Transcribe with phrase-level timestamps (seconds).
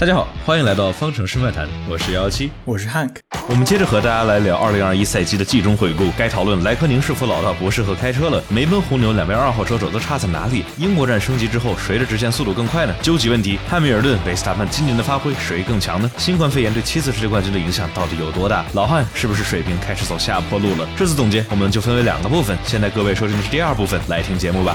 [0.00, 3.16] 大家好，欢迎来到方程式漫谈，我是幺幺七，我是 Hank。
[3.46, 8.42] 我们接着和大家来聊二零二一赛季的季中回顾，该讨论莱科宁是否老到不适合开车了？
[8.48, 10.64] 梅奔、红牛两位二号车手都差在哪里？
[10.78, 12.94] 英国站升级之后，谁的直线速度更快呢？
[13.02, 16.10] 究极问题，汉密尔顿、维斯塔潘今年的发挥谁更强呢？
[16.16, 18.64] 新冠肺炎对七次世界冠军的影响到底有多大？
[18.72, 20.88] 老汉是不是水平开始走下坡路了？
[20.96, 24.74] 这次总结我们就分为两个部分，现在各位收听的是第二部分，来听节目吧。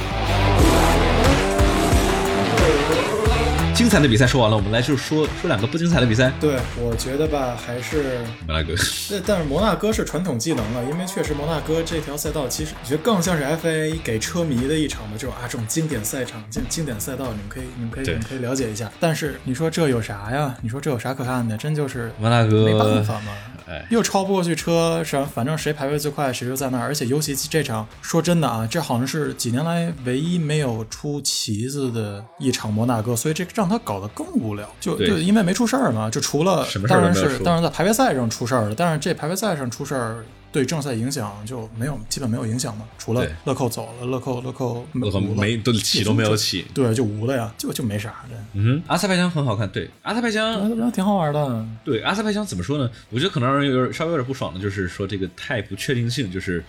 [3.75, 6.31] 精彩的比赛说完了，我们来就说说两个不精彩的比赛。
[6.39, 8.73] 对，我觉得吧，还是摩纳哥。
[9.11, 18.89] 但但是摩纳哥是传统技能了，因为确实摩纳哥这条赛道其实我觉得更像是 FA 给车迷的一场的这种啊这种经典赛场、经经典赛道，你们可以你们可以你们可以了解一下。
[18.97, 20.55] 但是你说这有啥呀？
[20.61, 21.57] 你说这有啥可看的？
[21.57, 23.33] 真就是摩纳哥没办法嘛。
[23.67, 26.85] 哎，又超不过去车，是反正谁排位最快谁就在那儿。
[26.85, 34.67] 而且尤其这场，说真的啊，这好像是几年来唯一没有出旗子的一场摩纳哥，所以这让他搞得更无聊。
[34.79, 40.23] 就就因为没出事儿嘛，就除了什么事儿当然是当然在排位赛上出事儿了，但是这排位赛上出事儿
[40.55, 42.85] 对正赛影响就没有，基本没有影响嘛。
[42.97, 48.37] 除了乐扣走了，乐扣乐扣乐扣没都起都没有起对，就无了呀，就就没啥的。
[48.53, 52.89] 嗯，阿塞拜疆很好看，对，阿塞拜疆挺好玩的，对阿塞拜疆怎么说呢？
[53.09, 56.63] 我觉得可能让人有点稍微有点不爽的，就是说这个太不确定性，就是。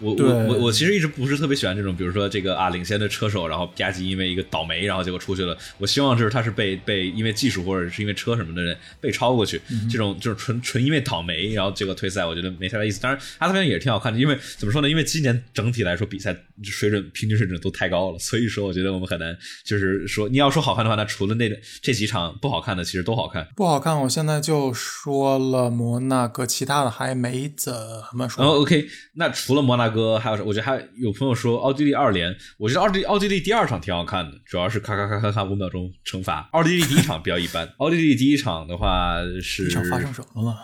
[0.00, 5.56] 我我我我其实一直不是特别喜欢这种，比如说这个啊领先的车手，然后吧唧因为一个倒霉，然后结果出去了。
[5.78, 13.00] 我希望就是他是被被因为技术或者是因为车什么的人被超过去，这种就是纯纯因为倒霉，然后结果退赛，我觉得没太大意思。
[13.00, 14.88] 当然阿塞拜疆也是挺好看的，因为怎么说呢？
[14.88, 21.48] 因为今年整体来说比赛水准平均水准都太高了，所以说我觉得我们很难就是说你要说好看的话，那除了那
[21.80, 23.46] 这几场不好看的，其实都好看。
[23.56, 24.00] 不好看。
[24.00, 27.72] 我现在就说了摩纳哥，其他的还没怎
[28.12, 28.42] 么说。
[28.42, 30.42] 然后 OK，那除了摩纳哥，还有啥？
[30.42, 36.48] 我觉得还有朋友说奥地利二连，我觉得奥地利奥地利第二场挺好看的，主要是咔咔咔咔咔五秒钟惩罚。
[36.52, 40.56] 奥地利第一场比较一般，奥地利第一场的话是第一场发生什么了？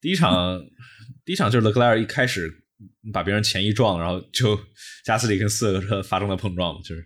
[0.00, 0.60] 第一场，
[1.24, 2.61] 第一场就是勒克莱尔一开始
[3.12, 4.58] 把别人前一撞，然后就
[5.04, 7.04] 加斯里跟四个车发生了碰撞，就是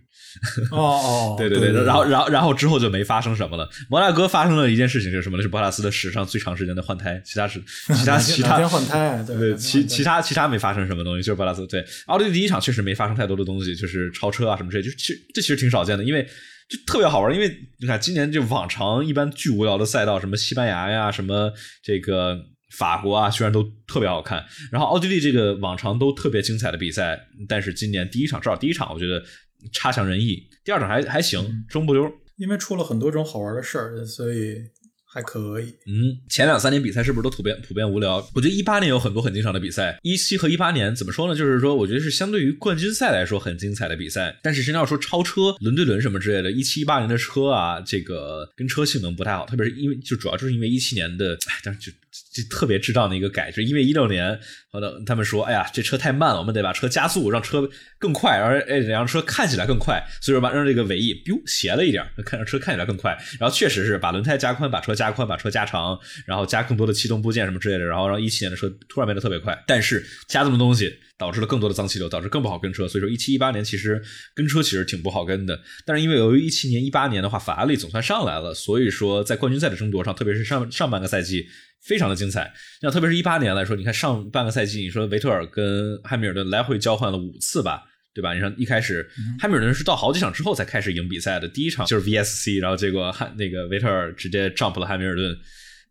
[0.71, 3.67] 哦哦， 对对对，然后然后然后之后就没发生什么了。
[3.89, 5.41] 摩纳哥发生了一件事情是什么呢？
[5.41, 7.59] 是博塔斯的史上最长时间的换胎，其他是
[7.95, 11.65] 其他其他换胎，对对，其其他其他没发生什么东西，就是博拉斯。
[11.65, 16.23] 对，奥地利第一场确实没发生太多的东西，就是超车啊什么之类，就其实这其实挺少见的，因为
[16.69, 17.33] 就特别好玩。
[17.33, 21.51] 因为你看今年就往常一般巨无聊的赛道，什么西班牙呀，什么
[21.81, 22.37] 这个
[22.71, 24.45] 法国啊，虽然都特别好看。
[24.71, 29.23] 然后奥地利这个往常都特别精彩的比赛，但是今年第一场至少第一场我觉得
[29.71, 32.11] 差强人意，第二场还还行，中不溜。
[32.37, 34.57] 因为出了很多种好玩的事儿，所以
[35.03, 35.73] 还可以。
[35.87, 38.17] 嗯，前两三年比赛是不是都普遍普遍无聊？
[38.35, 41.35] 我觉得一八年有很多很精彩的比赛，一七和一八年怎么说呢？
[41.35, 44.39] 就是说，我觉得是相对于冠军赛来说很精彩的比赛。
[44.43, 51.91] 但是真要说超车、轮对轮什么之类的，一七一八年的车啊，这个跟车性能不太好，特别是因为就主要就是因为一七年的，哎，但是就
[52.33, 54.39] 就特别智障的一个改，就是因为一六年
[54.71, 57.67] 好的他们说，哎呀，这车太慢了，我们得把车加速，让车
[57.97, 63.17] 更快，而哎让车看起来更快，所以说把让这个尾翼 biu 斜了一点，看让车看起来更快。
[63.39, 69.57] 然后确实是把轮胎加宽，把车加宽，把车加长，然后加更多的气动部件什么之类的，然后让一七年的车突然变得特别快。
[69.65, 72.87] 但是加这么东西导致了更多的脏气流，导致更不好跟车。
[72.87, 74.01] 所以说一七一八年其实
[74.35, 75.59] 跟车其实挺不好跟的。
[75.85, 81.47] 但是因为由于一七年一八年的话法拉利总算上来了，所以说在冠军赛的争夺上，特别是上上半个赛季。
[81.83, 82.51] 非常的精彩，
[82.81, 87.83] 那特别是一八年来说，你看上半个赛季，你说维特尔跟汉密尔顿来回交换了五次吧，
[88.13, 88.33] 对吧？
[88.33, 89.07] 你看一开始
[89.39, 95.37] 汉密尔顿是到好几场之后才开始赢比赛的，第一场就是 VSC，然后结果汉那个维特尔直接 jump 了汉密尔顿，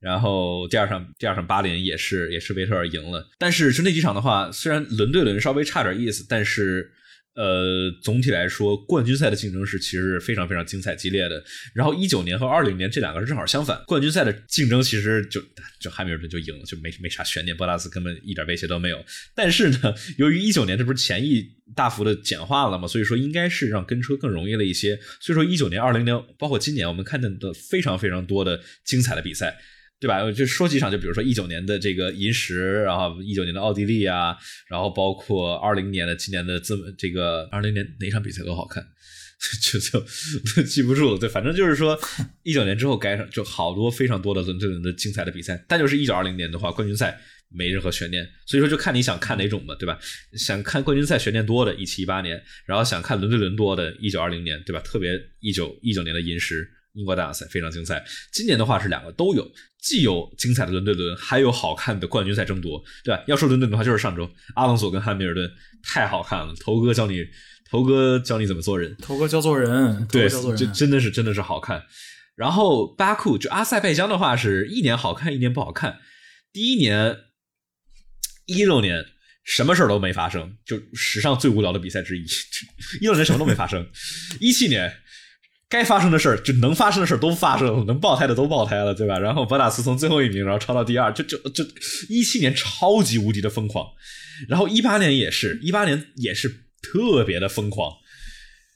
[0.00, 6.92] 然后第二场第二场巴林也是也是维特尔赢了，但是就那几场的话，虽然轮对轮稍微差点意思，但是。
[7.36, 11.44] 呃，总体来说，冠军赛的竞争是其实是非常非常精彩激烈的。
[11.74, 15.38] 然后一九年和二零年这两个是正好相反，冠军赛的竞争其实就
[15.78, 19.04] 就汉密尔顿就赢了，就没没啥悬念，博拉斯根本一点威胁都没有。
[19.34, 24.98] 但是呢，由于一九年这不是前翼大幅的简化了嘛，所以说应该是让跟车更容易了一些。
[25.20, 29.58] 所以说一九年、二零年，包括今年，我们看见的非常非常多的精彩的比赛。
[29.98, 30.30] 对吧？
[30.30, 34.36] 就说几场，就比如说一九年的这个银石，然后一九年的奥地利啊，
[34.68, 38.86] 然后包括二零年的今年的这么这个二零年哪场比赛都好看，
[39.62, 41.18] 就就 记不住了。
[41.18, 41.98] 对，反正就是说
[42.42, 49.98] 一九年之后该上就好多非常多的轮对轮的精彩的比赛，但就是一九二零年的话，冠军赛没任何悬念，所以说就看你想看哪种嘛，对吧？
[50.34, 54.80] 想看冠军赛悬念多的，一七一八年，然后想看轮对轮多的，一九二零年，对吧？
[54.80, 55.10] 特别
[55.40, 56.68] 一九一九年的银石。
[56.96, 58.02] 英国大奖赛非常精彩，
[58.32, 59.46] 今年的话是两个都有，
[59.80, 63.22] 既有精彩的轮对轮，还有好看的冠军赛争夺，对吧？
[63.26, 65.48] 要说轮对轮的话，就是上周阿隆索跟汉密尔顿
[65.82, 67.22] 太好看了，头哥教你，
[67.70, 71.84] 头哥教你怎么做人，头哥教做人，对，教做人，这真的是真的是好看。
[72.34, 75.98] 然后巴库就阿塞拜疆的话是一年好看，一年不好看。
[76.52, 77.16] 第一年
[78.46, 79.04] 一六年
[79.44, 82.24] 什么事儿都没发生，就史上最无聊的比赛之一。
[83.00, 83.86] 一六年什么都没发生，
[84.40, 84.92] 一七年
[85.68, 89.18] 该发生的事儿就能发生的事儿都发生了，能爆胎的都爆胎了，对吧？
[89.18, 91.64] 然后博塔斯从最后一名然后超到第二，就就就
[92.08, 93.86] 一七年超级无敌的疯狂，
[94.48, 96.48] 然后一八年也是一八年也是
[96.80, 97.92] 特别的疯狂，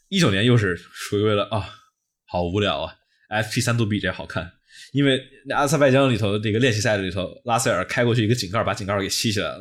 [0.08, 0.76] 一九年又是
[1.10, 1.68] 回归了啊，
[2.26, 2.94] 好无聊啊
[3.30, 4.52] ！FP 三度比这好看。
[4.92, 5.20] 因为
[5.54, 9.58] 阿塞拜疆里头那个练习赛里头，拉塞尔开过去一个井盖，把井盖给吸起来了，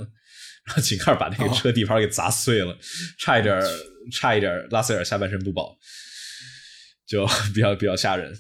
[0.66, 2.76] 然后井盖把那个车底盘给砸碎了，
[3.20, 3.62] 差一点，
[4.12, 5.78] 差一点，拉塞尔下半身不保，
[7.10, 8.32] 就 比较比较吓人。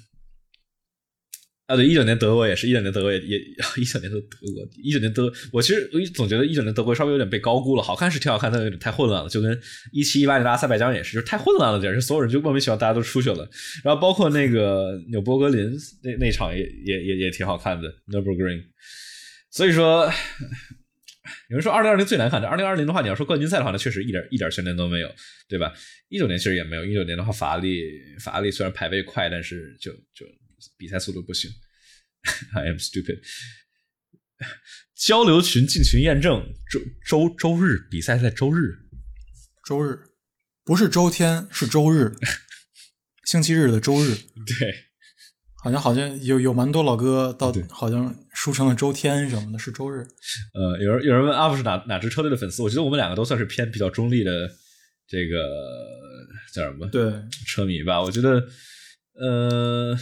[1.65, 3.37] 啊，对，一九年德国也是一九年德国也也
[3.77, 9.55] 一九年的德国，一九年德，我其实我总觉得一九年德国稍微有点被高估了，好看是挺好看，但有点太混乱了，就跟
[9.91, 13.47] 一七一八年的阿塞拜疆也是，就是太混乱了点，就所有人就莫名其妙大家都出去了，
[13.83, 15.71] 然后包括那个纽博格林
[16.01, 18.63] 那那场也也也也挺好看的 n o b e Green，
[19.51, 20.11] 所以说
[21.49, 25.15] 有人说二零二零最难看的，二零二零的话你要说冠军赛的话，那确实一点一点悬念都没有，
[25.47, 25.73] 对吧？
[26.09, 27.81] 一九年其实也没有，一九年的话法拉利
[28.19, 30.25] 法拉利虽然排位快，但是就就。
[30.77, 31.49] 比赛速度不行
[32.53, 33.21] ，I am stupid。
[34.93, 38.77] 交流群进群验证，周周周日比赛在周日，
[39.65, 39.97] 周日
[40.65, 42.11] 不是周天，是周日，
[43.23, 44.15] 星期日的周日。
[44.45, 44.88] 对，
[45.61, 50.05] 好像好像有有蛮多老哥到好像输成了周天什么的，是周日。
[50.53, 52.61] 呃，有人有人问阿布是哪哪支车队的粉丝？
[52.61, 54.49] 我觉得我们两个都算是偏比较中立的
[55.07, 55.37] 这个
[56.53, 56.87] 叫什么？
[56.87, 57.11] 对，
[57.45, 58.01] 车迷吧。
[58.01, 58.43] 我觉得，
[59.19, 59.97] 呃。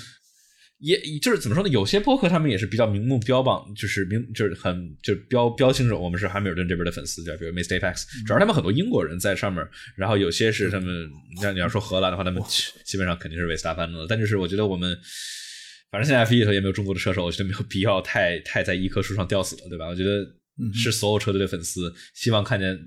[0.79, 1.69] 也就是怎么说呢？
[1.69, 11.09] 有些播客他们也是比较明目标榜，就是明就是很就是标标清楚我们是汉密尔顿这边的粉丝，对比如 m i s t a p e x 主要他们很多英国人在上面，然后有些是他们，
[11.41, 12.39] 像你要说荷兰的话，他们
[12.85, 14.05] 基本上肯定是维斯塔潘的。
[14.07, 14.95] 但就是我觉得我们，
[15.89, 19.87] 反正现在 F 一里头也没有中国的车手，我觉得没有必要太太在一棵树上吊死了，对吧？
[19.87, 20.25] 我觉得
[20.73, 22.77] 是所有车队的粉丝，希望看见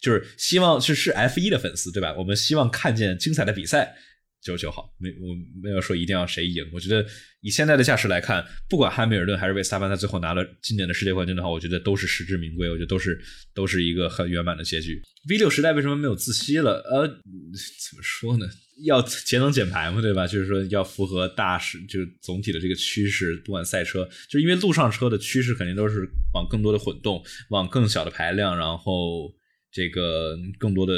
[0.00, 2.14] 就是希望是是 F 一的粉丝，对吧？
[2.18, 3.96] 我们希望看见精彩的比赛。
[4.42, 6.64] 就就好，没我没有说一定要谁赢。
[6.72, 7.06] 我觉得
[7.40, 12.68] 以现在的架势来看，不管汉密尔顿还是维斯塔潘，他最后拿了今年的世界冠军的话，我觉得都是实至名归。
[12.68, 13.18] 我觉得都是
[13.54, 15.00] 都是一个很圆满的结局。
[15.28, 16.82] V 六时代为什么没有自吸了？
[16.90, 18.46] 呃，怎么说呢？
[18.84, 20.26] 要节能减排嘛，对吧？
[20.26, 23.36] 就是说要符合大势，就是总体的这个趋势。
[23.44, 29.32] 不管赛车，就是因为路上车的趋势肯定都是往更多的混动，往更小的排量，然后
[29.70, 30.92] 这个更多的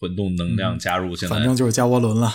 [0.00, 1.36] 混动能量加入进来。
[1.36, 2.32] 反正就是加涡轮了。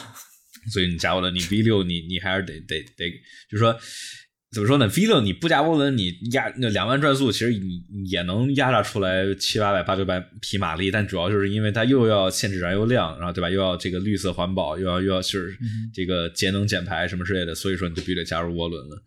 [0.72, 3.10] 所以你加涡轮，你 V 六你你还是得得得，
[3.50, 3.78] 就是说
[4.52, 13.50] 怎么说呢？V 六你不加涡轮，你压那两万转速，其实你也能压榨出来七八百八九百匹马力，但主要就是因为它又要限制燃油量，然后对吧？
[13.50, 15.58] 又要这个绿色环保，又要又要就是
[15.94, 19.04] 这个节能减排什么之类的，所以说你就必须得加入涡轮了。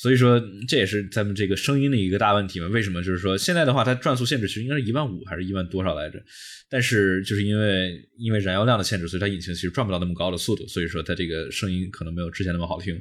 [0.00, 2.68] 所以说这也是咱们这个声音的一个大问题嘛？
[2.68, 3.02] 为什么？
[3.02, 6.22] 就是说现在的话，它转速限制其实应该是一万五还是一万多少来着？
[6.70, 12.96] 但是就是因为因为燃油量的限制，所以它引擎其实转不到那么高的速度，所以说它这个声音可能没有之前那么好听。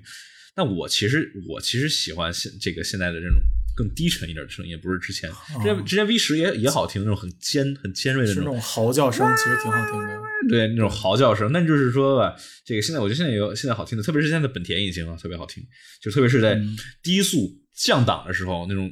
[0.56, 3.38] 但我其实我其实喜欢现这个现在的这种
[3.78, 5.30] 更低沉一点的声音，不是之前
[5.60, 10.20] 之前之前 V 十也也好听，那种很尖很尖锐的那种嚎叫声，其实挺好听的。
[10.50, 12.36] 对，那种嚎叫声，那就是说吧，
[12.66, 15.64] 这个现在我觉得现在有现在好听的，特别是现在的本田引擎啊，特别好听，
[16.02, 16.60] 就特别是在
[17.04, 17.38] 低速
[17.76, 18.92] 降档的时候，那种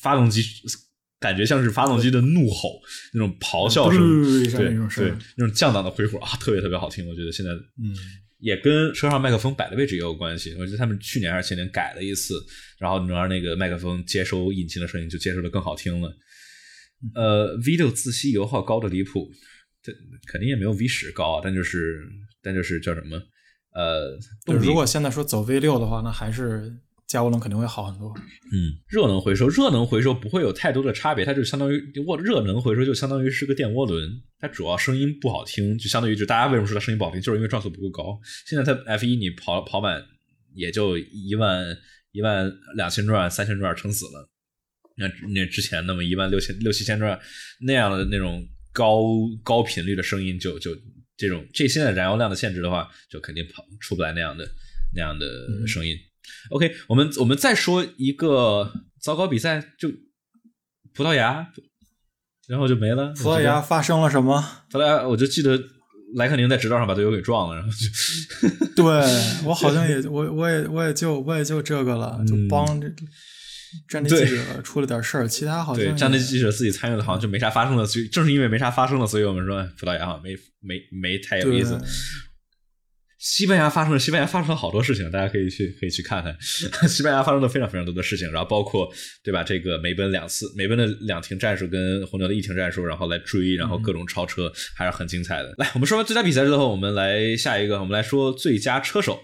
[0.00, 0.42] 发动机
[1.20, 2.80] 感觉像是发动机的怒吼，
[3.12, 3.98] 那种咆哮声，
[4.50, 7.06] 对对，那种降档的回火啊，特别特别好听。
[7.06, 7.94] 我觉得现在嗯。
[8.42, 10.54] 也跟车上麦克风摆的位置也有关系。
[10.58, 12.34] 我觉得他们去年还是前年改了一次，
[12.78, 16.12] 然后能让那个麦克风接收引擎的声音就接收的更好听了。
[17.14, 19.30] 呃，V 六自吸油耗高的离谱，
[19.82, 19.92] 这
[20.26, 22.06] 肯定也没有 V 十高啊，但就是
[22.42, 23.22] 但就是叫什么？
[23.74, 26.76] 呃，如果现在说走 V 六的话，那还是。
[27.12, 28.08] 加涡轮肯定会好很多。
[28.52, 31.76] 嗯，热能回收，热能回收不会有太多的差别，它就相当于
[32.06, 38.18] 涡热能回收就相当于是个电涡轮，它主要声音不好听，就相当于就大家为什么说它声音不好听，就是因为转速不够高。
[38.46, 40.02] 现在它 F 一你跑跑满
[40.54, 41.62] 也就一万
[42.12, 44.30] 一万两千转三千转撑死了，
[44.96, 47.20] 那那之前那么一万六千六七千转
[47.60, 48.42] 那样的那种
[48.72, 49.02] 高
[49.44, 50.74] 高频率的声音就就
[51.18, 54.50] 这种这现在燃油量的限制的话，就肯定跑出不来那样的
[54.94, 55.94] 那样的声音。
[56.50, 59.88] OK，我们我们再说一个糟糕比赛，就
[60.94, 61.46] 葡萄牙，
[62.48, 63.12] 然后就没了。
[63.16, 64.44] 葡萄牙发生了什么？
[64.70, 65.58] 葡萄牙，我就记得
[66.16, 67.86] 莱克宁在直道上把队友给撞了，然后就。
[68.74, 68.84] 对
[69.44, 72.88] 我好像也我我也我也就我也就这个了，就帮这
[73.88, 77.86] 战地记者出了点事儿，其他好像对战地记者自己参与的，好像就没啥发生了。
[77.86, 81.78] 所以正是因为没啥发生了，所以我们说葡萄牙好像没没没太有意思。
[83.22, 86.36] 西班牙发生了，西班牙发生了好多事情，大家可以去可以去看看。
[86.88, 89.44] 西班牙发生了非常非常多的事情，然后包括对吧？
[89.44, 95.54] 这个梅奔两次，梅奔的两停战术跟红牛的一停战术，然后来追，然后各种超车，还是很精彩的。
[95.58, 99.22] 来，我们说完最佳比赛之后，我们来下一个，我们来说最佳车手。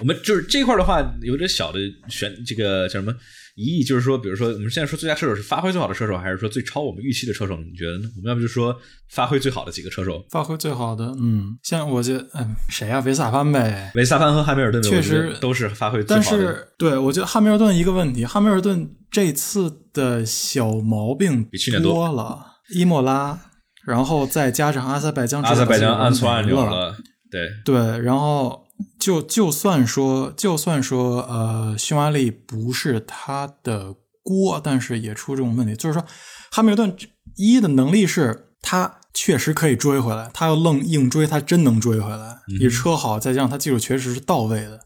[0.00, 1.78] 我们就是这块的话，有点小的
[2.08, 3.14] 选这个叫什么？
[3.54, 7.56] 疑义就是说，比如说我们现在说最佳车手是发挥最好的车手，还是说最超我们预期的车手？
[7.58, 8.08] 你觉得呢？
[8.16, 8.74] 我们要不就说
[9.10, 10.24] 发挥最好的几个车手？
[10.30, 13.00] 发挥最好的，嗯，像我觉得，嗯，谁呀？
[13.00, 13.92] 维萨潘呗。
[13.94, 16.28] 维萨潘和汉密尔顿确实都是发挥最好的。
[16.30, 22.42] 但是，对我觉得汉密尔顿一个问题，汉密尔顿这次的小毛病比去年多了，
[22.74, 23.38] 伊莫拉，
[23.84, 26.96] 然后再加上阿塞拜疆，阿塞拜疆按错按钮了，
[27.30, 28.61] 对对，然后。
[28.98, 35.74] 就就算说，就算说，呃，匈牙利不是他的锅，但是也出这种问题。
[35.74, 36.04] 就是说，
[36.50, 36.96] 汉密尔顿
[37.36, 42.38] 一的能力是，他确实可以追回来，他要愣硬追，他真能追回来。
[42.60, 44.80] 你车好，再加上他技术确实是到位的，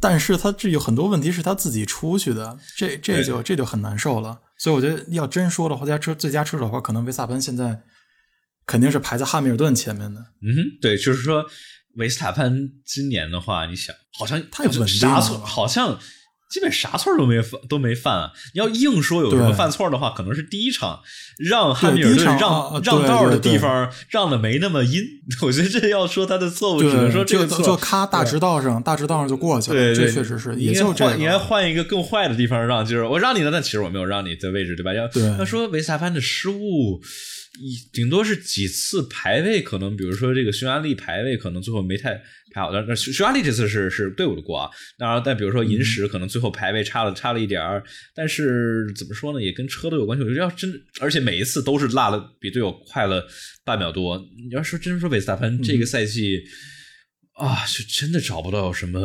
[0.00, 4.40] 但是他这有很多问题是他自己出去的，这这就这就很难受了。
[4.58, 7.82] 所以我觉得要真说的话，加车最佳车手的话，可能维萨潘现在
[8.66, 10.20] 肯定是排在汉密尔顿前面的。
[10.20, 11.44] 嗯，对，就是说。
[11.96, 15.98] 维斯塔潘今年的话，你想，好像太稳定了，啥错好像
[16.50, 18.30] 基本啥错都没犯，都没犯啊。
[18.54, 21.00] 你要硬说有什么犯错的话，可能是第一场
[21.38, 25.02] 让汉密尔顿让让道的地方让的没那么阴。
[25.42, 29.94] 我觉得这要说他的错误，只能说这个错就咔大直道上，大直道上就过去了。
[29.94, 31.16] 这确实是，也就这。
[31.16, 34.92] 应该换一个更坏的地方让，就是我让你了，但其实我没有让你的位置，对吧？
[34.94, 37.02] 要要说维斯塔潘的失误。
[37.92, 42.14] 顶多是几次排位，可能比如说这个匈牙利排位，可能最后没太
[42.52, 42.72] 排好。
[42.72, 47.82] 但匈匈牙利这次是是队伍的锅然，但比如说银石，可能最后排位差了差了一点儿。
[48.14, 50.24] 但是怎么说呢，也跟车都有关系。
[50.24, 53.26] 我觉得要真，而且每一次都是落了比队友快了
[53.64, 54.18] 半秒多。
[54.36, 56.44] 你要说真说维斯塔潘这个赛季。
[57.36, 58.98] 啊，就真的找不到什么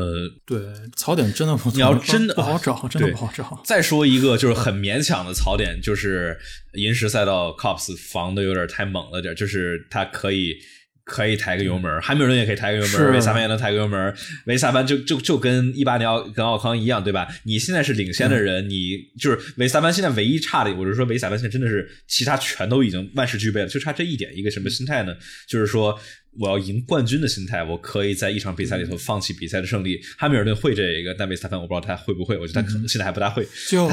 [0.46, 0.60] 对
[0.96, 3.62] 槽点，真的不你要真的不好找，真的不好找。
[3.66, 6.38] 再说一个，就是很勉强的槽点，就是
[6.74, 10.56] 银石赛道 Cops 防的有点太猛了点，就是他可以
[11.04, 14.14] 可以抬个油门，汉密尔顿也可以抬个油门，维萨潘也能抬个油门，
[14.46, 17.28] 维萨潘就就就跟一八年跟奥康一样，对吧？
[17.44, 25.16] 你现在是领先的人，你就是维萨潘现在唯一差的，我是说维萨潘现在真的是其他全都已经万事俱备了，就差这一点，一个什么心态呢？
[25.48, 25.98] 就是说。
[26.40, 30.00] 我要赢冠军的心态，我可以在一场比赛里头放弃比赛的胜利。
[30.18, 33.46] 汉密尔顿会这一个，但维斯塔潘我不知道他会不会，我觉得他可能现在还不大会。
[33.70, 33.92] 就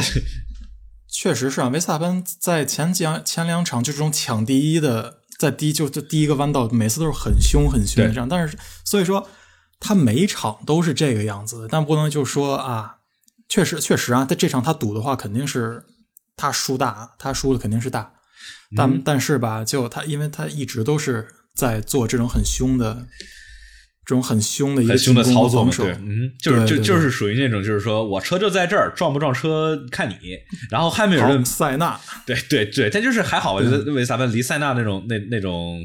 [1.10, 9.26] 确实是啊，维斯塔潘在前几前两场就这种抢第一的，在第一就就第一个弯道每次都是很凶很凶的这样，但是所以说
[9.80, 12.96] 他每场都是这个样子，但不能就说啊，
[13.48, 15.84] 确实确实啊，在这场他赌的话肯定是
[16.36, 18.12] 他输大，他输的肯定是大，
[18.76, 21.28] 但但是吧，就他因为他一直都是。
[21.58, 23.04] 在做这种很凶的、
[24.08, 30.16] 这种很凶的一个凶的操作嘛，对，嗯，就是就就是属于那种，就是说我车就在这儿，撞不撞车看你。
[30.70, 35.84] 然后汉密尔顿、塞纳，对对对，他就是还好，我觉得维斯塔潘离塞纳那种那那种。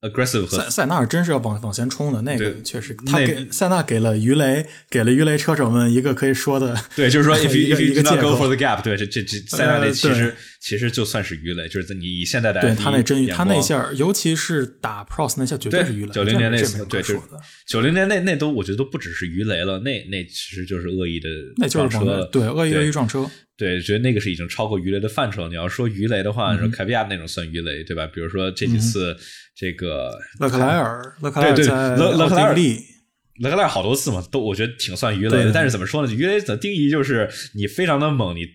[0.00, 17.18] Aggressive 塞塞纳尔真是要往往前冲的，那个确实，他给塞纳给了鱼雷，给了鱼雷车手们一个可以说的，对，就是说 if you if you not go for the gap，对，这这这塞纳那其实其实就算是鱼雷，就是你以现在的对他那真他那下，尤其是打 pros 那下绝对是鱼雷，九零年那次，对，是
[17.66, 21.28] 九零年那那都我觉得都不只是鱼雷了，那那其实就是恶意的
[21.68, 23.28] 撞车，对，恶意恶意撞车。
[23.56, 25.48] 对，觉得那个是已经超过鱼雷的范畴。
[25.48, 28.06] 你要说鱼雷的话，说凯比亚那种算鱼雷，对吧？
[28.06, 29.16] 比如说这几次
[29.58, 35.50] 这个勒克莱尔，勒克莱尔对勒勒克莱尔，勒克莱尔好多次嘛，都我觉得挺算鱼雷的。
[35.52, 36.14] 但是怎么说呢？
[36.14, 38.46] 鱼雷的定义就是你非常的猛，你。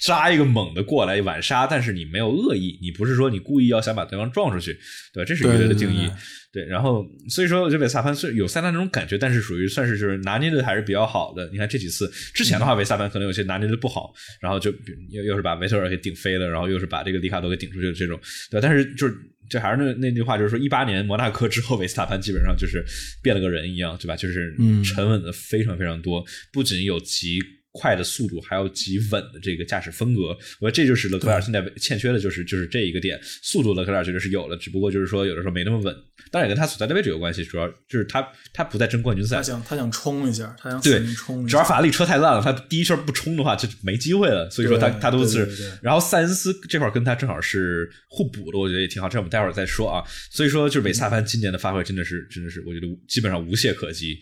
[0.00, 4.72] 扎一个猛的过来晚杀，但是你没有恶意，你不是说你故意要想把对方撞出去，
[5.12, 5.26] 对吧？
[5.26, 6.08] 这是鱼雷的定义。
[6.52, 11.50] 对，然后所以说这维萨潘是有塞纳那种感觉，但是属于算是就是拿捏的还是比较好的。
[11.50, 14.70] 你看这几次之前的话，维萨潘可能有些拿捏的不好，然后就
[15.10, 18.16] 又又是把维特尔给顶飞了，然后又是把这个里卡多给顶出去的这种，
[18.52, 18.60] 对。
[18.60, 19.16] 但是就是
[19.48, 22.84] 这还是那那句话，就是说一八年摩纳哥之后，维斯塔潘基本上就是
[23.22, 24.16] 变了个人一样，对吧？
[24.16, 27.40] 就是沉稳的非常非常多，不仅有极。
[27.78, 33.18] 快的速度还有极稳的这个驾驶风格，我觉得这就是勒克莱尔现在欠缺的，就是就是这一个点。
[33.42, 35.94] 速度勒克莱尔绝对是有了，只不过就是说有的时候没那么稳。
[36.30, 41.46] 当然也跟他所在的位置有关系，主要就是他他不在争冠军赛，他想他想冲一下，他想对冲。
[41.46, 44.50] 主要法拉利车太烂了，他第一圈不冲的话就没机会了。
[44.50, 45.48] 所以说他他都是。
[45.80, 49.08] 然后塞恩斯这块跟他正好是互补的，我觉得也挺好。
[49.08, 50.02] 这我们待会儿再说啊。
[50.30, 54.18] 所以说就是维萨潘今年的发挥真的是真的是我觉得基本上无懈可击。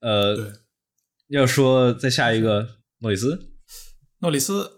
[0.00, 0.52] 呃，
[1.28, 2.66] 要说再下一个
[3.00, 3.38] 诺里斯。
[4.20, 4.70] 诺里斯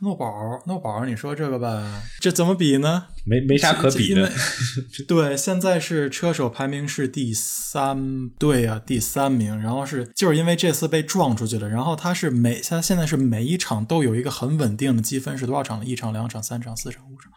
[0.00, 0.30] 诺宝，
[0.66, 3.06] 诺宝，你说这个吧，这怎么比呢？
[3.26, 4.30] 没没啥可比的。
[5.08, 9.58] 对，现在是车手排名是第三，对呀，第三名。
[9.60, 15.84] 然后是就是因为这次被撞出去了，然后他是每他现在是每一场都有一个很稳定的积分，是多少场？
[15.84, 17.32] 一场、两场、三场、四场、五场。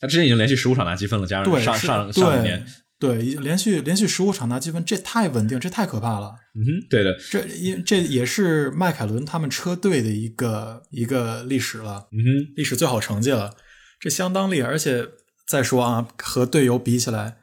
[0.00, 2.66] 他之前已经连续十五场拿积分了，加上上上上年。
[2.98, 6.34] 对，连续连续十五场拿积分，这太稳定，这太可怕了。
[6.54, 12.08] 嗯哼，对的，这也这也是迈凯伦他们车队的一个一个历史了。
[12.12, 13.54] 嗯哼，历史最好成绩了，
[14.00, 14.68] 这相当厉害。
[14.68, 15.06] 而且
[15.46, 17.36] 再说啊，和队友比起来，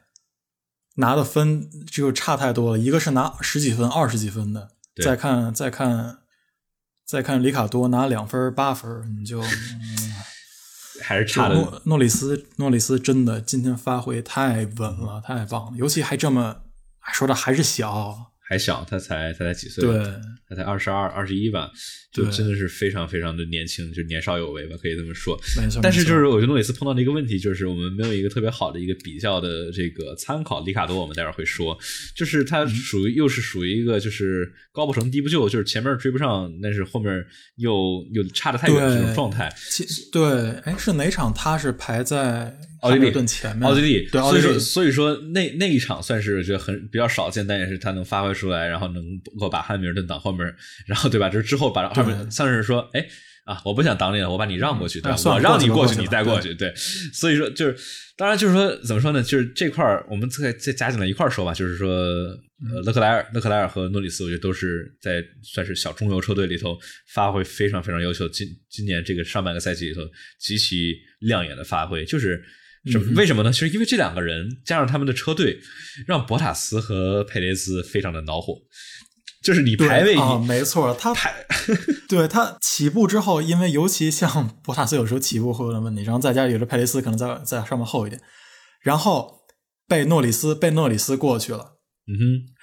[0.96, 2.78] 拿的分就差太多了。
[2.78, 4.70] 一个是拿十几分、二十几分的，
[5.04, 6.18] 再看再看
[7.06, 9.40] 再看里卡多拿两分八分，你就。
[11.02, 11.54] 还是差的。
[11.54, 16.62] 诺诺里斯，诺里斯真的今天发挥太稳了，太棒了，尤其还这么
[17.12, 18.32] 说的还是小。
[18.46, 19.84] 还小，他才他才几岁？
[19.84, 20.14] 对，
[20.54, 21.70] 他才二十二、二十一吧，
[22.12, 25.38] 就真的是非常非常的年轻，就年少有为吧，可以这么说。
[25.82, 30.62] 但是就是我觉得诺里斯碰到的一个问题，就是我们没有一个特别好的一个比较的这个参考。
[30.64, 31.76] 里卡多我们待会儿会说，
[32.14, 37.24] 就是他属于又是属于一个就是高不成低不就，就是前面追不上，但是后面
[37.56, 39.52] 又又差的太远这种状态。
[40.12, 42.56] 对，哎，是哪场他是排在？
[42.84, 49.02] 奥地利前面，奥地利，对，所以说，所以说那那一场算是觉得很比较少见，但也是他能发挥出来，然后能
[49.40, 50.43] 够把汉密尔顿挡后面，
[50.86, 51.28] 然后对吧？
[51.28, 53.06] 就是之后把二门像是说，哎
[53.44, 55.18] 啊，我不想挡你了，我把你让过去，对吧？
[55.26, 56.72] 我让你过去，你再过去，对。
[57.12, 57.76] 所以说，就是
[58.16, 59.22] 当然就是说，怎么说呢？
[59.22, 66.78] 就是这块儿我们再再加进来一块儿说吧，就是说，呃，勒克莱尔、勒克莱尔和诺里斯，我觉得都是在算是小中游车队里头
[67.12, 68.26] 发挥非常非常优秀。
[68.28, 70.00] 今今年这个上半个赛季里头
[70.38, 72.42] 极其亮眼的发挥，就是。
[72.86, 73.14] 什么？
[73.16, 73.50] 为什么呢？
[73.50, 75.58] 就是因为这两个人加上他们的车队，
[76.06, 78.58] 让博塔斯和佩雷斯非常的恼火。
[79.44, 81.34] 就是你排位啊，没错，他排，
[82.08, 88.20] 对他起步之后，因为尤其像博塔斯有时候起步会有点问题，然后再加有的佩雷斯可能在在上面厚一点，
[88.80, 89.40] 然后
[89.86, 92.22] 被诺里斯被诺里斯过去了，嗯哼，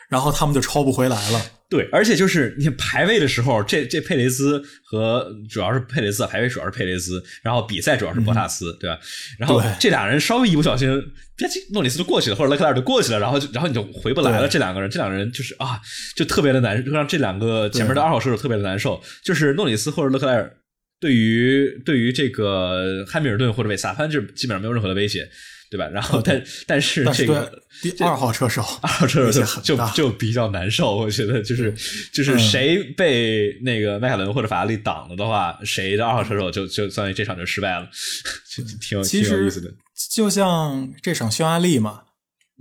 [0.09, 1.41] 然后他们就超不回来了。
[1.71, 8.99] 对，而且就是你排位的时候，这这佩雷兹和主要是佩雷兹排位主要是佩雷兹，然后比赛主要是博塔斯，对吧？
[9.39, 10.89] 然后这俩人稍微一不小心，
[11.37, 14.49] 别叽，诺里斯就过去了，或者勒克莱尔就过去了，然后就然后你就回不来了。
[14.49, 15.79] 这两个人，这两个人就是啊，
[16.13, 19.01] 就特别的难，让这两个前面的二号车手特别的难受。
[19.23, 20.53] 就是诺里斯或者勒克莱尔，
[20.99, 25.25] 对于对于这个汉密尔顿或者维萨潘，就基本上没有任何的威胁。
[25.71, 25.87] 对吧？
[25.87, 27.49] 然后，但但是这个
[27.81, 30.97] 第二号车手，二号车手就就就比较难受。
[30.97, 31.73] 我觉得就是
[32.13, 37.87] 就是谁被那个迈凯伦或者法拉利挡了的话，谁的二号车手就就算于这场就失败了，
[38.53, 39.71] 就挺有挺有意思的。
[40.11, 42.01] 就像这场匈牙利嘛，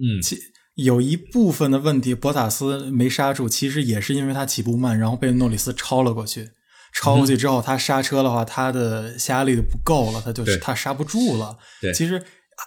[0.01, 0.39] 嗯，其
[0.77, 6.51] 有一部分的问题，博塔斯没刹住，其实也是因为他起步慢，然后被诺里斯超了过去。
[6.95, 11.59] 超过去之后，他刹车的话，他的下压力就不够了，他就他刹不住了。
[11.81, 12.23] 对，其实。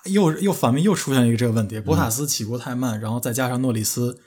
[0.06, 4.20] 又又反面又出现一个这个问题，博塔斯起步太慢，然后再加上诺里斯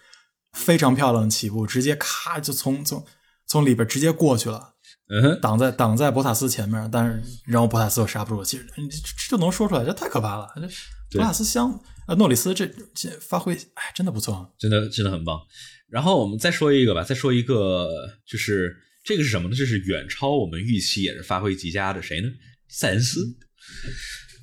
[0.53, 3.05] 非常漂亮的起步，直接咔就从从
[3.47, 4.75] 从里边直接过去了，
[5.09, 10.49] 嗯，挡在挡在博塔斯前面，但是然后博塔斯又刹不住，其实这这能说出来，这太可怕了。
[11.11, 15.39] 博塔斯相呃诺里斯这这发挥哎真的不错，真的真的很棒。
[15.89, 17.89] 然后我们再说一个吧，再说一个
[18.27, 19.55] 就是这个是什么呢？
[19.55, 22.29] 这是远超我们预期，也是发挥极佳的谁呢？
[22.69, 23.37] 塞恩斯。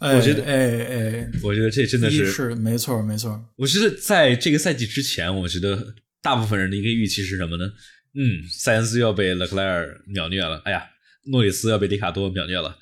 [0.09, 3.43] 我觉得，哎哎，我觉得这真的是是没错没错。
[3.55, 7.71] 我觉得在这个赛季之前，我觉得大部分人的一个预期是什么呢？
[8.15, 10.83] 嗯，塞恩斯要被勒克莱尔秒虐了，哎呀，
[11.27, 12.77] 诺里斯要被迪卡多秒虐了。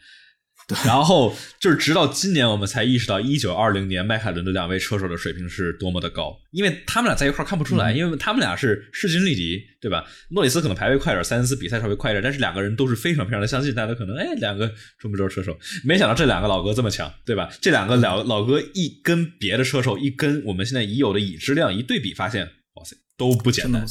[0.86, 10.06] 然后就是直到今年，我们才意识到一九二零年迈凯伦的两位车手的水平是多么的高，因为他们俩在一块看不出来，因为他们俩是势均力敌，对吧？
[10.30, 17.50] 诺里斯可能排位快点，塞恩斯比赛稍微快点，但是两个人都是非常非常的相信，大家都可能哎，两个中不周车手，没想到这两个老哥这么强，对吧？
[17.62, 23.86] 这两个老老哥一跟别的车手一跟我们现在已有的已知量一对比，发现哇塞，都不简单，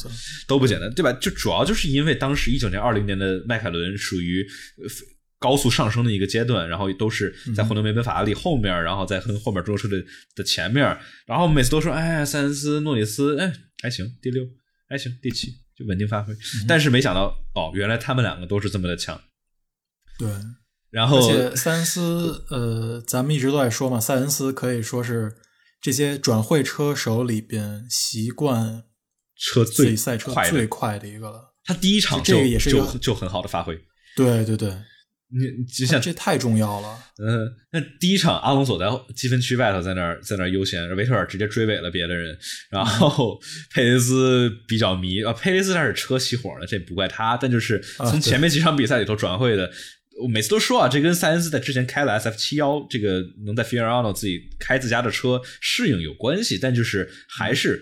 [0.47, 1.13] 都不简单，对吧？
[1.13, 4.45] 就主要就是因为当时一九年、二零年的迈凯伦属于。
[5.41, 9.97] 高速上升的一个阶段，然后都是在混动梅奔法拉利后面，然后在跟后面中国车的
[10.35, 10.85] 的前面，
[11.25, 13.51] 然后每次都说，哎，塞恩斯、诺里斯，哎，
[13.81, 14.43] 还行，第六，
[14.87, 16.31] 还行，第七，就稳定发挥。
[16.67, 19.19] 但是没想到，哦，原来他们两个都是这么的强。
[20.19, 20.29] 对，
[20.91, 25.35] 然后而且塞恩斯，呃，咱们一直都在说嘛，塞恩斯可以说是
[25.81, 28.83] 这些转会车手里边习惯
[29.35, 31.55] 车最赛车最快的一个了。
[31.63, 33.75] 他第一场这个也是就就很好的发挥。
[34.15, 34.71] 对对对。
[35.33, 42.37] 你就像这太重要了，嗯，那第一场阿隆索在积分区外头在那儿在那儿悠闲，维特尔直接追尾了别的人，
[42.69, 43.39] 然后
[43.73, 49.71] 佩雷斯比较迷啊，佩雷斯那是车熄火了，这不怪他，但就是从前面几场比赛里头转会的，
[50.21, 57.81] 我每次都说啊，这跟塞恩斯在之前开了 SF 七幺，这个能在 Fiorano 自己开自家的车适应有关系，但就是还是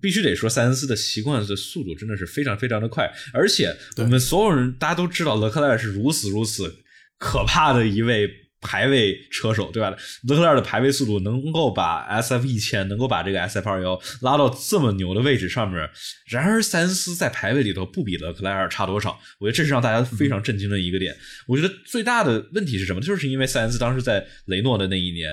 [0.00, 6.81] 必须得说，塞恩斯的习惯的速度真的是非常非常的快，而且我们所有人大家都知道，勒克莱尔是如此如此
[7.22, 8.28] 可怕的一位。
[8.64, 9.90] 排位车手对吧？
[10.28, 15.80] 勒克莱尔的排位速度能够把 S F 一千，能够把这个 S F 二幺拉到这么牛的位置上面。
[16.28, 19.18] 然而，塞恩斯在排位里头不比勒克莱尔差多少。
[19.40, 21.12] 我觉得这是让大家非常震惊的一个点。
[21.48, 23.00] 我觉得最大的问题是什么？
[23.00, 25.28] 就是因为塞恩斯当时在雷诺的那一年，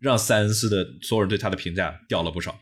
[0.00, 2.58] 让塞恩斯的所有人对他的评价掉了不少。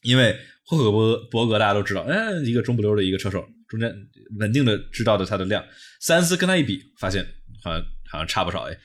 [0.00, 3.94] 因为霍克伯伯格大家都知道，嗯，一个中不溜的一个车手，中间
[4.38, 5.62] 稳定的知道的他的量。
[6.00, 7.26] 塞恩斯跟他一比，发现
[7.62, 8.78] 好像好像差不少哎。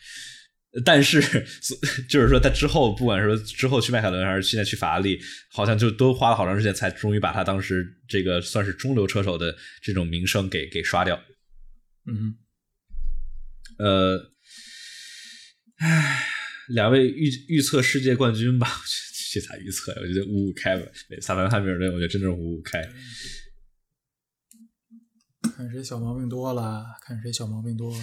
[0.85, 1.19] 但是，
[2.07, 5.19] 就是说，他之后，不管说之后去迈凯伦，还是现在去法拉利，
[5.51, 11.19] 好像就都花了好长时间，才终于把他当时这个算是中流车手的这种名声给给刷掉。
[12.05, 12.35] 嗯，
[13.79, 14.31] 呃，
[15.79, 16.23] 唉，
[16.67, 18.69] 两位预预测世界冠军吧，
[19.33, 19.97] 这咋预测呀？
[19.99, 20.85] 我觉得五五开吧，
[21.19, 22.79] 萨凡汉密尔顿，我觉得真的是五五开。
[25.59, 27.99] 看谁小毛病多了，看谁小毛病多了。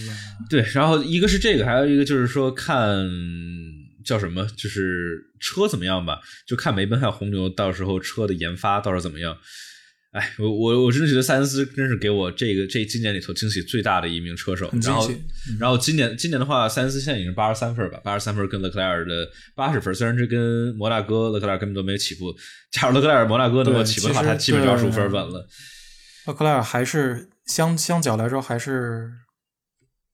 [0.50, 3.02] 对，然后一个是这个，还有一个就是说看
[4.04, 9.34] 叫什么，就是车怎么样吧，就看梅奔还有红牛到时候车的研发到时候怎么样。
[10.10, 14.70] 哎，我我我真的觉得塞恩斯真是给我这个这今年里头惊喜最大的一名车手。
[14.82, 15.10] 然后，
[15.58, 22.36] 然后今年今年的话，塞恩斯现在已经八十三分吧，八十三分跟勒克莱尔的八十分，虽然是跟摩纳哥勒克莱尔根本都没有起步。
[22.70, 25.48] 假如勒克莱尔摩纳哥能够起步的话，他基本就二十五分稳了。
[26.26, 27.30] 勒克莱尔还是。
[27.46, 29.10] 相相较来说还是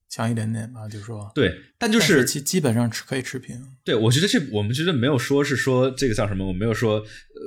[0.09, 3.59] 强一点点吧，就是说，对，但就是基基本上持可以持平。
[3.83, 7.03] 对，我觉得这我们觉得没有说是说这个叫什么，我没有说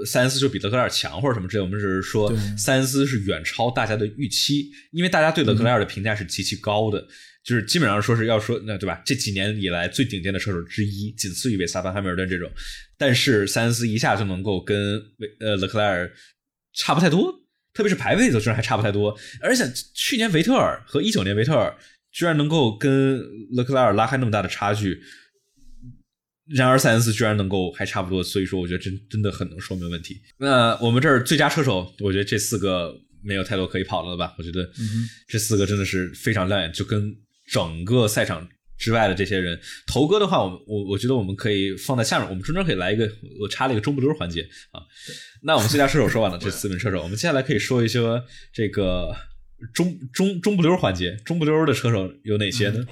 [0.07, 6.99] 塞恩斯就比德克莱尔强或者什么之类，我们只是说塞恩斯是远超大家的预期，因为大家对德克莱尔的评价是极其高的，
[7.43, 8.99] 就是基本上说是要说那对吧？
[9.05, 12.49] 这几年以来最顶尖的车手之一，仅次于维萨潘汉密尔顿这种，
[12.97, 16.11] 但是塞恩斯一下就能够跟维呃勒克莱尔
[16.73, 17.44] 差不太多。
[17.75, 21.75] 特别是排位的居然还差不太多，而且去年维特尔和一九年维特尔
[22.11, 24.99] 居然能够跟勒克莱尔拉开那么大的差距，
[26.47, 30.21] 然而塞恩斯居然能够还差不多，所以说我觉得真真的很能说明问题。
[30.37, 34.33] 那我们这儿最佳车手，我觉得这四个没有太多可以跑的了吧？
[34.37, 34.67] 我觉得
[35.27, 37.13] 这四个真的是非常亮眼，就跟
[37.51, 38.47] 整个赛场。
[38.77, 39.57] 之外的这些人，
[39.87, 43.09] 头哥的话，我我我觉得我们可以放在下面，我们中间可以来一个，
[43.39, 44.83] 我插了一个中不溜环节啊。
[45.45, 49.15] 那我们最佳射手说完了， 这四名车手，我们接下来可以说一说这个
[49.73, 52.83] 中中中不溜环节，中不溜的车手有哪些呢？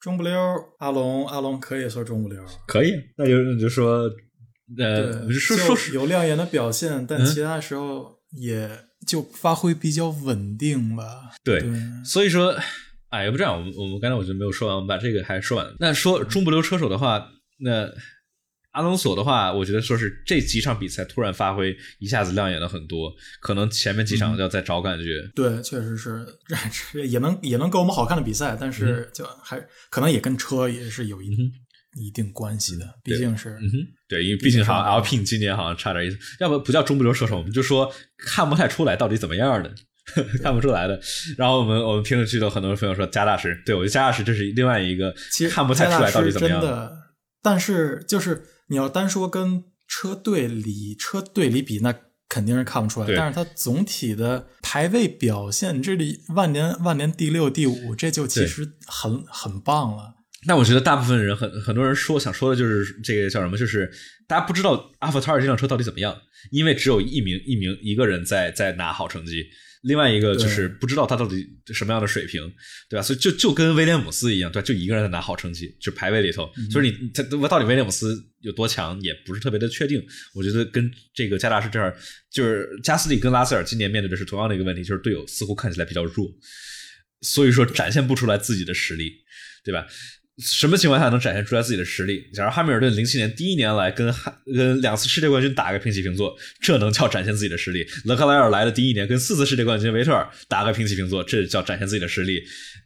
[0.00, 0.32] 中不溜，
[0.78, 4.10] 阿龙，阿龙可以说中不溜，可以，那就就说，
[4.78, 8.68] 呃，说说有亮眼的表现，但其他时候也
[9.06, 11.04] 就发挥比较稳定吧。
[11.44, 11.62] 对，
[12.04, 12.56] 所以说。
[13.10, 15.66] 哎，要不这样，我们我们刚才我就没有说完，我们把这个还说完。
[15.78, 17.86] 那说中不溜车手的话，那
[18.72, 25.22] 阿隆索的话，我觉得说是这几场比赛突然发挥一下子亮眼了很多，可能前面几场要再找感觉。
[25.34, 26.26] 对，确实是，
[27.06, 29.58] 也能也能给我们好看的比赛，但是就还
[29.90, 31.36] 可能也跟车也是有一
[31.96, 33.76] 一定关系的，毕竟是，嗯哼，
[34.08, 39.72] 对，因为毕竟好像 L P 今年好像差点意思，要不不叫中不溜射手，我们就说看不太出来到底怎么样的。
[40.42, 41.00] 看不出来的，
[41.38, 46.60] 然后我们我们评论区的很多朋友说加大师，对我觉得加大师这是另外一个，其实看不太出来到底怎么样。
[46.60, 46.92] 的，
[47.40, 51.94] 但是就是你要单说跟车队里车队里比，那
[52.26, 53.14] 肯定是看不出来。
[53.14, 60.14] 但是它总体的排位表现，这里万年万年第六第五，这就其实很很棒了。
[60.46, 63.92] 那我觉得大部分人很很多人说想说的就是这个叫什么，就是
[64.26, 66.16] 大家不知道阿法塔尔这辆车到底怎么样，
[66.50, 69.44] 因为只有一名一名一个人在在拿好成绩。
[69.82, 72.40] 另外一个就是不知道他到底什么样的水平，
[72.88, 73.02] 对吧？
[73.02, 76.48] 所以就就跟威廉姆斯一样，对，就一个人在拿好成绩，就排位里头。
[76.70, 80.04] 就是你他到底威廉姆斯有多强，也不是特别的确定。
[80.34, 81.96] 我觉得跟这个加大师这儿，
[82.30, 86.28] 就是加斯利跟拉塞尔今年面对的是同样的一个问题，就是队友似乎看起来比较弱，
[87.22, 89.12] 所以说展现不出来自己的实力，
[89.64, 89.86] 对吧？
[90.42, 92.28] 什么情况下能展现出来自己的实力？
[92.34, 97.86] 假如汉密尔顿零七年第一年来跟汉跟两次世界冠军打个平起平坐，这能叫展现自己的实力？
[98.04, 102.42] 勒克莱尔来的第一年跟四次世界冠军维特尔打个平起平坐，这叫展现自己的实力？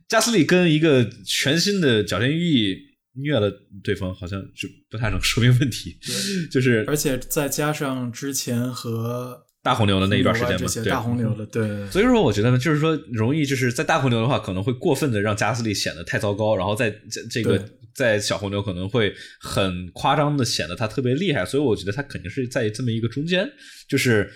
[0.08, 2.76] 加斯利跟一个全新的角田裕毅
[3.22, 3.50] 虐了
[3.82, 5.98] 对方，好像就不太能说明问题。
[6.06, 9.45] 对，就是而且再加上之前和。
[9.66, 11.84] 大红牛的那一段时间嘛，对大红牛的，对。
[11.90, 16.94] 所以说，我觉得呢，就是说，容易就是在大红牛的话，可能会过分的让加斯利显得太糟糕，然后在
[17.28, 21.44] 这个在小红牛可能会很夸张的显得他特别厉害。
[21.44, 23.50] 所以我觉得他肯定是在这么一个中间，
[23.88, 24.30] 就是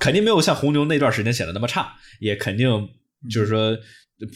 [0.00, 2.68] 肯定没有像红牛那段时间显得那么差，也肯定
[3.30, 3.78] 就是说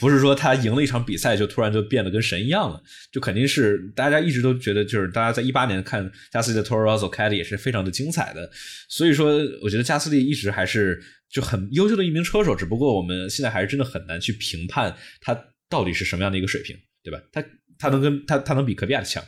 [0.00, 8.48] 不是说他赢了一场比赛就突然就变得跟神一样了，就肯定是大家一直都觉得，就是大家在一八年看加斯利的 Toro Rosso 开的也是非常的精彩的，
[8.88, 15.36] 所以说我觉得加斯利一直还是就很优秀的一名车手，只不过我们现在还是真的很难去评判他
[15.68, 17.20] 到底是什么样的一个水平，对吧？
[17.32, 17.44] 他
[17.76, 19.20] 他能跟他他能比科比亚的强，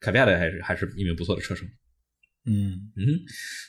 [0.00, 1.64] 科比亚的还是还是一名不错的车手，
[2.46, 3.20] 嗯嗯，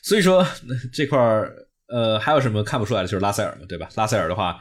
[0.01, 0.43] 所以说
[0.91, 1.53] 这块儿
[1.89, 3.87] 呃还有什么看不出来的，就是拉塞尔嘛，对吧？
[3.95, 4.59] 拉塞尔的话。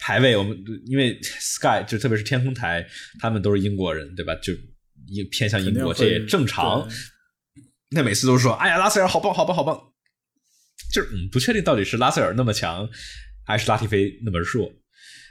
[0.00, 2.84] 排位，我们因为 Sky 就特别是天空台，
[3.20, 4.34] 他们都是英国人，对吧？
[4.36, 4.52] 就
[5.06, 6.88] 也偏向英国，这也正常。
[7.90, 9.92] 那每次都说：“哎呀，拉塞尔好棒，好棒，好棒！”
[10.92, 12.88] 就是嗯，不确定到底是拉塞尔那么强，
[13.44, 14.72] 还是拉提菲那么弱。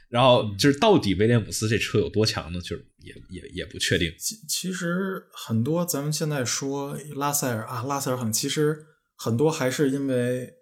[0.10, 2.60] 然后就是到底威廉姆斯这车有多强呢？
[2.62, 4.14] 就是也也也不确定。
[4.20, 10.54] 其其实很多咱们现在说拉塞尔啊，拉塞尔很，其实很多还是因为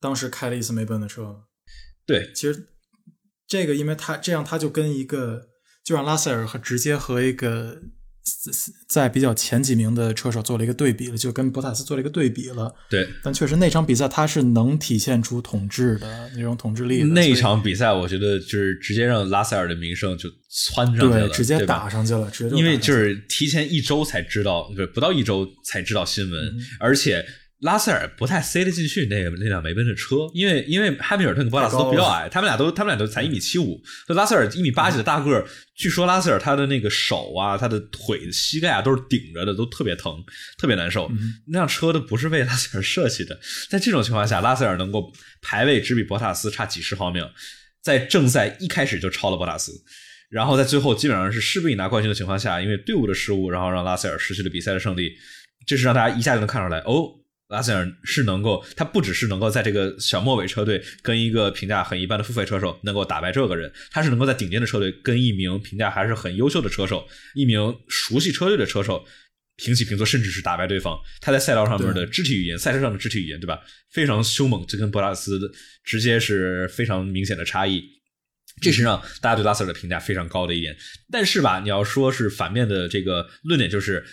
[0.00, 1.44] 当时开了一次梅奔的车。
[2.06, 2.68] 对，其实。
[3.50, 5.48] 这个，因为他这样，他就跟一个，
[5.84, 7.80] 就让拉塞尔和直接和一个
[8.88, 12.72] 在比较前几名的车手做了一个对比了，就跟博塔斯做了一个对比了。
[12.88, 17.02] 对，但确实那场比赛他是能体现出统治的那种统治力。
[17.02, 27.26] 那场比赛，我觉得就是直接让拉塞尔的名声就窜上去了，对直接打上去了，直接因为就是提前一周才知道，对不到一周才知道新闻，而且。
[27.60, 40.24] 拉塞尔不太塞得进去那个那辆梅奔的车，因为因为汉密尔顿跟博拉斯都比较矮，他们俩都他们俩都才一米七五，就拉塞尔一米八几的大个儿，据说拉塞尔他的那个手啊，他的腿、膝盖啊都是顶着的，都特别疼，
[40.56, 41.10] 特别难受。
[41.48, 47.30] 那辆车都不是为拉塞尔设计的，在这种情况下，拉塞尔能够排位只比博塔斯差几十毫秒，
[47.82, 49.72] 在正赛一开始就超了博塔斯，
[50.30, 55.12] 然后在最后基本上是势不以拿冠军的情况下，因为队伍的失误，然后让拉塞尔失去了比赛的胜利，
[55.66, 57.19] 这是让大家一下就能看出来哦。
[57.50, 69.04] 拉塞尔是能够，他不只是能够在这个小末尾车队跟一个评价很一般的付费车手能够打败这个人，他是能够在顶尖的车队跟一名评价还是很优秀的车手，一名熟悉车队的车手
[69.56, 70.96] 平起平坐，甚至是打败对方。
[71.20, 73.58] 他在赛道上面的肢体语言，赛车上的肢体语言，对吧？
[73.90, 75.40] 非常凶猛，这跟博拉斯
[75.82, 77.82] 直接是非常明显的差异。
[78.62, 80.76] 这是让大家对拉塞尔的评价非常高的一点。
[81.10, 84.04] 但是吧，你要说是反面的这个论点就是。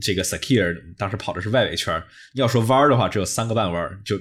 [0.00, 2.02] 这个 Sakir 当时跑的是外围圈，
[2.34, 4.18] 要说弯的话，只有三个半弯，就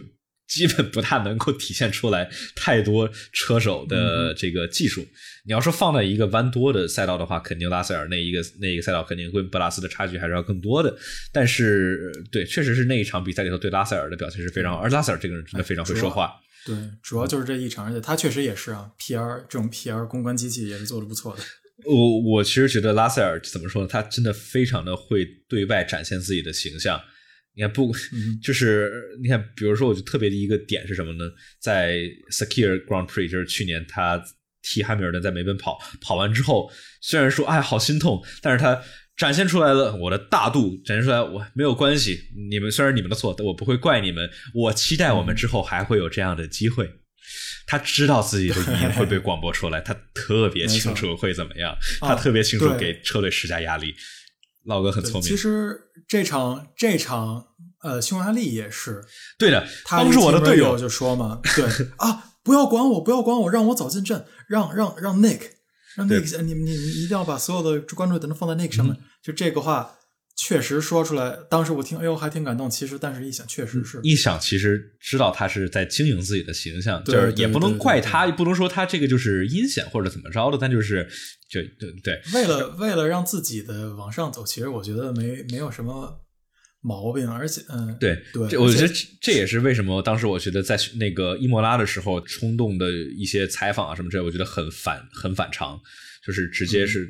[0.48, 5.06] 基本不太能够体现出来太多车手的这个技术。
[5.46, 10.96] 你要说放在一个弯多的赛道的话，肯定拉塞尔那一个那一个赛道肯定跟博拉斯的差距还是要更多的。
[11.34, 16.34] 但是，对，确实是那一场比赛里头对拉塞尔的表现是非常好，而拉塞尔这个人真的非常会说话。
[16.66, 21.42] 对，主要就是这一场，而且他确实也是啊，PR 这种 PR 公关机器也是做的不错的。
[21.86, 23.88] 我我其实觉得拉塞尔怎么说呢？
[23.88, 27.00] 他真的非常的会对外展现自己的形象。
[27.56, 27.92] 你看，不
[28.42, 31.26] 就是你看，比如说，我就特别的一个点是什么呢？
[31.60, 31.98] 在
[32.32, 34.24] Secure Grand Prix，就是去年他
[34.62, 38.80] 替汉密尔顿在梅奔跑，跑完之后，虽然说哎好心痛，但是他
[39.16, 42.20] 展现出来了我的大度，展现出来我没有关系。
[42.50, 44.30] 你们虽然你们的错，但我不会怪你们。
[44.54, 46.92] 我期待我们之后还会有这样的机会。
[47.66, 53.96] 他知道自己的语音会被广播出来，他特别清楚会怎么样，他特别清楚给车队施加压力。
[54.66, 55.22] 老哥很聪明。
[55.22, 57.48] 其实这场这场
[57.82, 59.04] 呃，匈牙利也是
[59.38, 61.66] 对的，他是我的队友就说嘛，对
[61.98, 65.40] 啊，不要管我，不要管我，让我早进阵，让让让 Nick，
[65.96, 69.97] 让 Nick，你你你一定要把所有的关注点都放在 Nick 上面，就这个话。
[70.38, 72.70] 确实说出来，当时我听，哎呦，还挺感动。
[72.70, 74.00] 其实，但是一想，确实是。
[74.04, 81.10] 一想，其实知道他是在经营自己的形象，就是也不能怪他，也不能说他这个就是阴险或者怎么着的，但就是，
[81.50, 82.22] 就对对。
[82.36, 86.24] 为了为了让自己的往上走，其实我觉得没没有什么
[86.82, 95.80] 毛病，而且，嗯，对对，我觉得这也是为什么当时我觉得在那个伊莫拉的时候冲动的一些采访啊什么之类，我觉得很反很反常。
[96.28, 97.08] 就是直接是，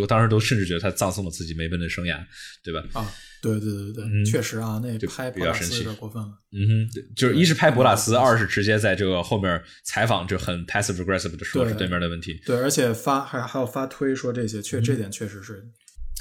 [0.00, 2.24] 我当时都甚至觉得他葬送了自己梅奔的生涯，
[2.62, 2.80] 对吧？
[2.92, 6.28] 啊，对对对对，确实啊，那拍比较神奇，有点过分了。
[6.52, 12.40] 嗯哼，就是一是拍博拉斯，二是直接在这个后面采访，就很 passive aggressive 的说是对面的问题。
[12.46, 15.64] 对，而且发还还有发推说这些，确这点确实是。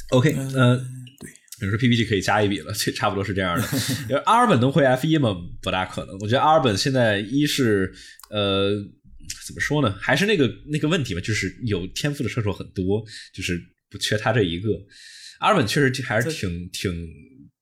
[0.10, 0.80] OK，嗯，
[1.20, 3.68] 对，比如说 PPT 可以加一笔了，这 差不多是这样的。
[4.10, 5.36] 因为阿尔本能回 F 一吗？
[5.62, 6.18] 不大可能。
[6.22, 7.94] 我觉得阿尔本现在一是
[8.32, 8.74] 呃。
[9.46, 9.98] 怎么说呢？
[10.02, 14.70] 还是那个那个问题吧，就是有天赋的射手很多，就是不缺他这一个。
[15.39, 17.08] 阿尔本确实还是挺挺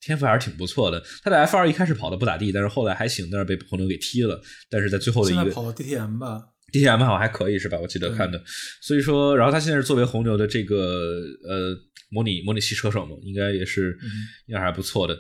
[0.02, 1.04] 天赋，还是挺不错的。
[1.22, 4.42] 他在 F 二一开始跑的不咋地，但是后来还行，但是被红牛给踢了。
[4.70, 7.78] 但是在最后的一个跑 DTM 吧，DTM 好像还可以是吧？
[7.80, 8.44] 我记得看的。
[8.82, 11.78] 所以说，然后他现在是作为红牛的这个呃
[12.10, 13.98] 模拟模拟器车手嘛，应该也是
[14.48, 15.20] 应该还不错的。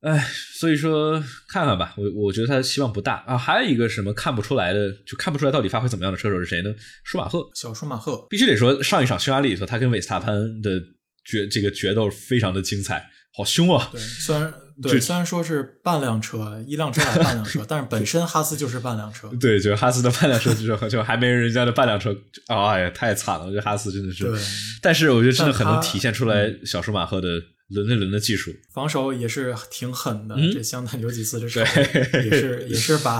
[0.00, 0.18] 哎，
[0.54, 3.36] 所以说看看吧，我我觉得他希望不大啊。
[3.36, 6.74] 还有一个什么看不出来的，就看不出来到底发挥怎么样的车手是谁呢？
[7.04, 10.80] 舒马赫，小舒马赫，必须得说上一场匈牙利里头，他跟维斯塔潘的
[11.24, 13.90] 决这个决斗非常的精彩，好凶啊！
[13.92, 19.30] 对，虽然 对虽然说是半辆车，一辆车还半辆车，但是本身哈斯就是半辆车。
[19.38, 23.44] 对，就哈斯的半辆车就就还没人家的半辆车，哎呀，太惨了！
[23.44, 24.40] 我觉得哈斯真的是，对，
[24.80, 27.28] 但是我觉得真的很能体现出来小舒马赫的。
[27.70, 30.36] 轮对轮的技术，防守也是挺狠的。
[30.52, 33.18] 这相当有几次，这手也是 也是把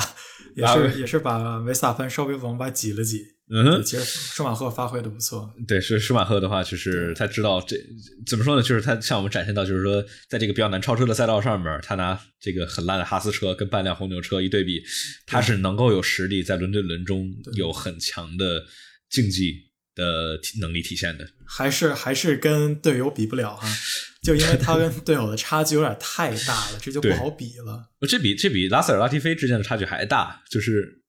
[0.55, 3.25] 也是也是把维斯塔潘稍微往外挤了挤。
[3.53, 5.53] 嗯，其实舒马赫发挥的不错。
[5.67, 7.77] 对，是舒马赫的话，就是他知道这
[8.25, 8.63] 怎么说呢？
[8.63, 14.81] 就是他向我们展现到，就是说在这个比较难超车的赛道上面，他拿这个很烂的哈斯车跟半辆红牛车一对比，
[15.27, 18.65] 他是能够有实力在轮对轮中有很强的
[19.09, 19.70] 竞技。
[20.01, 23.69] 的能力体现的，还是还是跟队友比不了哈，
[24.25, 27.91] 就因为他跟队友的差距有点太大了，这就不好比了。
[28.09, 31.03] 这比这比拉塞尔、拉提菲之间的差距还大，就是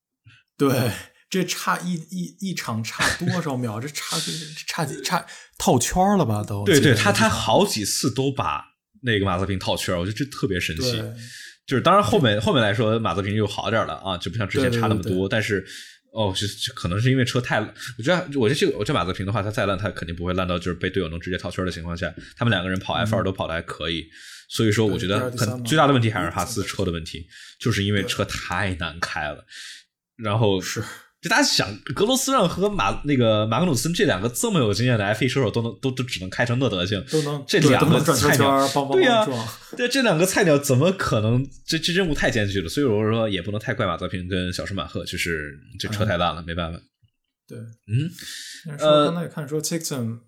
[0.57, 0.91] 对，
[1.29, 3.79] 这差一一一场差多少秒？
[3.81, 4.17] 这差
[4.67, 5.25] 差几差
[5.57, 6.43] 套圈了吧？
[6.43, 8.63] 都对对，他他好几次都把
[9.03, 11.01] 那个马泽平套圈，我觉得这特别神奇。
[11.65, 15.65] 就是当然后面后面来说，马泽平又好点了啊，就不像之前差那么多，但是。
[16.11, 17.59] 哦，是可能是因为车太，
[17.97, 22.13] 我觉得，我觉得这个，我这马泽平的话，他再烂，他肯定不会烂到就是被队友能直接套圈的情况下。
[22.35, 24.05] 他们两个人跑 F 二都跑的还可以，
[24.49, 27.25] 所以说我觉得很最大的问题还是哈斯车的问题，
[27.59, 29.45] 就是因为车太难开了，
[30.17, 30.83] 然后是。
[31.21, 39.23] 就大家想，格罗斯让和马那个马格努森这两个这么有经验的 F 一车手都能都都只能开成那德行，都能这两个菜鸟，对呀，
[39.77, 41.47] 对这两个菜鸟怎么可能？
[41.63, 46.79] 这这任务太艰巨了，所以我说也不能太怪马泽平跟小舒马赫，就是这车太烂了，没办法。
[47.47, 48.09] 对，嗯，
[48.79, 50.19] 呃，刚才也看说 t i k t o n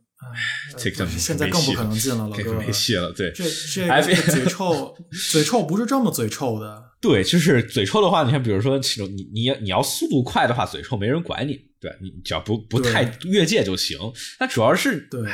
[1.17, 3.11] 现在更不可能进了，老哥没戏了。
[3.11, 4.95] 对， 这这嘴臭，
[5.31, 6.92] 嘴臭不是这么嘴臭的。
[7.03, 13.99] 对，就是嘴臭的话，你看，比如说，其中你你你要速度快的话，嘴臭没人管你，对你只要不不太越界就行。
[14.39, 15.29] 那主要是对，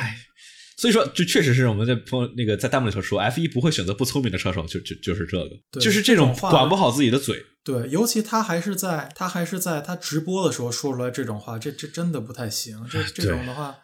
[0.76, 7.40] 所以说，就确实是我们在朋友那个在弹幕里头说，F 一不会选择不聪明的车手，就就就是这个，就是这种管不好自己的嘴。
[7.64, 12.84] 对，尤其他还是在他还是在他直播的时候说出来这种话，这这真的不太行。
[12.90, 13.78] 这这种的话。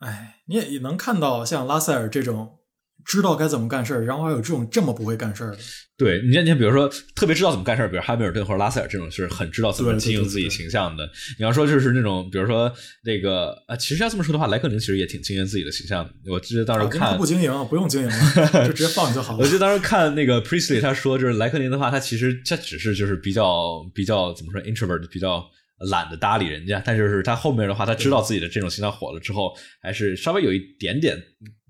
[0.00, 2.58] 哎，你也也能看到像拉塞尔这种
[3.06, 5.58] 知道该怎么干事儿，然后还有这种这么不会干事儿的。
[5.96, 11.08] 对，你看，你比如说特别知道怎么干事儿，比如哈密尔顿或者拉塞尔这种是很知道怎么经营自己形象的。
[11.38, 12.72] 你要说就是那种，比如说
[13.04, 16.12] 那个啊，其实要这么说的话，莱克宁其实也挺经营自己的形象的。
[16.32, 19.38] 我记得当时看不经营，不用经营了， 就直接放就好了。
[19.38, 25.44] 我记得当时看那个 Priestley 他说，就是莱克宁的话，他其实他只是就是比较比较怎么说 introvert 比较。
[25.90, 31.20] 懒得搭理人家，但就是他后面的话，他知道自己的这种形象火了之后，还是稍微有一点点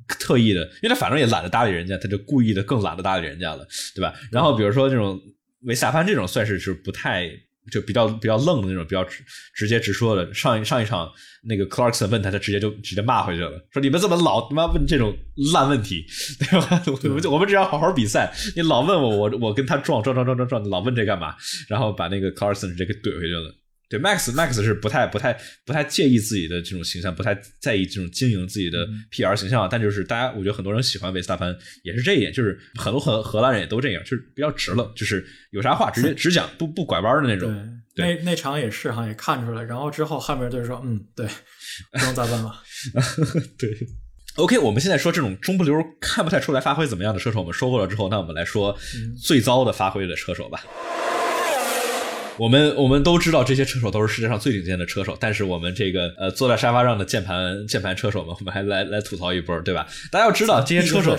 [0.08, 4.12] 特意的，因为他反正也懒得搭理人家，他就故意的更懒得搭理人家了，对吧？
[4.30, 5.20] 然后比如说这种
[5.62, 7.30] 维萨潘这种，算是是不太
[7.72, 10.34] 就比较比较愣的那种，比较直直接直说的。
[10.34, 11.10] 上一上一场
[11.44, 15.16] 那个 Clarkson 问他，他直接就直接骂回去了，说你们怎么老他妈问这种
[15.54, 16.04] 烂问题，
[16.38, 16.82] 对吧？
[17.02, 21.34] 我们我们只要好好比赛，你老问我，我我跟他撞撞撞撞撞撞，老问这干嘛？
[21.68, 23.54] 然后把那个 Clarkson 直接给怼回去了。
[23.98, 29.68] 对，Max Max 是不太不太不太介意自己的这种形象，不太在意这种经营自己的 PR 形象。
[29.70, 37.54] 但就是大家，我觉得很多人喜欢维斯塔潘也是这一点，就是很多荷荷兰人也都这样，就是比较直了，就是有啥话直接 直讲，不不拐弯的那种。
[37.94, 39.62] 对，那那场也是哈，也看出来。
[39.62, 41.24] 然后之后汉密尔顿说：“嗯，对，
[41.92, 42.52] 不用再问了。
[43.56, 43.70] ”对
[44.34, 48.76] ，OK，我们现在说这种中不溜看不太出来发挥怎么样的车手，我们说过了之后，那我们来说
[49.22, 50.60] 最糟的发挥的车手吧。
[52.36, 59.86] 我们我们都知道这些车手都是世界上最顶尖的车手，但是我们这个呃坐在沙发上的键盘键盘车手们，我们还来来吐槽一波，对吧？
[60.10, 61.16] 大家要知道这些车手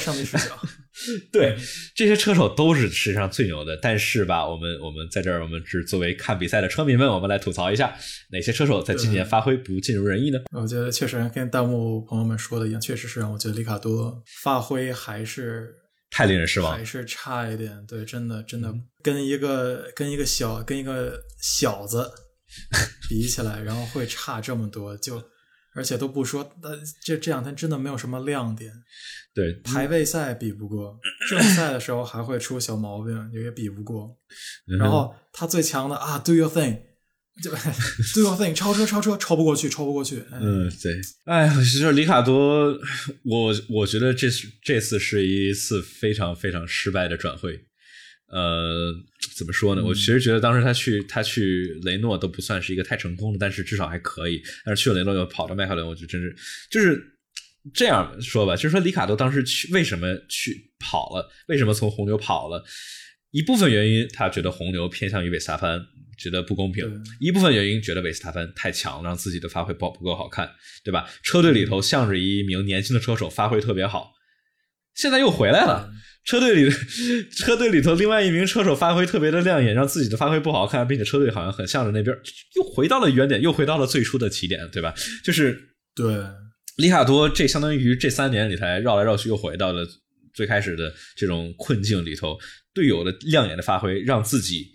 [1.31, 1.55] 对
[1.95, 7.95] 这些车手都是世界上最牛的，但是吧，我们我们在这儿，我们只作为看比赛的车迷们，我们来吐槽一下
[8.31, 10.39] 哪些车手在今年发挥不尽如人意呢？
[10.51, 15.75] 我觉得确实跟弹幕朋友们说的一样，确实是让我觉得里卡多发挥还是。
[16.11, 17.83] 太令人失望，还是差一点。
[17.85, 18.73] 对，真的，真的
[19.05, 22.11] 跟一个跟一个小跟一个小子
[23.07, 25.23] 比起来，然后会差这么多，就
[25.75, 26.69] 而且都不说，那
[27.03, 28.73] 这这两天真的没有什么亮点。
[29.35, 30.97] 对，排位赛比不过，
[31.29, 34.17] 正赛的时候还会出小毛病，也比不过。
[34.79, 36.79] 然后他最强的啊，Do your thing。
[37.43, 37.51] 就
[38.13, 40.23] 最后发现超车超车超不过去超不过去。
[40.31, 40.93] 嗯，对。
[41.25, 42.67] 哎，其实里卡多，
[43.25, 47.59] 我我觉得这是这次是一次非常非常失败的转会。
[48.27, 48.91] 呃，
[49.37, 49.83] 怎么说呢？
[49.83, 54.41] 我其实觉得当时他去他去雷诺都不算是一个太成功的，但是至少还可以。
[54.65, 56.35] 但是去了雷诺又跑到迈凯伦，我就真是
[56.69, 57.01] 就是
[57.73, 61.29] 这样说吧，就是说里卡多当时去为什么去跑了？
[61.47, 62.63] 为什么从红牛跑了？
[63.31, 65.85] 一部分原因他觉得红牛偏向于韦斯塔潘，
[66.17, 66.87] 觉得不公平；
[67.19, 70.49] 一部分原因觉得韦斯塔潘太强，让自己的发挥不不够好看，
[70.83, 71.07] 对吧？
[71.21, 74.13] 车队里头向着一名年轻的车手发挥特别好，
[74.95, 75.91] 现在又回来了。
[76.25, 76.69] 车队里
[77.37, 82.15] 车队里头另外一名车手发挥特别的亮眼，让自己的发挥不好看，并且车队好像很向着那边，
[82.55, 84.93] 又回到了原点，又回到了最初的起点，对吧？
[85.23, 85.57] 就是
[85.95, 86.17] 对。
[86.77, 89.87] 里卡多这相当于这三年里才绕来绕去，又回到了
[90.33, 92.37] 最开始的这种困境里头。
[92.73, 94.67] 队友的亮眼的发挥，让自己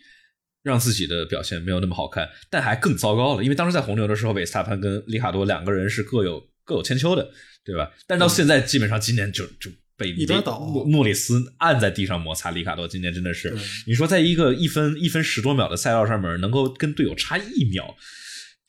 [0.63, 3.45] 让自己的表现没有那么好看，但还更糟糕了。
[3.45, 7.31] 因为当时在红牛的时候，韦斯塔潘跟里卡多两个人是各有各有千秋的，
[7.63, 7.91] 对吧？
[8.07, 9.71] 但到现在，基本上今年就就
[10.01, 12.51] 被莫莫里斯按在地上摩擦。
[12.51, 13.55] 里卡多今年真的是，
[13.87, 17.95] 你说在一个一分一分十多秒的赛道上面，能够跟队友差一秒。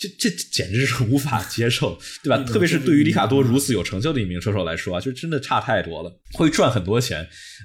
[0.02, 2.44] 这这简直是无法接受，对吧？
[2.44, 6.12] 特别是对于里卡多如此有成就的一名车手来说啊，就真的差太多了。
[6.34, 7.20] 会赚很多钱，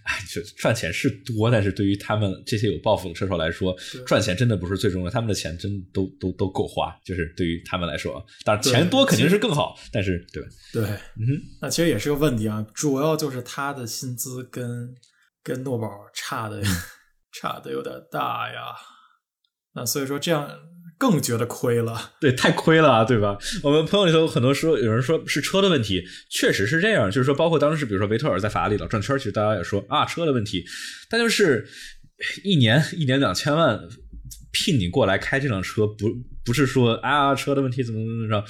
[0.04, 3.74] 哎，就赚钱是多，但是对于他们这些有抱负的车手来说，
[4.06, 5.10] 赚钱真的不是最重要。
[5.10, 10.48] 他们的钱真都都都够花，就是对于他们来说，当然钱多肯定是更好，但是对吧？
[10.74, 12.66] 对，嗯，那其实也是个问题啊。
[12.74, 14.94] 主要就是他的薪资跟
[15.42, 16.60] 跟诺宝差的
[17.32, 18.74] 差的有点大呀。
[19.74, 20.50] 那所以说这样。
[20.98, 23.36] 更觉得亏了，对，太亏了，对吧？
[23.62, 27.10] 我们朋友里头很多说，有人说是车的问题，确实是这样。
[27.10, 30.64] 就是说，包括当时，比如说维特尔在法拉利老转圈，其实大家也说啊，车的问题。
[31.10, 31.66] 但就是
[32.44, 33.78] 一年一年两千万
[34.52, 36.08] 聘你过来开这辆车，不
[36.44, 38.44] 不是说啊车的问题怎么怎么着，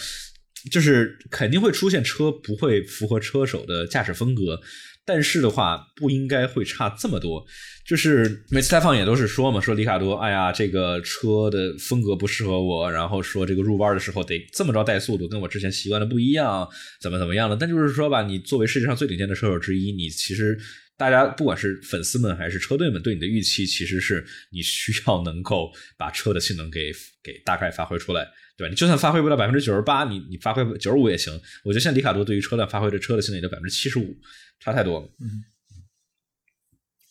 [0.70, 4.60] 就是肯定会出现车不会符合车手的驾驶风格。
[5.06, 7.46] 但是的话，不应该会差这么多。
[7.86, 16.68] 就是每次采访也都是说嘛，说里卡多，哎呀，这个车的风格不适合我，然后说这个入弯的时候得这么着带速度，跟我之前习惯的不一样，
[17.00, 17.56] 怎么怎么样的。
[17.56, 20.58] 但就是说吧，你作为世界上最顶尖的车手之一，你其实
[20.96, 26.90] 大家不管是粉丝们还是车队们对你的预期，其实是你需要能够把车的性能给
[27.22, 28.26] 给大概发挥出来，
[28.58, 28.68] 对吧？
[28.68, 31.32] 你就算发挥不到百分之九十八，你你发挥九十五也行。
[31.62, 34.16] 我觉得像里卡多对于车辆发挥的车的性能也就百分之七十五。
[34.60, 35.44] 差太多了，嗯，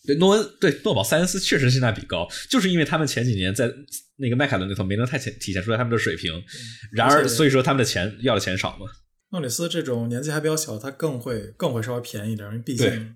[0.05, 3.71] 对诺恩对诺宝塞恩斯确实性价比高，就是因为他们前几年在
[4.17, 6.43] 那个迈凯伦那头没能太体现出来他们的水平，
[6.91, 8.85] 然而所以说他们的钱要的钱少嘛。
[9.29, 13.15] 诺里斯这种年纪还比较小，他更会更会稍微便宜一点，因为毕竟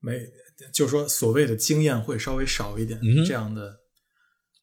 [0.00, 0.18] 没
[0.72, 3.80] 就是说所谓的经验会稍微少一点，这样的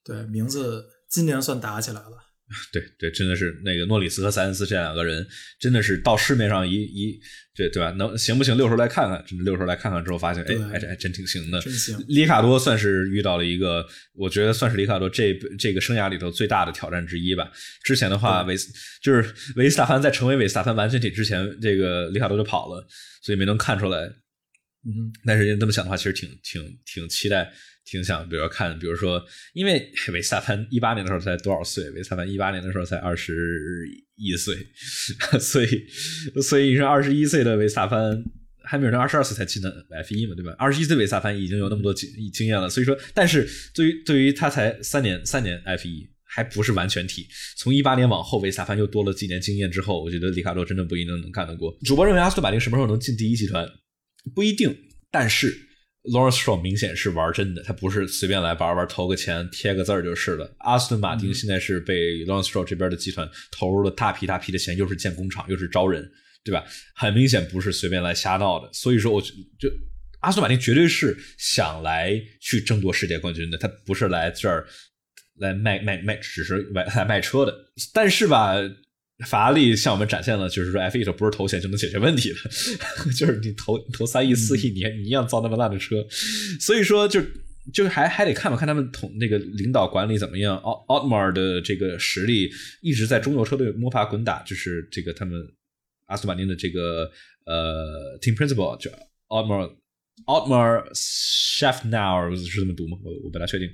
[0.04, 2.21] 对名字今年算打起来了。
[2.72, 5.26] 对对，真的是那个诺里斯和塞恩斯这两个人，
[5.60, 7.20] 真的是到市面上一一，
[7.56, 7.92] 对对吧？
[7.92, 8.56] 能行不行？
[8.58, 11.60] 溜出来看看，真的溜出来看看之后，发现哎，还还真挺行的。
[11.62, 11.98] 真行。
[12.08, 17.52] 里卡多算是遇到了一个，我觉得算是里卡多这这个生涯里头最大的挑战之一吧。
[17.84, 18.72] 之前的话，维斯
[19.02, 22.86] 就是维斯塔潘在成为维斯塔潘完全体之前，这个里卡多就跑了，
[23.22, 24.12] 所以没能看出来。
[24.86, 27.52] 嗯，但是这么想的话，其实挺挺挺期待。
[27.84, 29.22] 挺想，比如说看，比如说，
[29.54, 31.90] 因为维斯塔潘一八年的时候才多少岁？
[31.90, 33.34] 维斯塔潘一八年的时候才二十
[34.16, 34.56] 一岁，
[35.42, 35.88] 所以，
[36.42, 38.24] 所以你说二十一岁的维斯塔潘，
[38.64, 40.56] 还没有人二十二岁才进的 F 一嘛，对吧？
[40.60, 47.28] 二十一岁维斯塔潘已经有那么多经经验了，所以说，但是对于对于他才三年三年 F 一还不是完全体，
[47.58, 51.76] 从一八年往后，维斯塔潘又多了几年经验之后，我觉得里卡多真的不一定能干得过。
[51.84, 53.68] 主播认为阿斯顿马丁什么时候能进第一集团？
[54.34, 54.76] 不一定，
[55.10, 55.68] 但是。
[56.04, 60.52] Lawrence Stroll 明显是玩真的，他不是随便来玩玩投个钱贴个字儿就是了。
[60.62, 66.12] 阿斯顿马丁现在是被 Lawrence Stroll 这边的集团投入了大批大批的钱，又是建工厂，又是招人，
[66.44, 66.66] 对吧？
[66.96, 68.68] 很明显不是随便来瞎闹的。
[68.74, 69.70] 所以说，我就
[70.22, 74.66] 阿斯顿马丁绝对是想来去争夺世界冠军的，他不是来这儿
[75.38, 77.56] 来卖卖卖，只是来来卖车的。
[77.94, 78.56] 但是吧。
[79.26, 82.38] 法拉利向我们展现了，就是说 F1 不是投钱就能解决问题的，
[83.18, 86.06] 就是你投投三亿四亿，你你一样造那么烂的车，
[86.60, 87.22] 所以说就
[87.74, 90.58] 就还还得看吧，看他们统那个领导管理怎么样。
[90.58, 92.50] 奥奥特曼的这个实力
[92.82, 95.40] 一直在中游车队摸爬滚打，就是这个他们
[96.08, 97.10] 阿斯顿马丁的这个
[97.46, 98.90] 呃 team principal 就
[99.28, 99.70] 奥特曼
[100.26, 100.60] 奥特曼
[100.94, 102.98] chef now 是这么读吗？
[103.04, 103.70] 我我不大确定。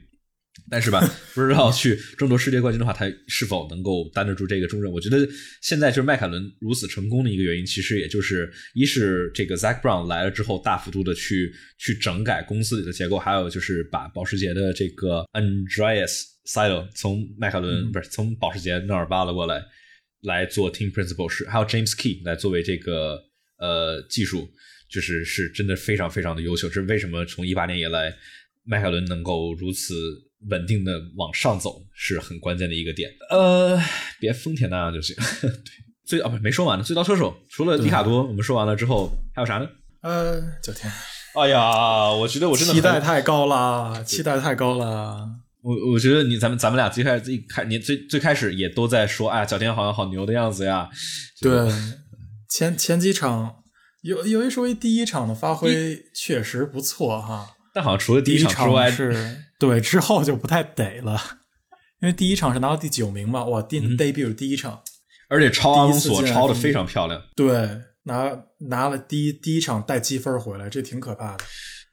[0.69, 0.99] 但是吧，
[1.33, 4.91] 不知道去争夺世界冠军的话，他是否能够担得住这个重任？
[4.91, 5.25] 我觉得
[5.61, 19.63] 现在就是迈凯伦如此成功的一个原因，其实也就是一是这个 Zach Brown 来了之后，大幅度的去去整改公司里的结构，还有就是把保时捷的这个 Andreas Seidel 从迈凯伦不是从保时捷那儿挖了过来，
[20.23, 23.17] 来做 Team Principal 是，还有 James Key 来作为这个
[23.59, 24.49] 呃技术，
[24.89, 26.67] 就是是真的非常非常的优秀。
[26.67, 28.13] 这是为什么从一八年以来，
[28.65, 30.26] 迈凯伦能够如此。
[30.49, 33.09] 稳定的往上走是很关键的一个点。
[33.29, 33.79] 呃，
[34.19, 35.15] 别丰田那样就行。
[35.41, 35.51] 对，
[36.05, 39.67] 最啊不没说完呢，最刀车手除了迪卡多，我们说完了之后还有啥呢？
[40.01, 40.91] 呃，九天，
[41.35, 45.27] 哎呀，我觉得我真的期待太高了，期待太高了。
[45.61, 50.87] 我我觉得你咱们咱们俩最开始一开你最最开始也都在说，哎呀，角田好像好牛的样子呀。
[51.41, 51.69] 对，
[52.47, 53.55] 前前几场
[54.03, 61.21] 有有一说一，第一场的发挥确实不错哈，但好像除了第一场之外，是 对之后就不太得了，
[62.01, 64.81] 因为第一场是拿到第九名嘛，哇，第 debut 第一场，
[65.29, 67.69] 而且超阿隆索超的非常漂亮，对，
[68.05, 71.43] 拿拿了第一第一场带积分回来，这挺可怕的。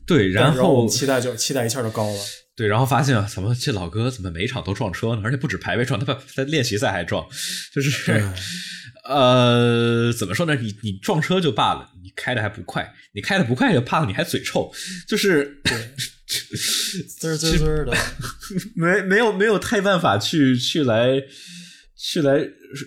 [0.06, 2.18] 对，然后期待就期待一下就高了。
[2.56, 5.22] 对，然后发现啊，怎么这老哥怎么每场都撞车呢？
[5.24, 7.26] 而且不止排位撞，他他练习赛还撞，
[7.74, 8.24] 就是
[9.08, 10.54] 呃，怎么说呢？
[10.54, 14.72] 你你撞车就罢了，你开的还不快，你开的不快就怕了，你还嘴臭，
[15.08, 17.92] 就是滋滋 滋的，
[18.76, 21.20] 没没有没有太办法去去来
[21.96, 22.38] 去来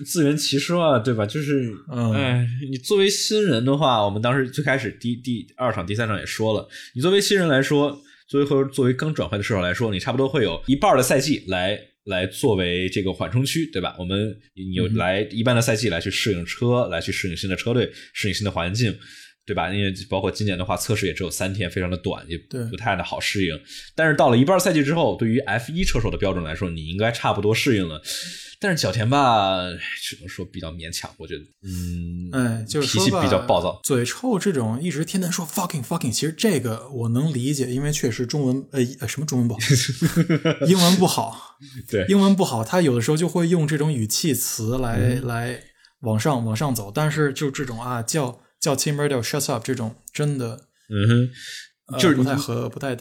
[0.06, 1.26] 自圆其说啊，对吧？
[1.26, 1.74] 就是，
[2.16, 8.02] 哎，你作为新人的话，我们当时最开始第第二场、第三场也说了，你作为新人来说。
[8.28, 13.96] 作为或者作为刚转会的射手来说，你差不多会有一半的赛季来来作为这个缓冲区，对吧？
[13.98, 18.94] 我们你有来一半的赛季来去适应车，来去适应新的车队，适应新的环境，
[19.46, 19.74] 对吧？
[19.74, 22.38] 因为包括今年的话，测试也只有三天，非常的短，也
[22.70, 23.58] 不太的好适应。
[23.96, 28.02] 但是到了一半赛季之后，对于 F 一车手的标准来说，你应该差不多适应了。
[28.60, 29.60] 但是小田吧，
[30.02, 39.60] 只能说比较勉强，我觉得，嗯，哎，就是脾气比较暴躁，嘴臭这种，一直天天说 fucking fucking，其实这个我能理解，因为确实中文呃什么中文不好，
[40.68, 45.62] 英文不好， 对，英文不好，他有的时候就会用这种语气词来来
[46.02, 51.30] 往上往上走，但是就这种啊叫叫 Tim r d e shut up 这种，真的，嗯
[51.90, 52.96] 哼，就是不太合，不太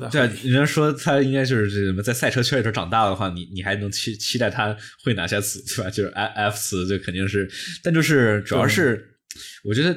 [0.00, 0.08] 得。
[0.10, 5.90] 对，人家说他应该就是这什么，在赛车圈里头长大的话，你你还能期期待他会哪些词，对吧？
[5.90, 7.48] 就是 F F 词，就肯定是，
[7.82, 9.16] 但就是主要是，
[9.64, 9.94] 我觉得，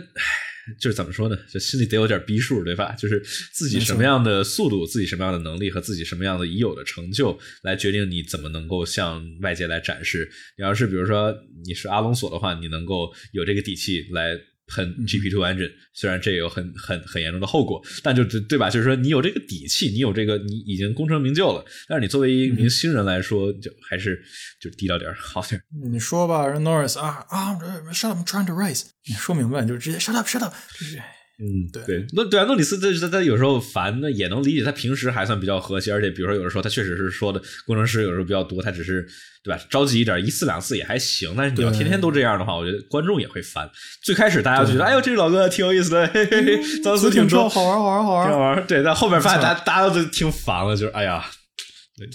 [0.80, 1.38] 就是怎么说呢？
[1.52, 2.93] 就心里得有点逼数，对吧？
[2.93, 3.24] 就是
[3.54, 10.30] 自己什么样的速度，自己什么样的能力和自己什么样的已有的成就，来决定你怎么能够向外界来展示。
[10.58, 11.36] 你要是比如说
[11.66, 14.39] 你是阿隆索的话，你能够有这个底气来。
[14.70, 18.70] 喷 GP Two Engine，虽然这有很很很严重的后果，但就对吧？
[18.70, 21.65] 就是说你有这个底气，你有这个，你已经功成名就了。
[21.88, 24.22] 但是你作为一名新人来说，就还是
[24.61, 25.61] 就低调点好点。
[25.91, 27.53] 你说吧，Norris 啊啊
[27.91, 31.01] ，Shut up，trying to race，你说明白，你就直接 Shut up，Shut up，就是。
[31.41, 34.63] 嗯，对对，那对啊，诺里斯他他他有时候烦，那也能理解。
[34.63, 39.07] 他平时还算比较和谐，而且比如说有的时候他确实是说的工程师有时候比较多，他只是
[39.41, 39.61] 对吧？
[39.69, 41.33] 着急一点，一次两次也还行。
[41.37, 43.69] 但是你要天天都这样的话，我觉得观众也会烦。
[44.03, 48.67] 最开始大家觉得，哎呦，这个老哥挺有意思的，嘿嘿嘿，当时 挺逗好玩好玩好玩好玩。
[48.67, 51.23] 对，但后面发现大家大家都听烦了，就是哎呀，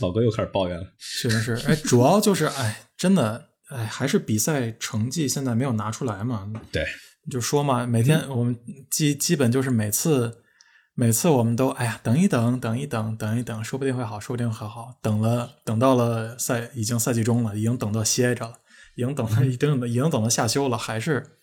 [0.02, 0.84] 老哥又开始抱怨了。
[1.22, 6.52] 确实是，哎，主要就是哎，真的哎，还是比赛成绩现在没有拿出来嘛。
[6.70, 6.84] 对。
[7.30, 8.56] 就说嘛，每天我们
[8.90, 10.42] 基基本就是每次
[10.94, 14.94] 每次我们都哎呀，等一等，等一等，等一等，说不定会好，说不定会好。
[15.02, 18.54] 等了等到了赛已经赛季中了，已经等到歇着了，
[18.94, 21.38] 已经等了，已经已经等到下休了，还是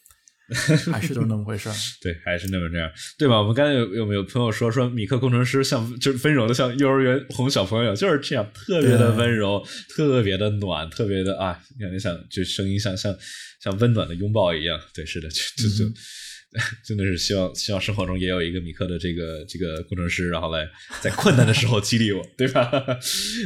[0.92, 1.76] 还是就那么回事儿。
[2.02, 3.40] 对，还是那么这样，对吧？
[3.40, 13.16] 我们刚才有有没有朋友说说米克工程师像就是温柔的像幼儿园哄小朋友，就是这样，特别的温柔，特别的暖，特别的啊，感觉像就声音像像。
[13.64, 15.94] 像温暖的拥抱一样，对，是的，就就就，
[16.84, 20.68] 真的是希望希望生活中也有一个米克的这个这个工程师，然后来
[21.00, 22.72] 在困难的时候激励我，对吧？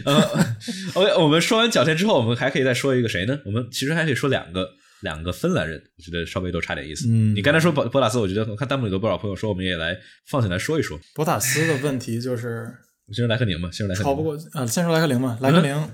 [0.06, 0.45] 呃
[0.93, 3.41] ，OK，我们说完角田之后，我们还可以再说一个谁呢？
[3.43, 4.70] 我们其实还可以说两个
[5.02, 7.08] 两个芬兰人，我觉得稍微都差点意思。
[7.08, 12.72] 嗯，你刚才说博博塔斯，我觉得我看弹幕里有不少朋友说，我们也来放起来说一说博塔斯的问题，就是
[13.14, 15.89] 先说莱克宁吧，先说莱克宁超不过啊，先说莱克宁吧，莱克宁，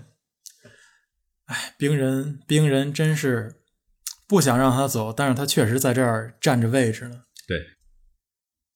[1.45, 3.55] 哎，冰人冰人真是。
[4.27, 7.23] 不想让他走，但是他确实在这儿占着位置呢。
[7.45, 7.65] 对，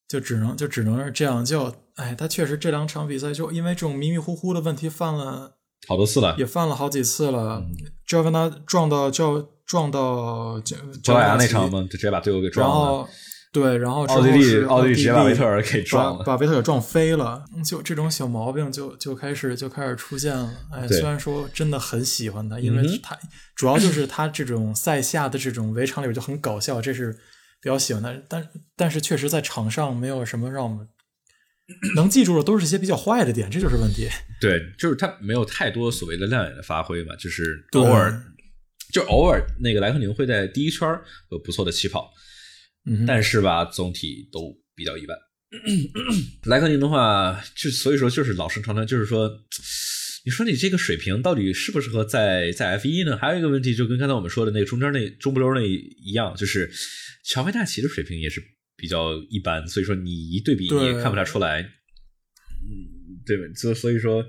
[0.06, 1.46] 就只能就只能是这样。
[1.46, 5.56] 就哎，他确实这两场比赛就因为这种迷迷糊糊的问题犯了
[5.88, 7.66] 好多次了，也犯了好几次了。
[8.06, 13.08] 就要跟他撞到，就撞到就葡萄牙那场嘛，就直接把队友给撞了。
[13.52, 17.42] 对，然后奥地利，奥地利直接把维特尔给撞了，把维特尔撞飞了。
[17.66, 20.54] 就这种小毛病就就开始就开始出现了。
[20.74, 23.18] 哎，虽然说真的很喜欢他，因为他
[23.56, 27.14] 主要就是他这种赛下的这种围场里边就很搞笑，这是
[27.62, 28.22] 比较喜欢的。
[28.28, 28.46] 但
[28.76, 30.86] 但是确实在场上没有什么让我们
[31.96, 34.10] 能记住的，都是一些比较坏的点，这就是问题。
[34.42, 38.22] 对，就是他没有太多所谓的亮眼的发挥嘛，就是偶尔
[38.96, 40.88] 就偶尔那个莱克宁会在第一圈
[41.30, 42.10] 有不错的起跑。
[43.06, 45.18] 但是吧，总体都比较一般。
[46.48, 49.30] 莱克宁的话，就所以说就是老生常谈，就是说，
[50.24, 53.18] 你说你这个水平到底适不适合在在 F 一呢？
[53.18, 56.72] 还有一个问题，就跟刚才我们说的那个中间那中不溜那一样，就是
[57.26, 58.42] 乔维纳奇的水平也是
[58.78, 61.68] 比较一般，所以说你一对比你也看不太出来，嗯，
[63.26, 63.44] 对吧？
[63.56, 64.24] 所所以说，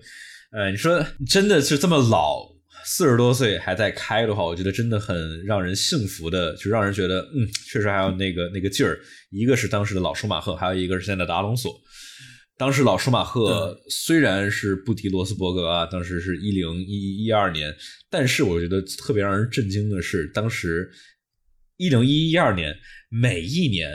[0.51, 2.56] 呃，你说真的是这么老，
[2.89, 8.97] 四十多岁还在开的话，我觉得真的很让人幸福的，就让人觉得，嗯，确实还有那个那个劲儿。
[9.31, 11.75] 一个是当时的老舒马赫，还有一个是现在的阿隆索。
[12.57, 17.75] 当时老舒马赫虽然是不敌罗斯伯格啊，当时是一零一一二年，
[18.09, 20.89] 但是我觉得特别让人震惊的是，当时
[21.77, 22.75] 一零一一二年
[23.11, 23.91] 每一年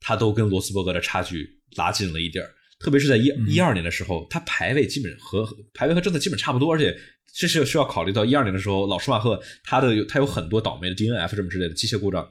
[0.00, 2.44] 他都跟罗斯伯格的差距拉近了一点
[2.84, 6.94] 特别是在一一二年的时候，他排位基本和排位和政策基本差不多，而且
[7.34, 12.30] 这是需要考虑到一二年的时候，老舒马赫他的他有很多倒霉的 DNF 什么之类的机械故障，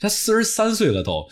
[0.00, 1.28] 他四十三岁了都。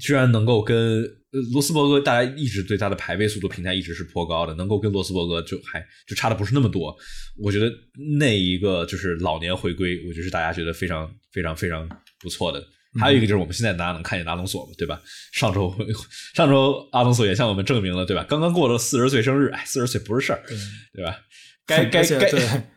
[0.00, 1.04] 居然能够跟
[1.52, 6.96] 罗斯伯格，大家一直对他的排位速度评价一直是颇高的，能够跟罗斯伯格就还就差的不是那么多。
[7.36, 7.70] 我觉得
[8.18, 11.86] 那一个就是老年回归，我觉得是大家觉得非常非常非常
[12.18, 12.66] 不错的。
[13.00, 15.00] 还有一个就是我们现在大家能看见阿隆索嘛，对吧？
[15.32, 15.74] 上周
[16.34, 18.24] 上周阿隆索也向我们证明了，对吧？
[18.28, 20.42] 刚刚过了四十岁生日，哎，四十岁不是事儿，
[20.94, 21.16] 对吧？
[21.66, 22.68] 该该该。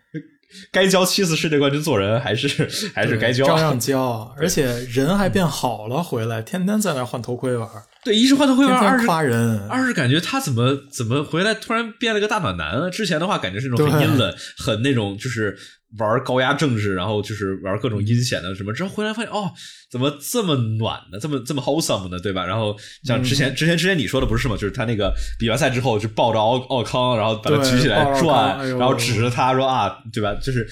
[0.72, 2.48] 该交七次世界冠军做人，还是
[2.94, 7.68] 还是该交，照 样交，而且人还变好了，回来天天在那换头盔玩。
[8.06, 12.90] 对，一是换头盔玩，二是夸人，二是感觉他怎么怎么回来突然变了个大暖男了？
[12.90, 15.58] 之前的话感觉是那种很阴冷，很那种就是。
[15.98, 19.52] 玩高压政治，然后就是玩各种阴险的什么，之后回来发现哦，
[19.90, 21.20] 怎么这么暖呢？
[21.20, 22.20] 这么这么 wholesome 呢？
[22.20, 22.46] 对吧？
[22.46, 24.56] 然后像之前之前之前你说的不是吗？
[24.56, 30.34] 就是他那个比完赛之后就抱着奥奥康，然后把他举起来转，然后指着他说啊，对吧？
[30.36, 30.68] 就是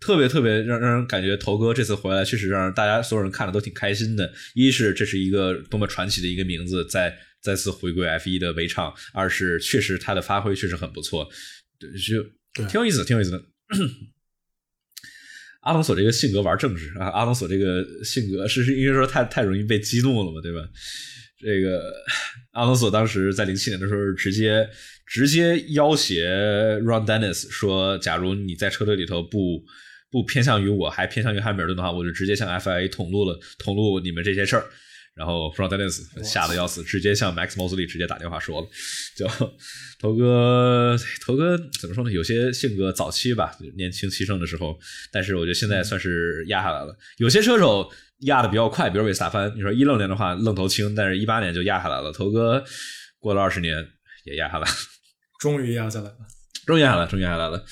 [0.00, 4.30] 特别特别让让人感觉头哥这次回来确实让大家所有人看的都挺开心的。
[4.54, 7.12] 一是这是一个多么传奇的一个名字再
[7.42, 11.28] 再次回归 F 一的围场，二是确实他的发挥确实很不错，
[11.80, 13.42] 就挺有意思，挺有意思的。
[15.68, 20.66] 阿隆索这个性格玩政治啊，阿隆索这个性格是是因为说太太容易被激怒了嘛，对吧？
[21.38, 21.92] 这个
[22.52, 24.66] 阿隆索当时在零七年的时候，直接
[25.06, 26.24] 直接要挟
[26.80, 29.62] Ron Dennis 说，假如你在车队里头不
[30.10, 34.64] 不偏向于我，还偏向于汉密尔顿的话，我就直接向 FIA 捅露了捅露你们这些事儿。
[35.18, 38.68] 然后 f r o n Dennis 吓得要死，直接向 Max Mosley 直接打电话说了，
[39.16, 39.26] 就
[39.98, 40.96] 头哥，
[41.26, 42.12] 头哥怎么说呢？
[42.12, 44.78] 有些性格早期吧，年轻气盛的时候，
[45.10, 46.96] 但是我觉得现在算是压下来了。
[47.16, 47.90] 有些车手
[48.20, 52.12] 压的比较快，比如韦斯塔潘，你说一六年的话愣头青，但是一八年就压下来了。
[52.12, 52.64] 头哥
[53.18, 53.74] 过了二十年
[54.24, 54.74] 也压下来了，
[55.40, 56.16] 终于压下来了，
[56.64, 57.64] 终于压下来了，终于压下来了。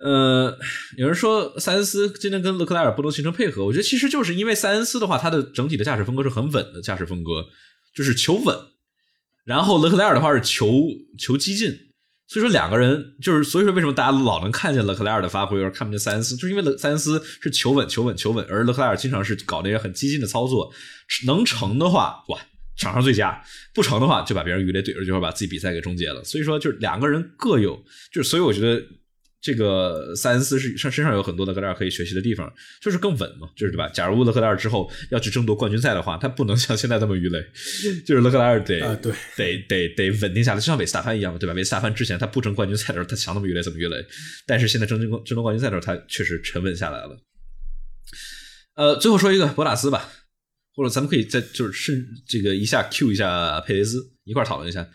[0.00, 0.58] 呃，
[0.96, 7.44] 有人说塞恩斯今天跟勒克莱尔不能形成配合，我觉得其实就是因为塞恩斯的话，他的整体的驾驶风格是很稳的驾驶风格，
[7.94, 8.56] 就是求稳。
[9.44, 10.72] 然后勒克莱尔的话是求
[11.18, 11.70] 求激进，
[12.28, 20.72] 所以说两个人就是，所以说为什么大家老能看见勒克莱尔的发挥，而看不见塞恩斯，就是因为勒塞恩斯是求稳、求稳、求稳，而勒克莱尔经常是搞那些很激进的操作，
[21.26, 22.38] 能成的话，哇，
[22.78, 23.42] 场上最佳；
[23.74, 26.24] 不成的话，就把别人鱼雷怼着，就会把自己比赛给终结了。
[26.24, 28.82] 所以说，就是两个人各有，就是所以我觉得。
[29.42, 33.88] 这个塞恩斯是身身上有很多的克莱尔可以学习的地方，就是更稳嘛，就是对吧？
[33.88, 37.42] 假如勒克莱尔之后要去争夺冠军赛的话，他不能像现在这么鱼雷，
[38.04, 41.54] 就是勒克莱尔得对得得得稳定下来，就像韦斯塔潘一样嘛，对吧？
[41.54, 43.96] 韦斯塔潘之前他不争冠军赛的时候，他想怎么鱼雷怎么鱼雷，
[44.46, 47.18] 但是现在争争争夺冠军赛的时候，他确实沉稳下来了。
[48.74, 50.10] 呃，最后说一个博塔斯吧，
[50.74, 54.86] 或者咱们可以再就是顺这个一下 Q 一下佩雷兹一块讨论一下，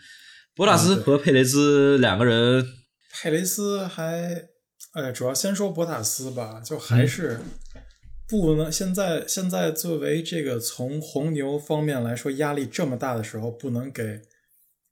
[0.54, 2.64] 博塔斯和佩雷兹两个人。
[3.18, 4.48] 佩雷斯还，
[4.92, 7.38] 哎，主要先说博塔斯吧，就还是
[8.28, 14.20] 不能现在现在作为这个从红牛方面来说压力这么大的时候，不能给，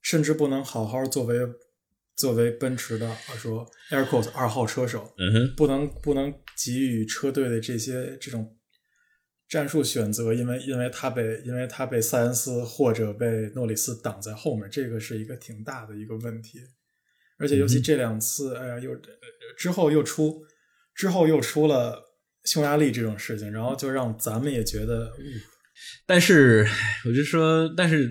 [0.01, 1.37] 甚至不能好好作为
[2.15, 8.57] 作为奔驰的说 Air Force 二号车手，嗯哼，不能不能给予车队的这些这种
[9.47, 16.59] 战术选择，因为因为他被因为他被塞恩斯或者被诺里斯挡在后面，这个是一个挺大的一个问题。
[17.37, 18.91] 而且尤其这两次，哎呀，又
[19.57, 20.41] 之后又出，
[20.95, 22.01] 之后又出了
[22.45, 25.11] 匈牙利这种事情，然后就让咱们也觉得。
[26.05, 26.65] 但是
[27.05, 28.09] 我就说，但是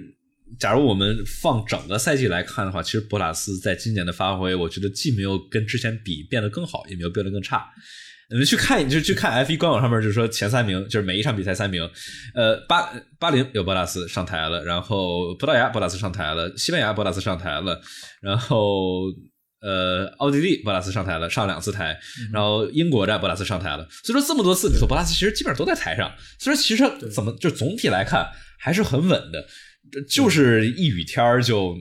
[0.60, 7.66] 假如我们放整个赛季来看的话，其实博拉斯在今年的发挥，我觉得既没有跟之前比变得更好，也没有变得更差。
[8.34, 11.88] 你们去看，就去看 F 一官网上面，就是说前三名，就是每一场比赛三名。
[12.34, 17.80] 呃，巴巴林有博拉斯上台了，然后葡萄牙博拉斯上台了，西班牙博拉斯上台了，
[18.20, 19.04] 然后
[19.60, 21.96] 呃，奥地利博拉斯上台了，上两次台，
[22.32, 23.86] 然后英国站博拉斯上台了。
[24.02, 26.12] 所以说这么多次里头，博拉斯其实基本上都在台上。
[26.40, 28.28] 所以说其实怎么就总体来看
[28.58, 29.46] 还是很稳的，
[30.10, 31.76] 就是一雨天就。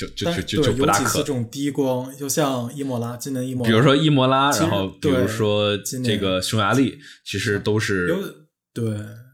[0.00, 1.24] 就就但就就就对不大可有几次这。
[1.24, 8.16] 种低光，就像伊莫拉，今年伊莫拉，比如说伊莫拉，然后比如说今年这个匈牙利，其实都是有
[8.72, 8.84] 对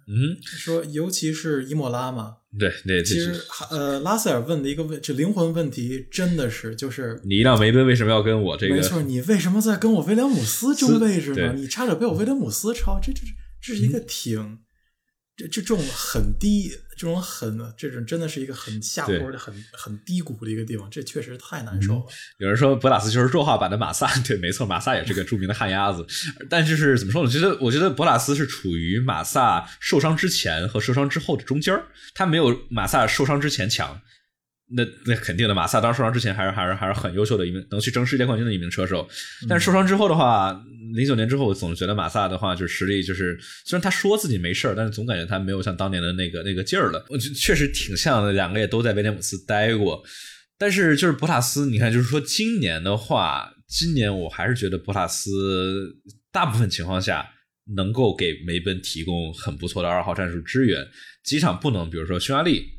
[0.08, 3.34] 嗯，说，尤其是伊莫拉嘛，对那，其实
[3.70, 7.20] 呃，拉塞尔问的一个问，这灵魂问题真的是就是。
[7.24, 8.76] 你一辆梅奔为什么要跟我这个？
[8.76, 11.54] 没错，你为什么在跟我威廉姆斯争位置呢？
[11.56, 13.26] 你差点被我威廉姆斯超，这这这
[13.60, 14.58] 这是一个挺，
[15.36, 22.04] 这这种很低，这种很这种真的是一个很下坡的、很很低谷的一个地方，这确实太难受了。
[22.38, 26.06] 有人说博塔斯就是弱化版的马萨，对，没错，马萨也是个著名的旱鸭子。
[26.48, 27.28] 但就是怎么说呢？
[27.28, 31.84] 我觉得，我觉得博塔斯是处于马萨受伤之前和受伤之后的中间儿，
[32.14, 34.00] 他没有马萨受伤之前强。
[34.68, 39.08] 那那肯定的，马萨当时受伤之前还是还是还是很优秀的一名能去争世界冠军的一名车手，
[39.48, 40.60] 但是受伤之后的话，
[40.92, 47.06] 零九年之后，我总觉得马萨的话就是实力就是，虽然他说自己没事儿，但是总感觉他没有像当年的那个那个劲儿了。
[47.10, 50.02] 我觉得确实挺像的，两个也都在威廉姆斯待过，
[50.58, 55.96] 但是就是博塔斯，你看，就是说今年的话，今年我还是觉得博塔斯
[56.32, 57.24] 大部分情况下
[57.76, 60.84] 能够给梅奔提供很不错的二号战术支援，
[61.22, 62.75] 几场不能，比如说匈牙利就。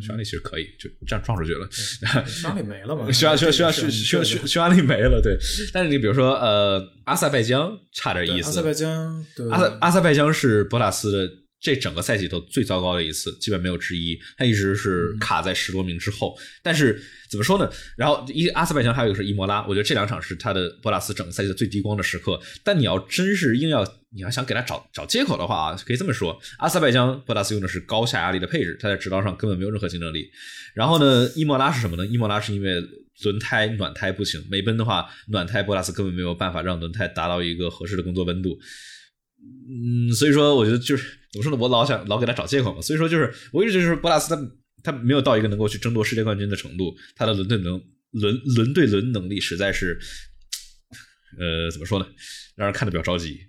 [0.00, 1.68] 匈牙利其实可以，就这样撞出去了。
[2.26, 3.10] 匈牙利没了嘛？
[3.12, 5.36] 匈牙 匈牙匈匈匈牙利没了，对。
[5.72, 8.48] 但是你比如说，呃，阿塞拜疆差点意思。
[8.48, 11.32] 阿塞拜疆，对阿塞阿塞拜疆是博塔斯的
[11.64, 14.20] 这整个赛季都最糟糕的一次，基本没有之一。
[14.36, 16.38] 他一直是卡在十多名之后。
[16.62, 17.66] 但是怎么说呢？
[17.96, 22.38] 然后一阿塞拜疆还有一个是伊莫拉，我觉得这两场是他的博拉斯整个赛季的最低光的时刻。
[22.62, 30.28] 但你要真是硬要你要想给他找找借口的话啊，可以这么说：阿塞拜疆博拉斯用的是高下压力的配置，他在直道上根本没有任何竞争力。
[30.74, 32.04] 然后呢，伊莫拉是什么呢？
[32.04, 32.74] 伊莫拉是因为
[33.22, 38.58] 轮胎暖胎不行，梅奔的话暖胎博拉斯根本没有办法让轮胎达到一个合适的工作温度。
[39.68, 42.80] 嗯，所以说我觉得就是怎么说呢，我老想老给他找借口嘛。
[42.80, 44.40] 所以说就是我一直就是博拉斯他
[44.84, 47.82] 他没有到一个能够去争夺世界冠军的程度，他的轮对能
[48.12, 49.98] 轮轮对轮能力实在是，
[51.36, 52.06] 呃，怎么说呢，
[52.54, 53.40] 让人看的比较着急。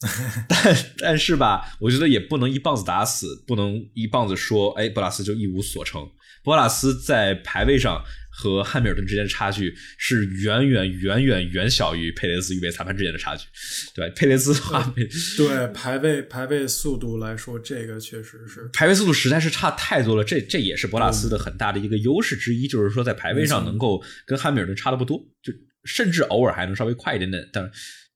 [0.48, 6.06] 但但是吧，我觉得也不能一棒子打死，不能一棒子说，哎，博拉斯就一无所成。
[6.42, 8.04] 博拉斯在排位上
[8.36, 13.46] 和汉密尔顿之间的差距是远远远远远小于佩雷兹与被裁判之间的差距。
[13.94, 14.94] 对，佩雷兹的话，
[15.38, 20.24] 对排位排位速度来说，这个确实是排位速度实在是差太多了。
[20.24, 25.52] 这这也是博拉斯的很大的一个优势之一，就是说在排位上能够跟汉密尔顿差的不多，就
[25.84, 27.70] 甚至偶尔还能稍微快一点点，但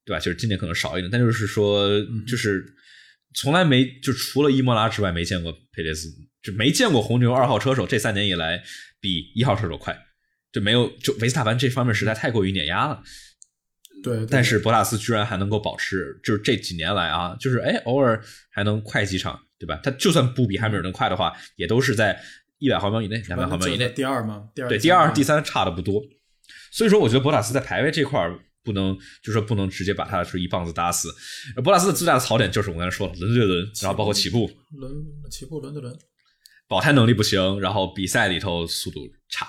[0.04, 0.18] 对吧？
[0.18, 1.88] 就是今年可能少一点，但就是说，
[2.26, 2.64] 就是
[3.34, 6.08] 从来没就除了伊莫拉之外，没见过佩雷兹，
[6.42, 8.62] 就没见过红牛二号车手这三年以来
[9.00, 9.96] 比一号车手快，
[10.52, 13.02] 就没有就维斯塔潘这方面实在太过于碾压了。
[14.02, 19.80] 对，对但是博塔斯居然还能够保持，就是这几年来啊，就是哎偶尔还能快几场，对吧？
[19.82, 22.20] 他就算不比汉密尔顿快的话，也都是在
[22.58, 23.88] 一百毫秒以内、两百毫秒以内。
[23.88, 26.02] 第二吗，第二对，第二、第三差的不多。
[26.70, 31.08] 所以说，我觉得博塔斯在排位这块儿不能，就是说不能直接把他是一棒子打死。
[31.56, 34.92] 而博塔斯的最大的槽点就是我刚才说了，轮对轮，然后包括起步，轮
[35.30, 35.96] 起步轮对轮，
[36.68, 39.46] 保胎能力不行，然后比赛里头速度差，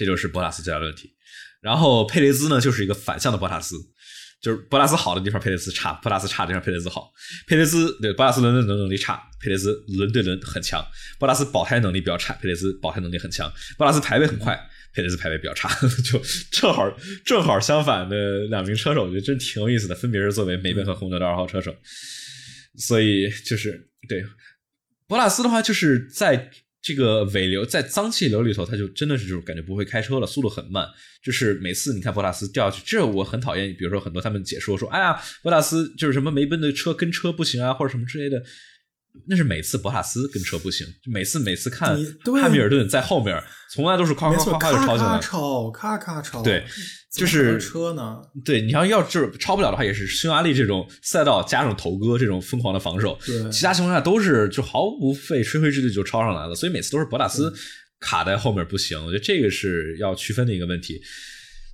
[0.00, 1.12] 这就是博塔斯最大的问题。
[1.60, 3.76] 然后佩雷兹呢，就是一个反向的博塔斯，
[4.40, 7.12] 就是博塔斯好的地方佩雷兹差，博塔斯差的地方佩雷兹好。
[7.46, 10.82] 佩雷兹对博塔斯轮对轮能力差，佩雷兹轮对轮很强。
[11.18, 13.52] 博塔斯保胎能力比较差，佩雷兹保胎能力很强。
[13.76, 14.58] 博塔斯排位很快，
[14.94, 15.68] 佩雷兹排位比较差，
[16.02, 16.18] 就
[16.50, 16.90] 正好
[17.26, 21.76] 正好相反的两名车手，我觉得真挺有意思的，分别是作为梅奔和红牛的二号车手。
[22.78, 24.24] 所以就是对
[25.06, 26.50] 博塔斯的话，就是在
[26.82, 30.88] 这个尾流在脏气流里头，它就真的是就是感觉不会开车了，速度很慢。
[31.22, 33.74] 就是每次你看博塔斯掉下去，这我很讨厌。
[33.78, 38.42] 比如说很多他们解说说，哎呀，博塔斯就是什么梅奔的车跟车不行啊，或者什么之类的。
[39.28, 41.98] 那是每次博塔斯跟车不行，就每次每次看
[42.40, 43.40] 汉密尔顿在后面，
[43.72, 45.18] 从来都是夸，夸夸夸就超进来。
[45.20, 46.64] 超，咔咔超，对
[47.12, 57.52] 就是车呢，对，你要要就是超不了的话，也是匈牙利这种赛道加上头哥这种疯狂的防守，对其他情况下都是就毫无费吹灰之力就超上来了，所以每次都是博塔斯
[57.98, 61.00] 卡在后面不行，我觉得这个是要区分的一个问题。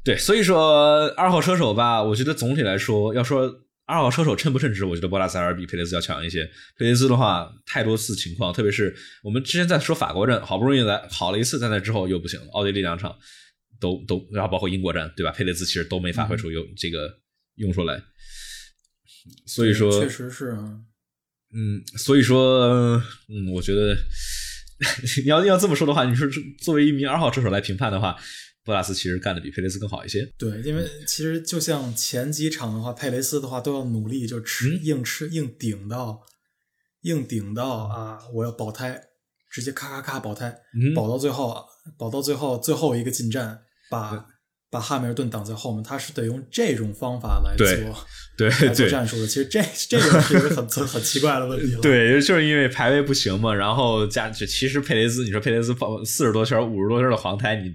[0.04, 3.52] 对，所以说二号车手吧，我觉得总体来说，要说
[3.86, 6.44] 二号车手称不称职，我觉得博拉塞尔比佩雷斯要强一些。
[6.76, 13.16] 佩雷斯的话，太多次情况，特别是我们之前在说法国站，好不容易来好了一次，在那之后又不行了，奥地利两场
[13.80, 15.30] 都都，然后包括英国站，对吧？
[15.30, 17.20] 佩雷斯其实都没发挥出有这个
[17.54, 18.02] 用出来，
[19.46, 20.80] 所以说确实是啊，
[21.54, 23.96] 嗯，所以说，嗯，我觉得
[25.24, 26.26] 你要要这么说的话，你说
[26.60, 28.16] 作为一名二号车手来评判的话，
[28.66, 30.26] 博拉斯其实干的比佩雷斯更好一些。
[30.36, 34.80] 对，因为其实就像前几场的话，佩雷斯的话都要努力就吃、嗯。
[34.82, 36.20] 硬吃硬顶到
[37.02, 39.00] 硬顶到啊，我要保胎，
[39.48, 41.62] 直接咔咔咔保胎，嗯保到最后啊，
[41.96, 44.26] 保到最后最后一个进站，把
[44.70, 47.66] 把汉密尔顿挡在后面，他是得用这种方法来做
[48.36, 49.26] 对来做战术的。
[49.26, 51.80] 其实这这个是一个很 很很奇怪的问题了。
[51.80, 57.72] 对，就是因为排位不行嘛，然后加这其实佩雷兹，你说佩雷兹放四十多圈、五十多圈的黄胎，你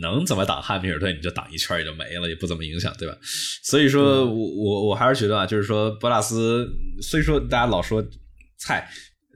[0.00, 1.16] 能怎么挡汉密尔顿？
[1.16, 3.16] 你就挡一圈也就没了，也不怎么影响，对吧？
[3.64, 6.68] 所以说我我我还是觉得啊，就是说博拉斯，
[7.02, 8.04] 虽说大家老说
[8.58, 8.88] 菜。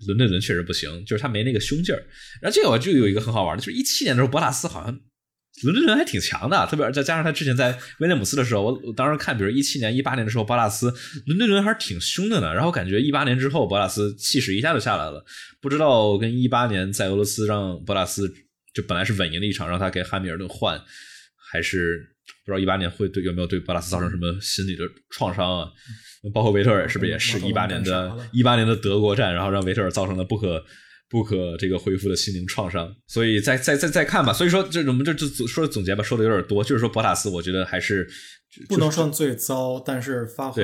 [0.06, 1.98] 伦敦伦确实不行，就是他没那个胸劲儿。
[2.40, 4.96] 然后这个我就有一个很好玩的，就是一七年的时候，博拉斯好像
[5.62, 10.92] 伦敦伦还挺强的，特别再加上他之前在威廉姆斯的时候，我我当时看，比如一七年、一八年的时候，博拉斯
[11.26, 12.54] 伦敦伦还是挺凶的呢。
[12.54, 15.24] 然后感觉一八年之后，博拉斯气势一下就下来了。
[15.61, 18.32] 不知道跟一八年在俄罗斯让博拉斯
[18.72, 20.80] 就本来是稳赢的一场，让他给汉密尔顿换，
[21.50, 25.68] 还是不知道一八年会对有没有对博拉斯造成什么心理的创伤啊？
[26.34, 30.64] 包括维特尔是不是也是一八年的一八年的德国站，然后让维特尔造成了不可
[31.09, 32.94] 不可这个恢复的心灵创伤？
[33.06, 34.32] 所以再再再再看吧。
[34.32, 36.62] 所以说这我们这就说总结吧，说的有点多。
[36.62, 38.06] 就是说博塔斯，我觉得还是
[38.68, 40.62] 不能算最糟，但是发挥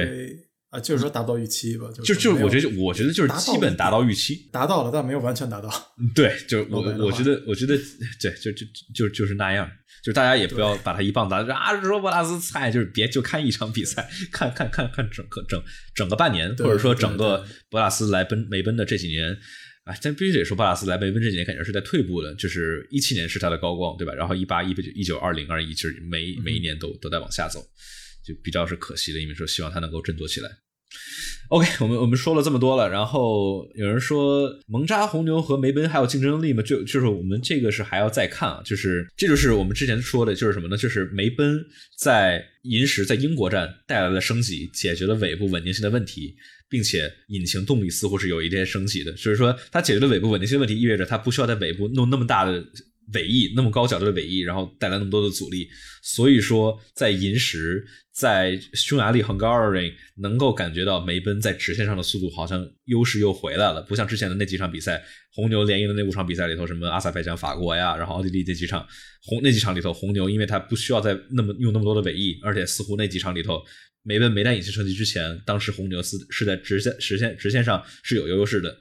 [0.70, 1.88] 啊，就是说达到预期吧。
[1.94, 5.70] 就就是我觉得我觉得就是基本达到预期，达到了，但没有完全达到。
[6.14, 7.76] 对，就我我觉得我觉得
[8.20, 9.70] 对，就就就就是那样。
[10.02, 11.80] 就大家也不要把他一棒打啊！
[11.80, 15.58] 说博拉斯菜，就是别就看一场比赛，看看看看整个整
[15.94, 19.34] 整个半年，或者说整个博拉斯来奔梅奔的这几年，
[19.84, 22.34] 啊，但必须得说巴拉斯来梅奔这几年感觉是在退步的。
[22.36, 24.14] 就是一七年是他的高光，对吧？
[24.14, 27.60] 然后一八、一九、一九、二零、二一，就是每每一年都都在往下走，
[28.24, 29.20] 就比较是可惜的。
[29.20, 30.50] 因为说希望他能够振作起来。
[31.48, 36.62] OK，我们我们说了这么多了，然后有人说蒙扎红牛和梅奔还有竞争力吗？
[36.62, 40.76] 就就是我们这个是还要再看啊，就是这就是我们之前说的，就是什么呢？
[40.76, 41.62] 就是梅奔
[41.98, 46.34] 在银石在英国站带来了升级，解决了尾部稳定性的问题，
[46.68, 52.64] 并且引擎动力似乎是有一点升级的，就是说它解决了尾部稳定性问题，意味着它不需要在尾部弄那么大的。
[53.12, 55.68] 尾翼那么高角度的尾翼，然后带来那么多的阻力，
[56.02, 68.86] 所以说在银石、在匈牙利 Hungary 能够感觉到梅奔在直线上的速度好像优势又回来了，不像之前的那几场比赛，红牛连赢的那五场比赛里头，什么阿塞拜疆、法国呀，然后奥地利那几场
[69.24, 73.62] 红那几场里头，红牛因为它不需要再那么用那么多的尾翼，而且似乎那几场里头
[74.02, 78.74] 梅奔没带引擎升级之前，当时红牛是是在直线直线直线上是有优势的，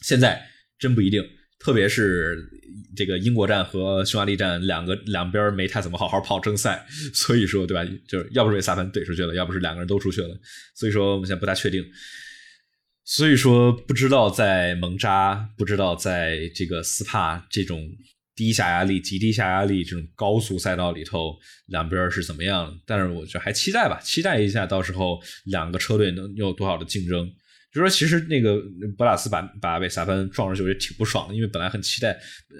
[0.00, 1.22] 现在真不一定。
[1.64, 2.46] 特别是
[2.94, 7.82] 这个英国站和匈牙利站两个两边没太怎么好好跑正赛，所以说对吧？
[8.06, 10.38] 就是要不是被萨潘怼出去了，要不是两个人都出去了，
[10.74, 11.82] 所以说我们现在不大确定。
[13.06, 17.88] 所以说不知道在蒙扎，不知道在这个斯帕这种
[18.36, 21.34] 低下压力、极低下压力这种高速赛道里头，
[21.66, 22.78] 两边是怎么样？
[22.86, 27.30] 但是我觉得还期待吧，期待一下到时候两个车队能有多少的竞争。
[27.74, 28.62] 就说其实那个
[28.96, 32.16] 博拉斯把把维萨潘撞上去，我觉得挺不爽的，因为本来很期待，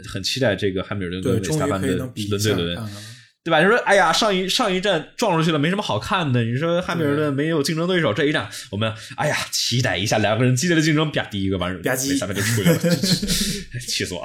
[0.09, 2.77] 很期待这个汉密尔顿跟维萨潘的轮对伦，
[3.45, 3.61] 对吧？
[3.62, 6.42] 你说哎呀，上一上一站撞出去了，没什么好看的。
[6.42, 12.78] 你说汉密尔顿没有竞争对手，这一站我们哎呀，期待一下两个人激烈的竞争，啪，第一个完，吧唧，维萨潘就出去了，
[13.86, 14.24] 气死我！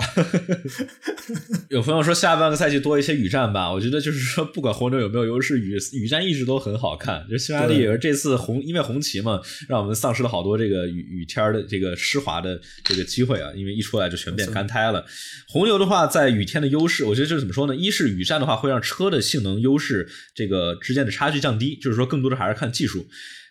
[1.70, 7.26] 有朋友说下半个赛季多一些雨战吧，我觉得就是说不管红牛有没有优势，雨雨战一直都很好看。
[7.30, 15.06] 就匈牙利也是这次红，因为红旗嘛，让我们丧失了好多这个雨雨天的这个湿滑的这个机会啊，因为一出来就全变干胎了。
[15.50, 17.76] 红牛的话，在雨天的优势，我觉得就是怎么说呢？
[17.76, 23.08] 一是雨战的话会让车的性能优势这个之间的差距降低，就是说更多的还是看技术，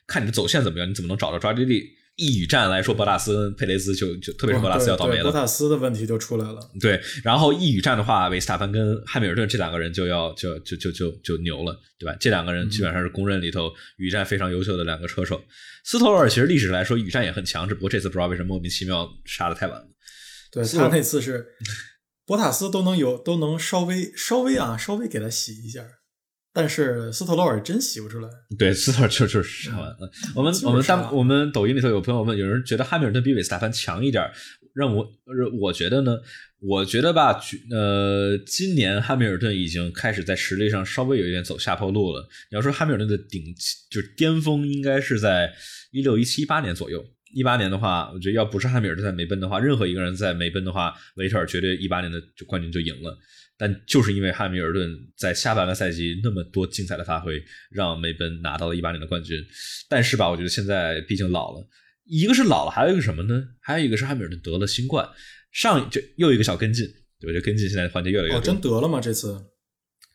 [0.07, 1.99] 看你的走线怎么样，你怎么能找到抓地力。
[2.21, 6.59] 一语战来说，博塔斯跟佩雷斯就就特别是博塔斯要倒霉了，博塔斯的问题就出来了。
[6.81, 12.17] 对，然后一语战的话，维斯塔潘跟汉密尔顿这两个人就要就就就就就牛了，对吧？
[12.19, 15.41] 这两个人基本上是公认里头语战非常优秀的两个车手。
[15.85, 19.87] 斯托尔其实历史来说语战也很强，只不过这次不知道为什么莫名其妙杀的太晚了。
[20.51, 21.47] 对他那次是
[22.29, 25.83] 博塔斯都能有都能稍微稍微啊稍微给他洗一下。
[26.53, 28.29] 但是斯特罗尔真洗不出来。
[28.59, 30.11] 对，斯特罗尔就就是杀完了。
[30.35, 34.23] 我们我们当我们抖音里头有朋友问，有人觉得汉密尔顿比韦斯塔潘强一点，
[34.75, 35.09] 让我
[35.61, 36.19] 我觉得呢，
[36.61, 42.29] 我觉得吧，呃，今年汉密尔顿已经开始在实力上稍微有一点走下坡路了。
[42.51, 43.43] 你要说汉密尔顿的顶
[43.89, 45.55] 就是巅峰，应该是在
[45.93, 47.05] 一六一七一八年左右。
[47.33, 53.19] 一八年的话，我觉得要不是汉密尔顿在梅奔的话，任何一个人在梅奔的话，维特尔绝对一八年的就冠军就赢了。
[53.61, 59.45] 但就是因为汉密尔顿在下半个赛季那么多精彩的发挥，让梅奔拿到了一八年的冠军。
[59.89, 61.69] 但是吧，我觉得现在毕竟老了，
[62.05, 63.49] 一个是老了，还有一个什么呢？
[63.61, 65.09] 还有一个是汉密尔顿得了新冠，
[65.51, 66.87] 上就又一个小跟进，
[67.19, 67.33] 对吧？
[67.33, 68.41] 这跟进现在环节越来越多。
[68.41, 69.01] 真得了吗？
[69.01, 69.45] 这次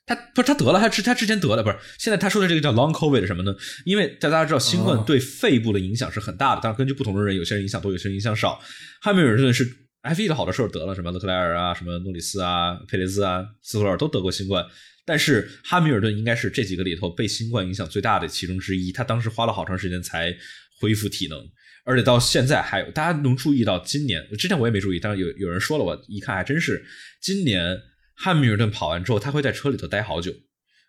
[0.05, 3.55] 他不是他得了，他之他之前得了，不是现在他说的这个叫 long covid 什么呢？
[3.85, 8.59] 因为大家知道新冠对肺部的影响是很大的，但是根据不同的人，有些人影响多，有些人影响少。
[9.01, 9.79] 汉密尔顿是。
[10.03, 14.61] F 一的好多时候得了，什么勒克莱尔啊，什么诺里斯啊，佩雷兹啊，斯托尔都得过新冠。
[15.05, 20.35] 但是汉密尔顿应该是这几个里头被新冠影响最大的其中之一，他当时花了好长时间才
[20.81, 21.39] 恢复体能，
[21.85, 26.83] 而且到现在还有大家能注意到，今年之前我也没注意，但是有有人说了，我一看还真是，
[27.21, 27.79] 今年
[28.15, 30.33] 汉密尔顿跑完之后，他会在车里头待好久，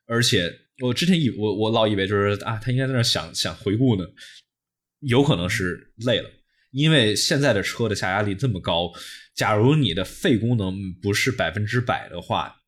[0.06, 0.52] 而且
[0.82, 4.04] 我之前以我我老以为就是啊，他应该在那想想回顾呢，
[5.00, 6.30] 有可能是累了，
[6.70, 8.92] 因为现在的车的下压力这么高，
[9.34, 12.60] 假如你的肺功能不是百分之百的话。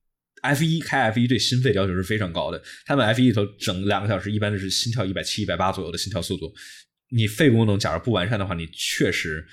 [0.43, 6.55] F 一开 F 一对心肺要求是非常高的，他们 F 一里头整两个小时，一般都是心跳一百七、一百八左右的心跳速度。
[7.09, 9.45] 你肺功能假如不完善的话，你确实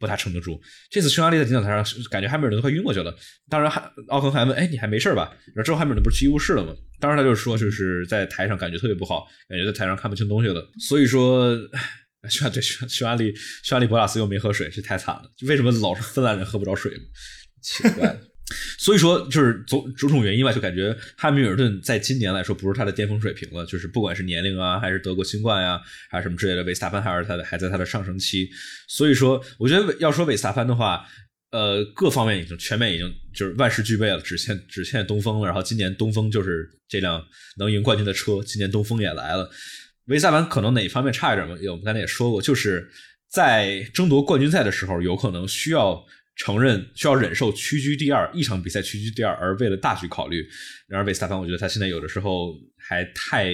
[0.00, 0.60] 不太撑得住。
[0.90, 3.14] 这次匈牙利在领奖台上，感觉汉密尔顿快晕过去了。
[3.48, 6.74] 当然，汉奥恒还问：“哎，你还没事吧？”然后之后汉密尔顿不是去医务室了吗？
[6.98, 10.66] 当时他就说，就是在台上感觉特别不好，感觉在台上看不清东西了。
[10.80, 11.54] 所以说，
[12.28, 15.30] 匈牙对匈匈牙利匈牙利博拉斯又没喝水，这太惨了。
[15.46, 16.92] 为什么老是芬兰人喝不着水？
[17.62, 18.18] 奇怪。
[18.78, 23.64] 所以说，就是种种种原因吧，就感觉汉密尔顿在今年来说不是他的巅峰水平了。
[23.66, 25.80] 就是不管是年龄啊，还是德国新冠呀，
[26.10, 28.50] 还是什么之类的，韦斯塔潘还是他的还在他的上升期。
[28.88, 31.06] 所以说，我觉得要说韦斯塔潘的话，
[31.52, 35.46] 呃，各方面已经全面已经就是万事俱备了，只欠只欠东风了。
[35.46, 37.24] 然后今年东风就是这辆
[37.58, 39.50] 能赢冠军的车，今年东风也来了。
[40.06, 41.54] 维斯塔潘可能哪一方面差一点嘛？
[41.70, 42.90] 我们刚才也说过，就是
[43.28, 46.04] 在争夺冠军赛的时候，有可能需要。
[46.42, 50.42] 承认需要忍受屈居第二，一场比赛屈居第二，而为了大局考虑。
[50.88, 53.52] 然而，维斯塔潘，我觉得他现在有的时候还太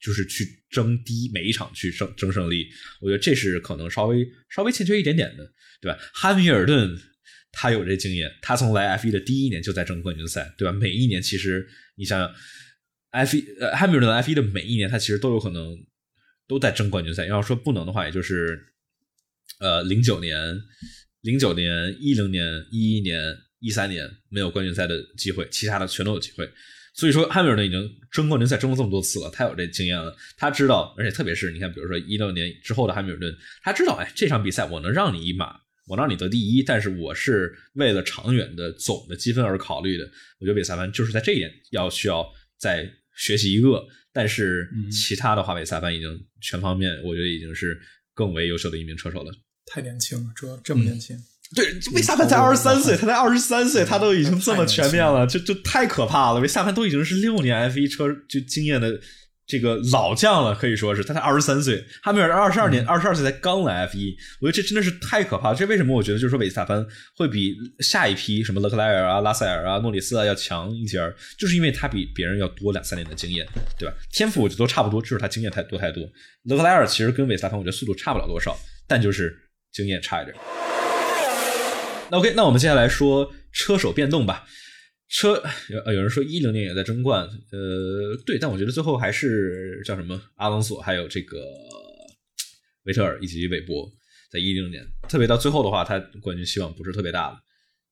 [0.00, 2.66] 就是去争第一，每一场去争争胜利，
[3.02, 5.52] 我觉得这是可能稍微稍微欠缺一点点的，
[5.82, 5.98] 对吧？
[6.14, 6.96] 汉密尔顿
[7.52, 10.72] 他有这经验，他从来 F 一的第一年就在争冠军赛，对吧？
[10.72, 12.34] 每一年其实你想想
[13.10, 15.76] ，F 一呃汉密尔顿 F 一的每一年，他其实都有可能
[16.48, 17.26] 都在争冠军赛。
[17.26, 18.72] 要说不能的话，也就是
[19.60, 20.38] 呃零九年。
[21.24, 23.18] 零九年、一零年、一一年、
[23.58, 26.46] 一三年没有冠军赛的机会，其他的全都有机会。
[26.92, 30.14] 所以说，汉密尔顿已经争冠军赛争了这么多次了，他有这经验了。
[30.36, 40.04] 他知道，而且特别是你看，比如说一六年之后的汉密尔顿，他知道，哎，这场比赛我能让你一马，我让你得第一，但是我是为了长远的总的积分而考虑的。
[40.40, 47.80] 我觉得韦萨潘就是在这一点要需要再学习一个，但是其他的话，韦萨潘已经全方面，我觉得已经是
[48.12, 49.32] 更为优秀的一名车手了。
[49.66, 51.16] 太年轻了，这这么年轻。
[51.54, 56.40] 对，维萨潘才二十三岁，他才二十三岁，他都已经这么全面了，就就太可怕了。
[56.40, 58.98] 维萨潘都已经是六年 F 一车就经验的
[59.46, 61.84] 这个老将了，可以说是他才二十三岁。
[62.02, 65.54] 哈密尔顿二十二年，二十二岁才刚来 F 一，我觉得这真的是太可怕了。
[65.56, 65.94] 这为什么？
[65.96, 66.84] 我觉得就是说维萨潘
[67.16, 73.46] 会比下一批什么勒克莱尔啊、拉塞尔啊、诺里斯啊要强一截儿，就是因为他比别人要多两三年的经验，
[73.78, 73.94] 对吧？
[74.10, 76.02] 天赋我觉得都差不多，就是他经验太多太多。
[76.44, 78.58] 勒克莱尔其实跟维萨潘，我觉得速度差不了多少，
[78.88, 79.42] 但就是。
[79.74, 80.34] 经验差一点。
[82.10, 84.44] 那 OK，那我们接下来说车手变动吧。
[85.08, 91.38] 车有有人说一零年也在争冠，呃，对，但我觉得最后还是叫什么阿隆索，还有这个
[92.84, 93.86] 维特尔以及韦伯，
[94.32, 97.36] 在一零年，特别到最后的话，他冠军希望不是特别大了。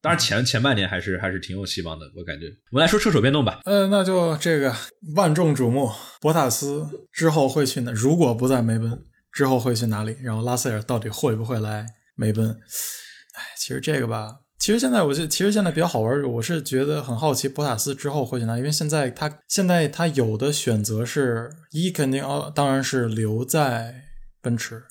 [0.00, 2.46] 当然前前半年还是还是挺有希望的，我感觉。
[2.72, 3.60] 我们来说车手变动吧。
[3.64, 4.74] 呃，那就这个
[5.14, 7.92] 万众瞩目，博塔斯之后会去哪？
[7.92, 8.90] 如果不在梅奔。
[9.32, 10.16] 之后会去哪里？
[10.22, 12.50] 然后拉塞尔到底会不会来梅奔？
[12.50, 24.04] 哎，其实这个吧，其实现在我就其实现在比较好玩，我是觉得很好奇博塔斯之后会去哪，因为现在他现在他有的选择是一肯定哦，当然是留在
[24.42, 24.84] 奔驰，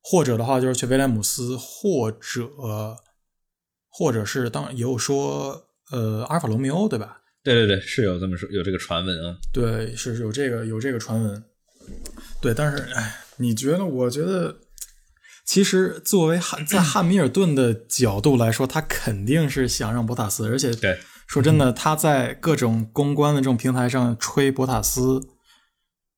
[0.00, 2.48] 或者的话就是去威廉姆斯，或者
[3.90, 7.20] 或者是当也有说呃阿尔法罗密欧对吧？
[7.44, 9.36] 对对对，是有这么说有这个传闻啊。
[9.52, 11.44] 对，是有这个有这个传闻。
[12.40, 13.25] 对，但是哎。
[13.38, 13.84] 你觉得？
[13.84, 14.58] 我觉得，
[15.44, 25.20] 其实作为汉在汉密尔顿的角度来说，他肯定是想让博塔斯，而且对说真的，他在各种公关的这种平台上吹博塔斯，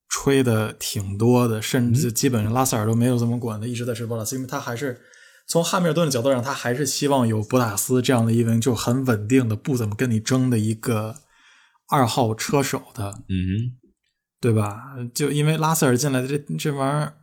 [0.09, 5.01] 吹的挺多的，甚至基本上拉塞尔都没有怎么管的，一直在吹博塔斯，因为他还是
[5.47, 11.17] 从汉密尔顿的角度上，他还是希望有博塔斯这样的一名就很稳定的、不怎么跟你争的一个
[11.89, 13.23] 二号车手的。
[13.29, 13.77] 嗯。
[14.41, 14.95] 对吧？
[15.15, 17.15] 就因为拉塞尔进来的这这玩意儿，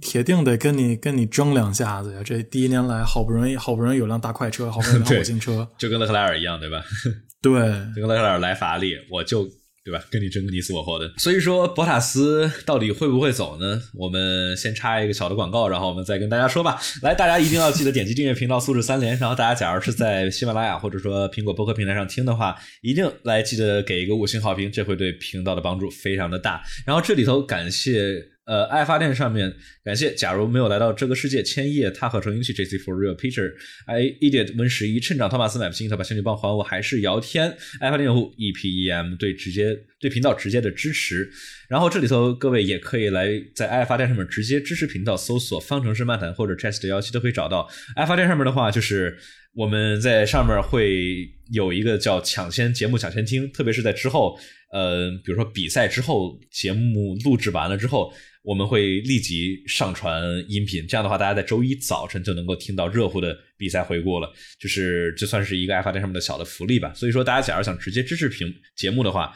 [0.00, 2.22] 铁定得跟你跟你争两下子呀！
[2.24, 6.82] 这第一年来，好不容易好不容易有辆大快车，好不容易有火星车，就跟勒克莱尔一样，对吧？
[7.42, 7.52] 对，
[7.94, 9.48] 就跟勒克莱尔来法拉利，我就。
[9.86, 10.04] 对吧？
[10.10, 11.08] 跟你争个你死我活的。
[11.16, 13.80] 所以说，博塔斯到底会不会走呢？
[13.94, 16.76] 我们先插一个小的广告，然后我们再跟大家说吧。
[17.02, 19.16] 来，大家一定要记得点击订阅频道，素质三连。
[19.18, 26.60] 然后大家假如是在喜马拉雅或者说苹果播客平台上听的话，一定来记得给一个五星好评，这会对频道的帮助非常的大。
[26.84, 29.52] 然后这里头感谢呃，爱发电上面
[29.84, 41.28] 感谢，假如没有来到这个世界，千叶他和成英气，JC for real Peter，I idiot 温十一，趁长托马斯买不起，他把仙女棒还我，还是姚天，爱发电用户 EPEM 对直接对频道直接的支持。
[41.68, 47.68] 然后这里头各位也可以来在爱发电上面直接支持频道，搜索方程式漫谈或者 chest 幺七都可以找到。
[47.96, 49.18] 爱发电上面的话，就是
[49.56, 54.38] 我们在上面会有一个叫抢先节目抢先听，特别是在之后，
[54.70, 58.12] 呃，比如说比赛之后节目录制完了之后。
[58.46, 64.32] 我们会立即上传音频，这样的话，大家在周一早晨就能够听到热乎的比赛回顾了。
[64.60, 66.94] 就是这算是一个爱发电上面的小的福利吧。
[66.94, 69.34] 所以说，大家假如想直接支持屏节目的话，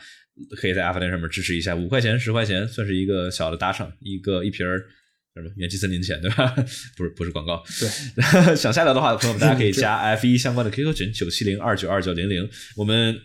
[0.57, 4.87] 可以在爱发电上面支持一下，五块钱、十块钱，算是一个小的打赏，一个一瓶儿
[5.35, 6.55] 什么元气森林钱，对吧？
[6.97, 7.63] 不是不是广告。
[7.79, 13.21] 对， 想下聊的话，朋友们大家可以加 F 一相关的 QQ 群九七零二九二九零零，我们。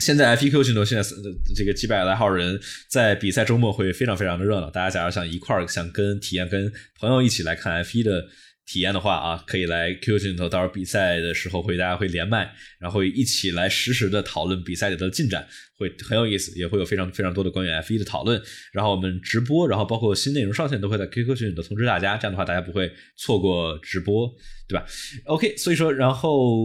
[0.00, 1.08] 现在 F 一 QQ 群头现在
[1.54, 2.60] 这个几百来号人，
[2.90, 4.68] 在比赛周末会非常非常的热闹。
[4.68, 8.26] 大家假如想一块儿想跟体验跟朋友一起来看 F 一的。
[8.66, 12.50] 体验的话啊，可以来 QQ 群里头，到时候比赛的时候会大家会连麦，
[12.80, 15.46] 然后一起来实时的讨论比赛里的进展，
[15.76, 18.40] 会很有意思，也会有非常非常多的关于 F1 的讨论。
[18.72, 24.32] 然后我们直播，然后包括新内容上线都会在 QQ 群里头通知大家，这样的话大家不会错过直播，
[24.66, 24.86] 对吧
[25.26, 26.64] ？OK，所以说，然后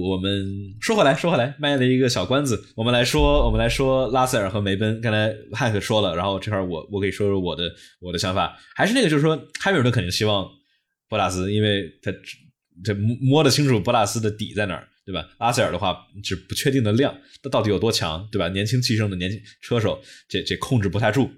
[0.00, 0.46] 我们
[0.82, 5.00] 说回来，说回来，卖了一个小关子，我们来说，我们来说拉塞尔和梅奔。
[5.00, 10.57] 刚才汉克说了，然后这块我我可以说说我的我的想法，还是那个，就是说汉密尔顿肯定希望。
[11.08, 12.12] 博拉斯，因为他
[12.84, 15.28] 这摸摸得清楚博拉斯的底在哪儿，对吧？
[15.40, 18.48] 拉塞尔的话是不确定的量，他到底有多强，对吧？
[18.50, 21.28] 年轻气盛的年轻车手，这这控制不太住，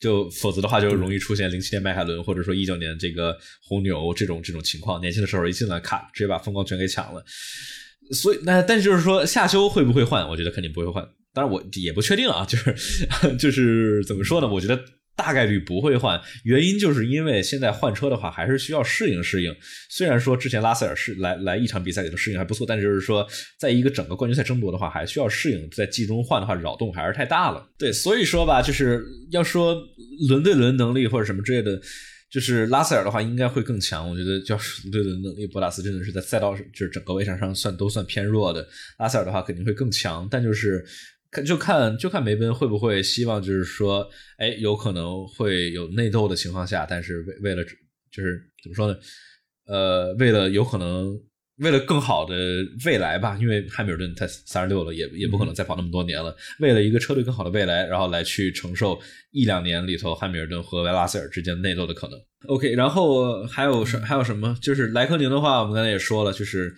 [0.00, 7.24] 就否则的话就容易出现零七年迈凯伦或者说一九年这个红牛这种这种情况，年轻的时候一进来咔，直接把风光全给抢了。
[8.10, 10.28] 所以那但是就是说夏休会不会换？
[10.28, 12.74] 我觉得肯定不会换，当然我也不确定啊，就是
[13.38, 14.48] 就是怎么说呢？
[14.48, 14.84] 我觉得。
[15.14, 19.54] 大概率不会换，原因就是因为现在换车的话还是需要适应适应。
[19.90, 23.26] 虽然说之前拉塞尔是来来一场比赛里头适应还不错，但是就是说，
[23.58, 25.68] 在一个整个冠军赛争夺的话，还需要适应。
[25.70, 27.62] 在季中换的话，扰动还是太大了。
[27.78, 29.76] 对，所以说吧，就是要说
[30.28, 31.78] 轮对轮能力或者什么之类的，
[32.30, 34.08] 就是拉塞尔的话应该会更强。
[34.08, 38.66] 我觉得叫轮对轮能力，博拉斯真的是在赛道就是整个位场上算都算偏弱的。
[38.98, 40.82] 拉塞尔的话肯定会更强，但就是。
[41.32, 44.06] 看就看就看梅奔会不会希望就是说，
[44.36, 47.64] 哎，有可能会有内斗的情况下，但是为为了
[48.10, 48.96] 就是怎么说呢？
[49.66, 51.18] 呃，为了有可能
[51.56, 52.36] 为了更好的
[52.84, 56.36] 未来吧，因为汉密尔顿他三十六了，也也不可能再跑那么多年了。
[56.58, 62.20] 为了一个车队更好的未来，然后来去承受一两年里头汉密尔顿和维拉塞尔之间内斗的可能。
[62.48, 64.54] OK，然后还有什还有什么？
[64.60, 66.76] 就是莱科宁的话，我们刚才也说了，就是。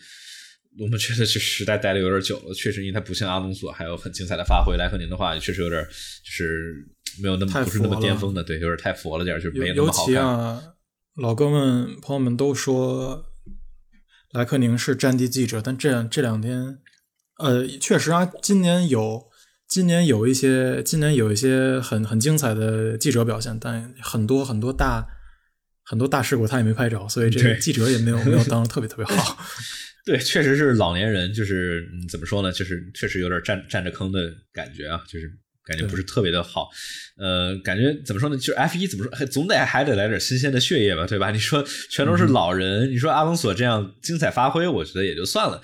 [0.80, 4.76] 我们觉得这时代待的有点久了，确实，因为他不像阿隆索还有很精彩的发挥。
[4.76, 6.74] 莱克宁的话，确实有点就是
[7.22, 10.14] 没有那么不是那么巅峰的，对，有点太佛了点，就没那么好看。
[10.14, 10.62] 尤其啊，
[11.16, 13.26] 老哥们朋友们都说
[14.32, 16.78] 莱克宁是战地记者，但这两这两天，
[17.38, 19.30] 呃，确实啊，今年有
[19.68, 25.06] 今年有一些今年有一些很很精彩的记者表现，但很多很多大
[25.84, 29.38] 很多大事故他也没拍着，所以这个记者也没有没有当的特别特别好。
[30.04, 32.52] 对，确实是老年人，就是怎么说呢？
[32.52, 35.30] 就是确实有点占占着坑的感觉啊，就是
[35.64, 36.68] 感觉不是特别的好。
[37.16, 38.36] 呃，感觉怎么说呢？
[38.36, 41.30] 就是 F 一怎么说，总得还得来点新鲜的血液吧，对吧？
[41.30, 45.62] 你说全都是老人，你说阿隆索这样精彩发挥，我觉得也就算了。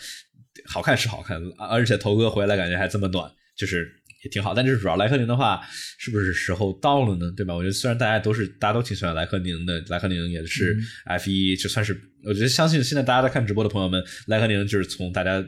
[0.67, 4.00] 好看是好看，而且头哥回来感觉还这么暖，就是。
[4.23, 5.61] 也挺好，但就是主要莱克宁的话，
[5.99, 7.33] 是不是时候到了呢？
[7.35, 7.55] 对吧？
[7.55, 15.43] 我觉得虽然大家都是大家都挺喜欢莱克宁的，莱克宁也是 F 一，就算是我觉得相信现在大家在看直播的朋友们，莱克宁就是从大家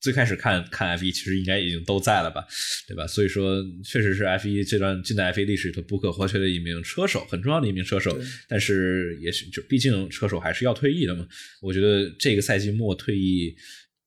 [0.00, 2.42] 最开始看看 F 一，其实应该已经都在了吧，
[2.88, 3.06] 对吧？
[3.06, 8.18] 所以说确实是 F 一这段近代 F 一历史里头不可或缺的一名车手，很重要的一名车手。
[8.48, 11.26] 但是也许就毕竟车手还是要退役的嘛，
[11.60, 13.54] 我觉得这个赛季末退役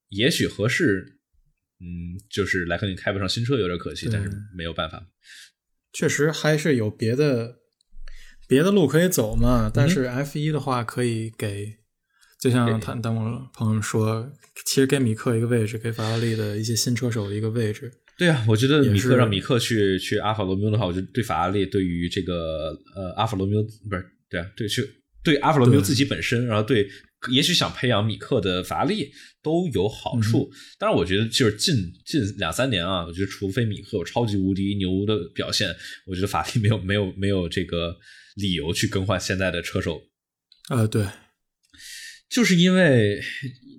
[0.10, 1.20] 也许合适。
[1.84, 5.06] 嗯，就是莱克宁开不上新车有点可惜，但是没有办法。
[5.92, 7.58] 确实还是有别的
[8.48, 9.70] 别的路可以走嘛。
[9.74, 11.80] 但是 F 一的话，可以给，
[12.40, 14.32] 就像他当我朋友说，
[14.66, 17.92] 其实给米克一个位置，给法拉利的一些新车手一个位置。
[18.18, 24.88] 对啊，我觉得米克让米克去去阿法罗密欧的话，我觉得对法拉利对于这个呃阿法罗密欧不是对啊，对去
[25.22, 26.88] 对阿法罗密欧自己本身，然后对。
[27.32, 31.76] 也许想培养米克的法拉利都有好处，当然我觉得就是近
[32.06, 35.68] 近两三年啊，我觉得除非米克有超级无敌牛的表现，
[36.06, 37.96] 我觉得法拉利没有没有没有这个
[38.36, 40.02] 理由去更换现在的车手。
[40.70, 41.08] 呃，对，
[42.30, 43.22] 就是因为。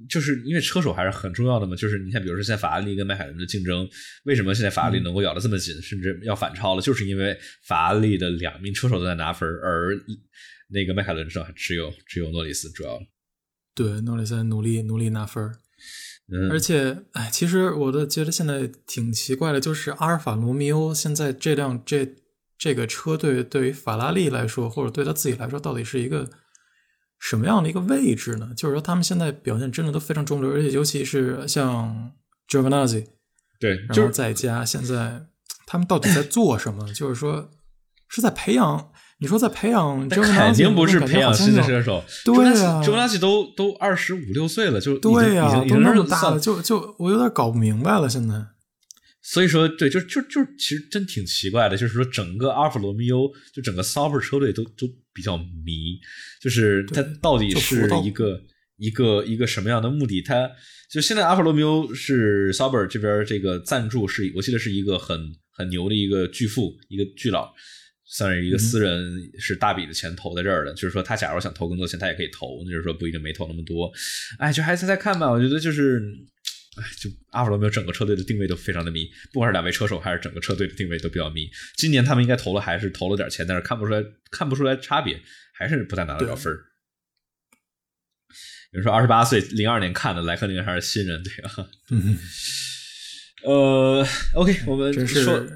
[0.06, 3.88] 就是因为车手还是很重要的嘛，就是你看，比如说现在法拉利跟迈凯伦的竞争，
[4.24, 7.34] 为什么现在法拉利能够咬得这么紧，甚至要反超了，就是因为
[7.66, 9.98] 法拉利的两名车手都在拿分，而
[10.68, 13.00] 那个迈凯伦上只有只有诺里斯主要。
[13.74, 15.44] 对，诺里斯努力努力拿分，
[16.32, 22.14] 嗯，而且哎，其实我都觉得现在挺奇怪的，就是阿尔法罗密欧现在这辆这
[22.56, 26.30] 这个车队对于法拉利来说，或者对他自己来说，到底是一个。
[27.16, 28.52] 什么样的一个位置呢？
[28.54, 32.12] 就是说，他们现在表现真的都非常中流，而且尤其是像
[32.50, 33.06] Giovinazzi，
[33.58, 35.24] 对，然后在家现在
[35.64, 36.92] 他们到底在做什么？
[36.92, 37.50] 就是说
[38.08, 38.92] 是在培养？
[39.24, 40.06] 你说在培养？
[40.06, 42.04] 肯定不是培养新的射手。
[42.26, 48.34] 对啊，Giovinazzi 都都二十五六岁了，就对呀，都那么大了，就就我有点搞不明白了，现在。
[49.22, 55.98] 所以说，对，就就就其实真挺奇怪的，就是说整个阿尔法罗密欧，就整个 Sauber 车队都都比较迷，
[56.42, 58.38] 就是他到底是一个
[58.76, 60.20] 一个一个什么样的目的？
[60.20, 60.50] 他
[60.92, 65.18] 就现在阿尔法罗密欧是 Sauber 这边这个赞助，是我记得是一个很
[65.50, 67.50] 很牛的一个巨富，一个巨佬，
[68.06, 70.72] 算是一个私人是大笔的钱投在这儿的。
[70.74, 73.92] 就是说，他假如想投更多钱，他也可以投，就是说不一定没投那么多。
[74.38, 76.02] 哎，就还猜猜看吧，我觉得就是。
[76.76, 81.48] 哎，就阿尔法罗没有整个车队的定位都非常的迷，不管是两位车手还是整个车队的定位都比较迷。
[81.76, 85.22] 今年他们应该投了，还是投了点钱，但是看不出来，看不出来差别，
[85.56, 86.56] 还是不太拿得了分儿。
[88.72, 91.70] 有人说二十八岁，零二年看的莱克宁还是新人，对吧？
[91.90, 92.18] 嗯，
[93.44, 95.46] 呃，OK，我们说，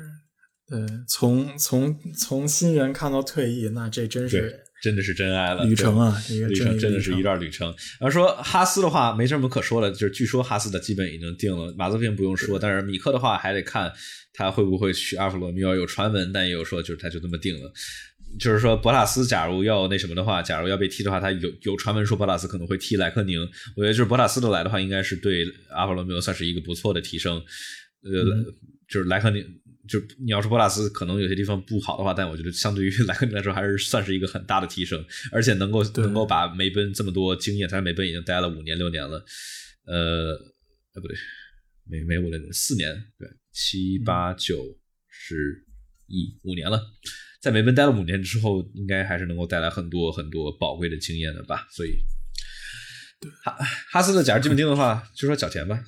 [0.68, 4.64] 对，从从从新人看到退役，那这真是。
[4.80, 7.66] 真的是真爱了，旅程啊，旅程真的是一段旅程。
[7.98, 13.92] 然后说哈斯的话没什么可说的，就是据说哈斯的基本已经定了，马泽平不用说，但是米克的话还得看
[14.32, 15.74] 他会不会去阿弗罗密欧。
[15.74, 17.72] 有传闻，但也有说就是他就这么定了。
[18.38, 23.40] 就是说博塔斯假如要那什么的话，假如要被踢的话，他有有传闻说博塔斯可能会踢莱克宁。
[23.74, 27.34] 我觉得就是博塔斯的来的话，应该是对阿弗罗密欧算是一个不错的提升。
[28.04, 28.54] 呃，
[28.88, 29.44] 就是莱克宁。
[29.88, 35.02] 就你要说博拉斯可能有些地方不好的话，但我觉得相对于 莱克宁来说，还是算是一个很大的提升，
[35.32, 39.24] 而且能够能够把梅奔这么多经验，他梅奔已经待了五年六年了，
[39.86, 40.32] 呃，
[40.94, 41.16] 呃不对，
[41.84, 44.78] 没没五年四年，对七八九
[45.08, 45.64] 十
[46.06, 46.80] 一五年了，
[47.40, 51.66] 在梅奔待了五年之后，应该还是能够带来很多很多宝贵的经验的吧。
[51.70, 51.98] 所以，
[53.42, 53.56] 哈
[53.90, 55.82] 哈斯的假如基本定的话，就说角田吧，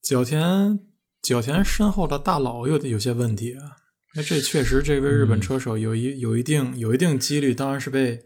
[0.00, 0.87] 角田。
[1.22, 3.76] 角田身后的大佬有有些问题啊，
[4.14, 8.24] 那这确实这位日本车手有一有一定有一定几率，当然是被，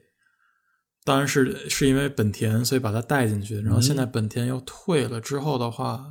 [1.05, 6.05] 当然是是因为本田所以把他带进去，然后现在本田又退了之后的话，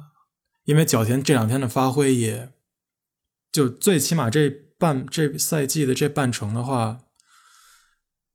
[0.65, 2.51] 因为角田这两天的发挥也，
[3.51, 7.05] 就最起码这半这赛季的这半程的话，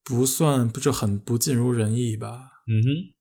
[0.02, 2.62] 不算不就很不尽如人意吧？
[2.68, 3.16] 嗯哼。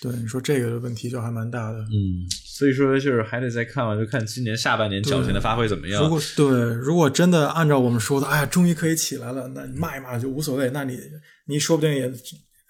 [0.00, 1.78] 对，你说这个问题就还蛮大的。
[1.78, 2.22] 嗯，
[2.54, 6.02] 所以说就是还得再看吧，就看今年下半年角田的发挥怎么样。
[6.02, 10.68] 如果对，如果真的按照我们说的，哎呀，终于可以起来了，那你骂一骂就无所谓。
[10.68, 10.98] 那你
[11.46, 12.12] 你说不定也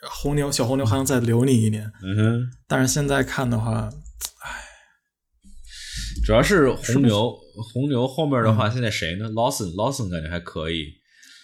[0.09, 1.91] 红牛小红牛还能再留你一年。
[2.01, 2.51] 嗯哼。
[2.69, 3.93] 但是现在看的话，
[4.45, 4.51] 哎，
[6.25, 7.37] 主要是红牛，
[7.73, 10.93] 红牛后面的话，现在谁呢？Lawson，Lawson 感觉还可以。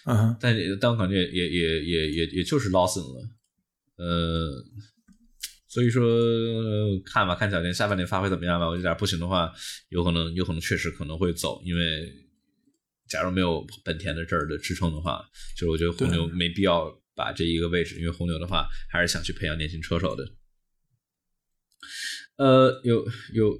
[0.05, 3.21] 嗯，但但我感觉也也也也也也就是 Lawson 了。
[3.97, 4.63] 呃。
[5.69, 6.03] 所以说，
[7.05, 8.67] 看吧，看小田下半年发挥怎么样吧。
[8.67, 9.53] 我觉得不行的话，
[9.89, 11.61] 有可能，有可能确实可能会走。
[11.63, 12.11] 因为
[13.07, 15.23] 假如没有本田的这儿的支撑的话，
[15.55, 20.27] 就是我觉得红牛没必要把这一个位置，因为红牛的话还是想去培养年轻车手的。
[22.37, 23.55] 呃，有有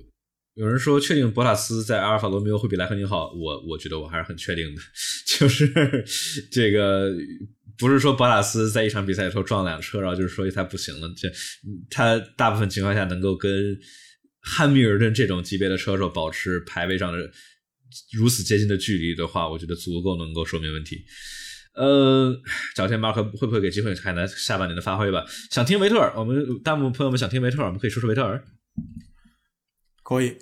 [0.56, 4.82] 有人说确定博塔斯在阿尔法罗密欧会比莱克宁好，我我觉得我还是很确定的，
[5.38, 5.72] 就是
[6.52, 7.14] 这个。
[7.80, 11.10] 不是说博塔斯在一场比赛的时候撞两车，然后就是说他不行了。
[11.16, 11.32] 这
[11.90, 13.80] 他大部分情况下能够跟
[14.42, 17.20] 汉密尔顿这种级别的车手保持排位上的
[18.12, 21.06] 如此接近的距离的话，我觉得足够能够说明问题。
[21.76, 22.36] 呃，
[22.76, 25.26] 找天马克会不会给机会看他下半年的发挥吧？
[25.50, 28.44] 想听维特尔，我们弹幕朋友们想听维特尔，我们可以说说维特尔。
[30.04, 30.36] 可以，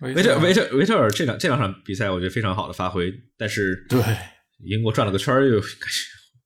[0.00, 3.98] 维特维特维特尔这两这两场比赛我觉得非常好的发挥，但是对
[4.66, 5.62] 英国转了个圈又。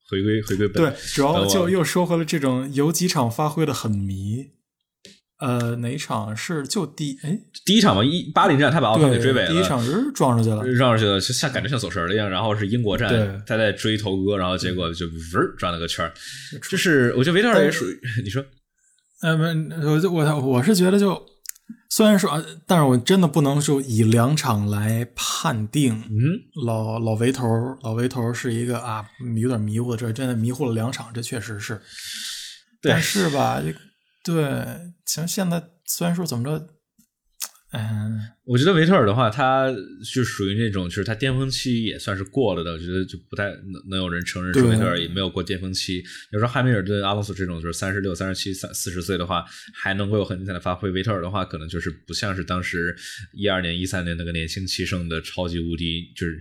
[0.08, 4.46] 回归回归本对，主要就又说回了这种有几场发挥的很迷，
[5.38, 12.28] 呃，哪一场是就第哎第一场嘛，一巴林站他把奥康给追尾了，第一场是撞上去了，撞上去了，就像感觉像走神了一样。
[12.28, 16.12] 然后是英国站他在追头哥，然后结果就嗡转了个圈儿。
[16.70, 18.44] 就是我觉得维特尔也属于你说，
[19.22, 19.42] 呃不，
[19.88, 21.22] 我就我我是觉得就。
[21.90, 25.94] 虽然说，但是我真的不能说以两场来判定。
[25.94, 27.46] 嗯，老老维头，
[27.82, 29.08] 老维头是一个啊，
[29.40, 31.80] 有点迷糊的，这真的迷糊了两场，这确实是。
[32.80, 33.62] 但是吧，
[34.22, 36.68] 对，其实现在虽然说怎么着。
[37.70, 39.70] 嗯，我觉得维特尔的话，他
[40.14, 42.72] 就属于那种，就是他巅峰期也算是过了的。
[42.72, 46.02] 我觉得就不太能能有人承认说维特尔也没有过巅峰期。
[46.30, 50.90] 有时候汉密尔顿、阿隆索这种就是三十六、三十七、三四十岁的话，还能够有很精彩的发挥。
[50.90, 52.96] 维特尔的话，可能就是不像是当时
[53.34, 56.40] 一二年、一三年那个年轻气盛的超级无敌，就是。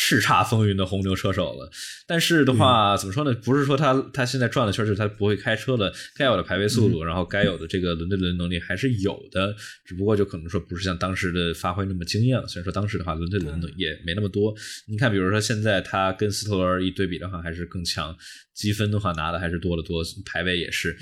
[0.00, 1.68] 叱咤风云的红牛车手了，
[2.06, 3.34] 但是的话，怎么说呢？
[3.42, 5.92] 不是说他他现在转了圈，就是他不会开车了。
[6.14, 9.52] 该有的排位速度，然后该有的这个轮对轮能力还是有的，
[9.84, 12.46] 只不过就可能说不是像当时的发挥那么惊艳了。
[12.46, 14.54] 虽然说当时的话轮对轮也没那么多。
[14.86, 18.16] 你看，比如说现在他跟斯托尔一对比的话，还是更强，
[18.54, 20.96] 积分的话拿的还是多得多，排位也是。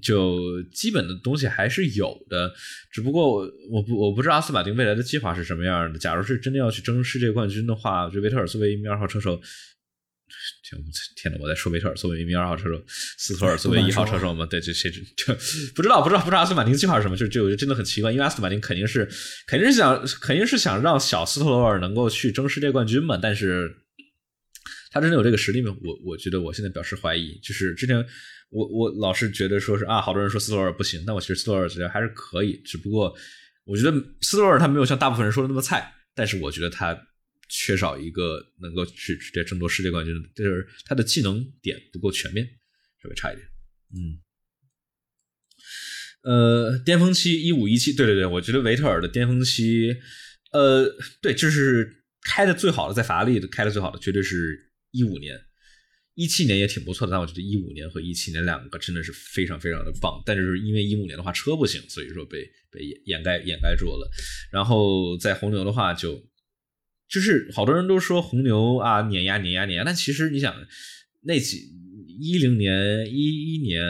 [0.00, 2.52] 就基本的东西还是有的，
[2.92, 5.98] 只不过我我不我不知道阿斯马丁未来的计划是什么样的。
[5.98, 9.34] 假如是真的要去争世界冠军的话，我觉得维特尔作为一名二号车手，
[10.62, 10.80] 天
[11.16, 12.80] 天呐，我在说维特尔作为一名二号车手，
[13.18, 14.46] 斯托尔作为一号车手嘛？
[14.46, 15.34] 对，这这这
[15.74, 17.16] 不知道不知道不知道阿斯马丁计划是什么？
[17.16, 19.08] 就就我觉得真的很奇怪，因为阿斯马丁肯定是
[19.48, 23.79] 肯定是想肯定是想让小斯托尔能够去争世界冠军嘛，但是
[24.90, 25.74] 他真的有这个实力吗？
[25.82, 28.04] 我我觉得我现在表示怀疑，就是之前。
[28.52, 33.16] 我我老是觉得说是啊，好多人说斯托尔不行，但我其实斯托尔觉得还是可以，只不过
[33.62, 33.92] 我觉得
[34.22, 37.00] 斯托尔他没有像大部分人说的那么菜，但是我觉得他
[37.48, 42.44] 缺少一个能够去直接争夺世界冠军的，就是他的技能点不够全面，
[43.00, 43.46] 稍微差一点。
[43.94, 44.18] 嗯，
[46.24, 49.96] 呃，巅峰期一五一七，对对对，我觉得维特尔的巅峰期，
[50.50, 50.92] 呃，
[51.22, 55.38] 对，就是开的最好的，在法拉利的开的最好的，绝对是一五年。
[56.14, 60.22] 一七年也挺不错的，但我觉得一五年和一七年两个真的是非常非常的棒。
[60.26, 64.10] 但是因为一五年的话车不行，所以说被被掩盖掩盖住了。
[64.52, 66.28] 然后在红牛的话，就
[67.08, 70.54] 就是好多人都说红牛啊碾压碾压碾压，但其实你想
[71.22, 71.70] 那几
[72.20, 73.82] 一零年一一年。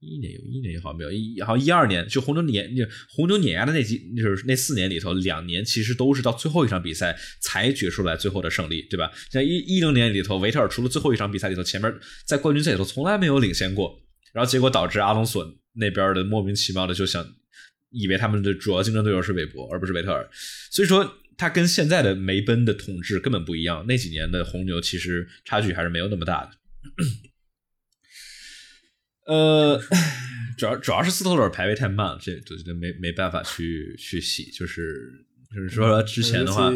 [0.00, 9.10] 一年有一年也好没有一好一二年就红牛碾就红牛碾压的那几就是那四年里头两年其实都是到最后一场比赛才决出来最后的胜利对吧？
[9.30, 11.94] 像一一零年里头维特尔除了最后一场比赛里头前面
[12.24, 14.00] 在冠军赛里头从来没有领先过，
[14.32, 17.26] 然后结果导致阿隆索那边的莫名其妙的就想
[17.90, 20.26] 以为他们的主要竞争对手是韦伯而不是维特尔，
[20.70, 23.84] 所以说他跟现在的梅奔的统治根本不一样。
[23.86, 26.50] 那几年的红牛其实差距还是没有那么大的。
[29.30, 29.80] 呃，
[30.58, 35.24] 主要主要是斯托尔排位太慢了，这我觉得没没办法去去洗，就是
[35.54, 36.68] 就是说之前的话，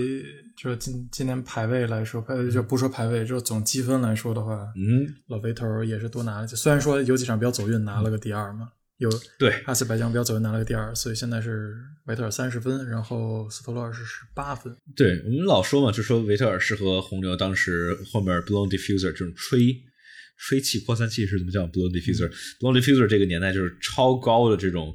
[0.57, 8.69] 就是今今年排位来说，排就不说排位，就总积分来说的话，嗯，老维头也是多拿了，虽然说有几场比较走运，拿了个第二嘛，
[8.99, 11.75] 有对阿塞拜疆比较走运拿了个第二，所以现在是
[12.07, 14.73] 维特尔三十分，然后斯托尔是十八分。
[14.95, 19.77] 对我们老说嘛，就说维特尔适合红牛当时后面 blown diffuser 这种吹。
[20.37, 24.95] 吹气扩散器是怎么叫 blow diffuser？blow diffuser 这个年代就是超高的这种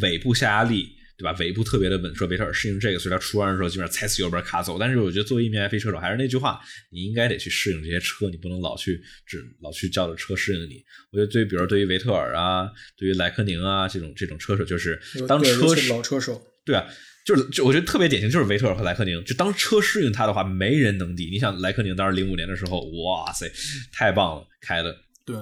[0.00, 1.32] 尾部下压力，对吧？
[1.38, 4.78] 尾部特别的稳，说维特尔适应这个，所以他出弯的时候基本上踩死油门卡走。
[4.78, 6.60] 但是我觉得作为一名 F1 车手，还是那句话，
[6.90, 10.82] 你应该得去适应这些车，你不能老去只老去叫着车适应你。
[11.12, 16.84] 我觉得对，比如对于维特尔啊，对于莱科宁啊这种这种车手，就是当车老车手，对啊。
[17.24, 19.24] 就是就我觉得特别典型，就是维特尔和莱克宁。
[19.24, 21.30] 就当车适应他的话，没人能敌。
[21.30, 23.50] 你想莱克宁当时零五年的时候，哇塞，
[23.92, 24.96] 太棒了，开的。
[25.24, 25.36] 对，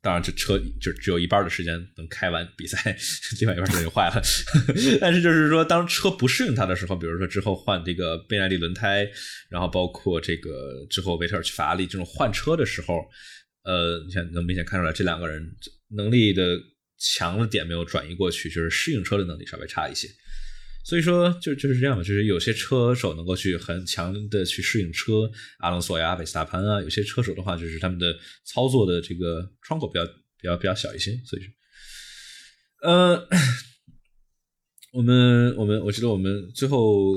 [0.00, 2.96] 当然这车就只有一半的时间能开完比赛，
[3.38, 4.22] 另外一半时间就坏了。
[4.98, 9.06] 但是就是说，当车不适应他的时候，比如说之后换这个贝耐力轮胎，
[9.50, 12.94] 然后包括这个之后维特尔去法拉利这种换车的时候，
[13.64, 15.46] 呃，你看能明显看出来这两个人
[15.90, 16.58] 能力的
[16.98, 20.08] 强的点没有转移过去，就是适应车的能力稍微差一些。
[20.88, 31.10] 所以说，就就是这样，就是有些车手能够去很强的去适应车，阿隆索呀、维斯塔潘啊，有些车手的话，就是他们的操作的这个窗口比较比较比较小一些。
[31.24, 31.50] 所以说，
[32.82, 33.28] 呃，
[34.92, 37.14] 我们我们我觉得我们最后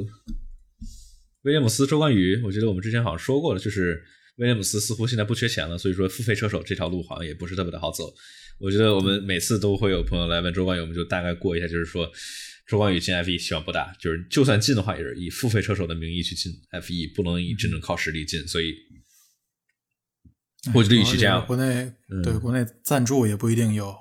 [1.44, 4.04] 威廉姆斯、周冠宇，我觉得我们之前好像说过了，就是
[4.38, 8.12] 威廉姆斯似乎现在不缺钱了，所以说付费车手这条路好像也不是特别的好走。
[8.60, 12.12] 我觉得我们每次都会有朋友来问周冠宇，我们就大概过一下，就是说。
[12.70, 18.48] 周冠宇进 F 一希望不大，就是就算进的话，也是以付费车手的名义去进 F 一，不能以真正靠实力进。
[18.48, 18.76] 所以，
[20.76, 21.91] 我觉得与其这样，国内
[22.24, 23.98] 对国内赞助也不一定有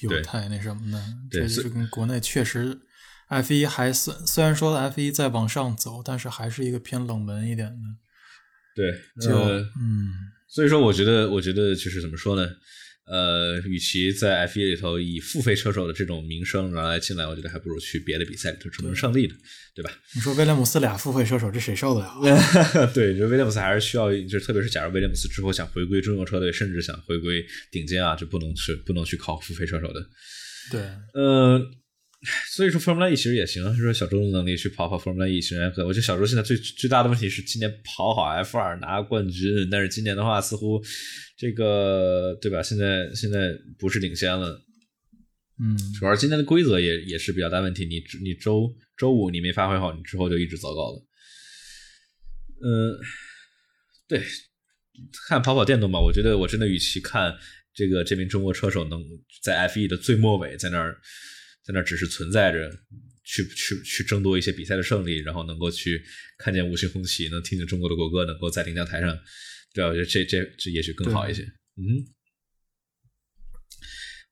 [0.00, 1.00] 有太那什么的。
[1.30, 2.76] 这是跟国内确实
[3.28, 7.76] F 一还虽虽然说 F 一在往上走，但是还是一个偏冷门一点的。
[8.74, 9.38] 对，就
[9.78, 10.10] 嗯，
[10.48, 12.50] 所以说我觉得，我觉得就是怎么说呢？
[13.06, 19.34] 呃，与其在 F 一里头以付费车手的这种名声然后来进来，我觉得还不如去别的比赛里头争争胜利的，
[19.74, 19.90] 对吧？
[20.14, 22.14] 你说威廉姆斯俩付费车手，这谁受得了？
[22.94, 30.06] 对，就威廉姆斯还是需要，就是特别是假如威廉姆斯之后想回归中国车队，甚至想回归顶尖啊，就不能去不能去靠付费车手的。
[30.70, 30.80] 对，
[31.14, 31.60] 呃，
[32.52, 35.84] 所以说 Formula E 其实也行，就是说小周的能力去跑跑 Formula E 其实还可以。
[35.86, 40.82] 我觉得小周现在最最大的问题是今年跑好 F 二拿冠军，但是今年的话似乎
[41.36, 42.62] 这个对吧？
[42.62, 44.62] 现在现在不是领先了。
[45.62, 51.06] 嗯，主要是今年的规则也也是比较大问题，你你周周五你没发挥好，你之后就一直糟糕了。
[52.62, 53.00] 嗯，
[54.06, 54.22] 对，
[55.26, 57.34] 看跑跑电动吧，我觉得我真的与其看
[57.74, 59.02] 这个这名中国车手能
[59.42, 60.98] 在 F 一的最末尾在那儿
[61.70, 62.68] 在那只是存在着，
[63.22, 66.02] 去去去争夺一些比赛的胜利，然后能够去
[66.38, 69.16] 看见五星红旗，能听见中国的国歌，能够在领奖台上，
[69.72, 71.42] 对，我觉得这这这也许更好一些。
[71.42, 72.04] 嗯。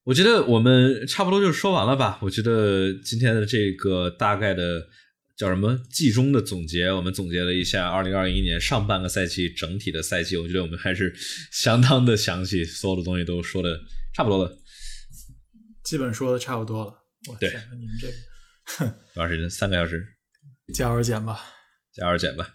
[0.04, 2.18] 我觉得我们差不多就说完了吧。
[2.22, 4.88] 我觉得今天的这个大概的
[5.36, 10.38] 叫什么季中的总结，我们总结了一下二零二一年上半个赛季整体的赛季。
[10.38, 11.14] 我觉得我们还是
[11.52, 13.78] 相当的详细，所有的东西都说的
[14.14, 14.58] 差不多了，
[15.84, 16.94] 基本说的差不多了。
[17.26, 18.14] 我对天，你们这个
[19.14, 19.50] 多长时间？
[19.50, 20.06] 三个小时，
[20.74, 21.40] 加油减吧。
[21.92, 22.52] 加油减吧。